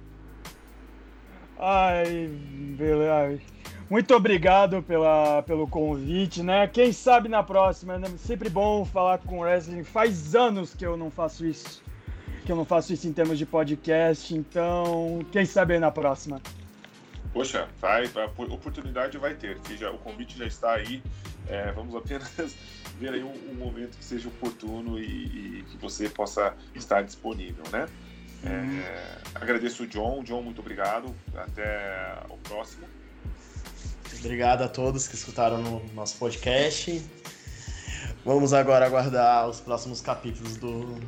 Ai, 1.59 2.29
beleza. 2.79 3.60
Muito 3.91 4.15
obrigado 4.15 4.81
pela, 4.85 5.43
pelo 5.43 5.67
convite, 5.67 6.45
né? 6.45 6.69
Quem 6.69 6.93
sabe 6.93 7.29
na 7.29 7.43
próxima, 7.43 7.99
né? 7.99 8.09
Sempre 8.19 8.49
bom 8.49 8.85
falar 8.85 9.19
com 9.19 9.41
wrestling. 9.41 9.83
Faz 9.83 10.37
anos 10.37 10.73
que 10.77 10.87
eu 10.87 10.97
não 10.97 11.11
faço 11.11 11.45
isso. 11.45 11.83
Que 12.47 12.53
eu 12.53 12.57
não 12.57 12.65
faço 12.65 12.93
isso 12.93 13.09
em 13.09 13.13
termos 13.13 13.37
de 13.37 13.45
podcast, 13.45 14.33
então 14.33 15.27
quem 15.33 15.45
sabe 15.45 15.77
na 15.81 15.91
próxima. 15.91 16.41
Poxa, 17.33 17.69
vai, 17.81 18.05
a 18.05 18.27
oportunidade 18.55 19.19
vai 19.19 19.35
ter. 19.35 19.59
Já, 19.77 19.91
o 19.91 19.99
convite 19.99 20.39
já 20.39 20.47
está 20.47 20.75
aí. 20.75 21.03
É, 21.49 21.73
vamos 21.73 21.93
apenas 21.97 22.55
ver 22.97 23.13
aí 23.13 23.25
um, 23.25 23.35
um, 23.51 23.55
momento 23.55 23.99
que 23.99 24.05
seja 24.05 24.29
oportuno 24.29 25.01
e, 25.01 25.03
e 25.03 25.65
que 25.69 25.77
você 25.79 26.09
possa 26.09 26.55
estar 26.77 27.03
disponível, 27.03 27.65
né? 27.73 27.89
É, 28.45 29.19
agradeço 29.35 29.83
o 29.83 29.87
John. 29.89 30.23
John, 30.23 30.43
muito 30.43 30.61
obrigado. 30.61 31.13
Até 31.35 32.23
o 32.29 32.37
próximo. 32.39 32.87
Obrigado 34.21 34.63
a 34.63 34.69
todos 34.69 35.09
que 35.09 35.15
escutaram 35.15 35.63
no 35.63 35.83
nosso 35.95 36.17
podcast. 36.19 37.03
Vamos 38.23 38.53
agora 38.53 38.85
aguardar 38.85 39.49
os 39.49 39.61
próximos 39.61 40.03
capítulos 40.03 40.59
do 40.59 41.01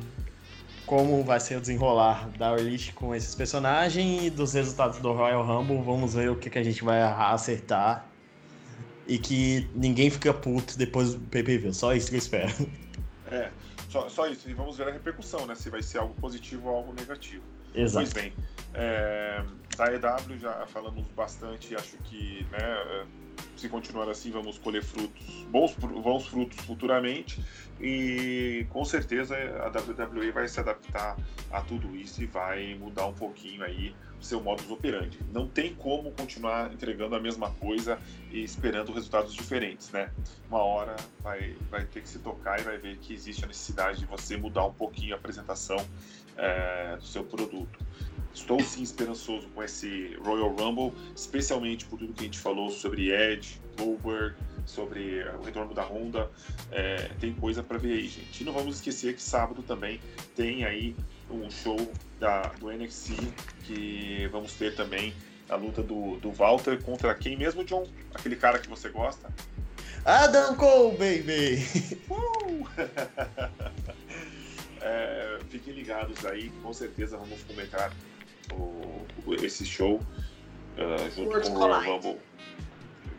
como 0.87 1.23
vai 1.23 1.39
ser 1.39 1.57
o 1.57 1.61
desenrolar 1.61 2.27
da 2.39 2.51
Orlish 2.51 2.91
com 2.93 3.13
esses 3.13 3.35
personagens 3.35 4.23
e 4.23 4.29
dos 4.31 4.53
resultados 4.53 4.97
do 4.97 5.13
Royal 5.13 5.45
Rumble. 5.45 5.81
Vamos 5.83 6.15
ver 6.15 6.31
o 6.31 6.35
que, 6.35 6.49
que 6.49 6.57
a 6.57 6.63
gente 6.63 6.83
vai 6.83 7.03
acertar. 7.03 8.05
E 9.07 9.19
que 9.19 9.69
ninguém 9.75 10.09
fica 10.09 10.33
puto 10.33 10.75
depois 10.75 11.13
do 11.13 11.19
PPV. 11.19 11.71
Só 11.71 11.93
isso 11.93 12.09
que 12.09 12.15
eu 12.15 12.19
espero. 12.19 12.53
É, 13.29 13.49
só, 13.89 14.09
só 14.09 14.27
isso. 14.27 14.49
E 14.49 14.53
vamos 14.53 14.77
ver 14.77 14.87
a 14.87 14.91
repercussão, 14.91 15.45
né? 15.45 15.55
Se 15.55 15.69
vai 15.69 15.83
ser 15.83 15.99
algo 15.99 16.13
positivo 16.15 16.69
ou 16.69 16.77
algo 16.77 16.93
negativo. 16.93 17.43
Exato. 17.75 18.05
Pois 18.05 18.13
bem, 18.13 18.33
é, 18.73 19.43
da 19.75 19.91
EW 19.91 20.37
já 20.39 20.65
falamos 20.67 21.05
bastante, 21.15 21.75
acho 21.75 21.97
que 22.03 22.45
né, 22.51 23.05
se 23.55 23.69
continuar 23.69 24.09
assim 24.09 24.31
vamos 24.31 24.57
colher 24.57 24.83
frutos, 24.83 25.25
bons, 25.49 25.73
bons 25.75 26.27
frutos 26.27 26.57
futuramente 26.65 27.43
e 27.79 28.65
com 28.69 28.85
certeza 28.85 29.35
a 29.35 29.67
WWE 29.67 30.31
vai 30.31 30.47
se 30.47 30.59
adaptar 30.59 31.17
a 31.51 31.61
tudo 31.61 31.95
isso 31.95 32.21
e 32.21 32.25
vai 32.25 32.75
mudar 32.75 33.07
um 33.07 33.13
pouquinho 33.13 33.63
aí 33.63 33.95
o 34.19 34.23
seu 34.23 34.41
modus 34.41 34.69
operandi. 34.69 35.19
Não 35.33 35.47
tem 35.47 35.75
como 35.75 36.11
continuar 36.11 36.71
entregando 36.71 37.15
a 37.15 37.19
mesma 37.19 37.51
coisa 37.51 37.99
e 38.31 38.41
esperando 38.41 38.93
resultados 38.93 39.33
diferentes, 39.33 39.91
né? 39.91 40.09
Uma 40.49 40.63
hora 40.63 40.95
vai, 41.19 41.57
vai 41.69 41.83
ter 41.85 42.01
que 42.01 42.07
se 42.07 42.19
tocar 42.19 42.57
e 42.59 42.63
vai 42.63 42.77
ver 42.77 42.97
que 42.99 43.13
existe 43.13 43.43
a 43.43 43.47
necessidade 43.47 43.99
de 43.99 44.05
você 44.05 44.37
mudar 44.37 44.65
um 44.65 44.73
pouquinho 44.73 45.13
a 45.13 45.17
apresentação 45.17 45.77
é, 46.37 46.95
do 46.97 47.05
seu 47.05 47.23
produto. 47.23 47.79
Estou 48.33 48.59
sim 48.61 48.81
esperançoso 48.81 49.47
com 49.49 49.63
esse 49.63 50.17
Royal 50.23 50.49
Rumble, 50.55 50.91
especialmente 51.15 51.85
por 51.85 51.99
tudo 51.99 52.13
que 52.13 52.21
a 52.21 52.23
gente 52.23 52.39
falou 52.39 52.71
sobre 52.71 53.11
Edge, 53.11 53.61
Goldberg, 53.77 54.35
sobre 54.65 55.23
o 55.39 55.43
retorno 55.43 55.73
da 55.73 55.83
Honda. 55.83 56.31
É, 56.71 57.09
tem 57.19 57.33
coisa 57.33 57.61
para 57.61 57.77
ver 57.77 57.93
aí, 57.93 58.07
gente. 58.07 58.41
E 58.41 58.43
não 58.43 58.53
vamos 58.53 58.77
esquecer 58.77 59.13
que 59.13 59.21
sábado 59.21 59.61
também 59.61 59.99
tem 60.35 60.65
aí 60.65 60.95
um 61.29 61.49
show 61.51 61.77
da, 62.19 62.41
do 62.59 62.71
NXT, 62.71 63.13
que 63.65 64.27
vamos 64.31 64.53
ter 64.53 64.75
também 64.75 65.13
a 65.47 65.55
luta 65.55 65.83
do, 65.83 66.17
do 66.17 66.31
Walter 66.31 66.81
contra 66.81 67.13
quem 67.13 67.37
mesmo, 67.37 67.63
John? 67.63 67.85
Aquele 68.15 68.35
cara 68.35 68.57
que 68.57 68.67
você 68.67 68.89
gosta? 68.89 69.29
Adam 70.05 70.55
Cole, 70.55 70.97
baby! 70.97 71.99
Uh! 72.09 72.67
é, 74.83 75.39
fiquem 75.49 75.73
ligados 75.73 76.25
aí, 76.25 76.49
com 76.61 76.73
certeza 76.73 77.17
vamos 77.17 77.41
comentar 77.43 77.93
o, 78.51 79.05
esse 79.41 79.65
show 79.65 79.95
uh, 79.95 81.11
junto 81.15 81.29
World 81.29 81.49
com 81.49 81.55
o 81.55 81.59
Royal 81.59 81.83
Rumble 81.83 82.19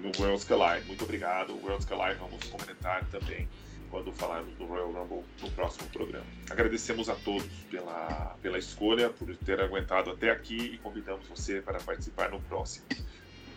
no 0.01 0.13
Worlds 0.19 0.45
Collide. 0.45 0.87
Muito 0.87 1.05
obrigado, 1.05 1.55
Worlds 1.63 1.87
Collide. 1.87 2.19
Vamos 2.21 2.45
comentar 2.45 3.05
também 3.07 3.49
quando 3.91 4.13
falarmos 4.13 4.55
do 4.57 4.67
Royal 4.67 4.93
Rumble 4.93 5.25
no 5.41 5.51
próximo 5.53 5.89
programa. 5.91 6.27
Agradecemos 6.51 7.09
a 7.09 7.15
todos 7.15 7.47
pela, 7.71 8.37
pela 8.43 8.59
escolha, 8.59 9.09
por 9.09 9.35
ter 9.37 9.61
aguentado 9.61 10.11
até 10.11 10.31
aqui 10.31 10.57
e 10.75 10.79
convidamos 10.79 11.27
você 11.29 11.63
para 11.63 11.79
participar 11.81 12.31
no 12.31 12.41
próximo. 12.43 12.85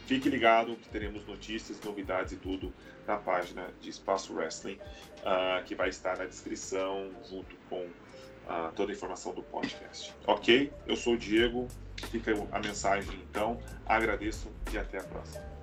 Fique 0.05 0.29
ligado 0.29 0.75
que 0.77 0.87
teremos 0.87 1.25
notícias, 1.27 1.81
novidades 1.81 2.31
e 2.31 2.37
tudo 2.37 2.73
na 3.07 3.17
página 3.17 3.69
de 3.79 3.89
Espaço 3.89 4.33
Wrestling, 4.33 4.77
uh, 5.21 5.63
que 5.65 5.73
vai 5.73 5.89
estar 5.89 6.17
na 6.17 6.25
descrição 6.25 7.09
junto 7.27 7.55
com 7.69 7.81
uh, 7.85 8.71
toda 8.75 8.91
a 8.91 8.95
informação 8.95 9.33
do 9.33 9.41
podcast. 9.41 10.13
Ok? 10.27 10.71
Eu 10.85 10.95
sou 10.95 11.13
o 11.13 11.17
Diego, 11.17 11.67
fica 12.11 12.33
a 12.51 12.59
mensagem 12.59 13.15
então, 13.29 13.59
agradeço 13.85 14.51
e 14.71 14.77
até 14.77 14.99
a 14.99 15.03
próxima. 15.03 15.56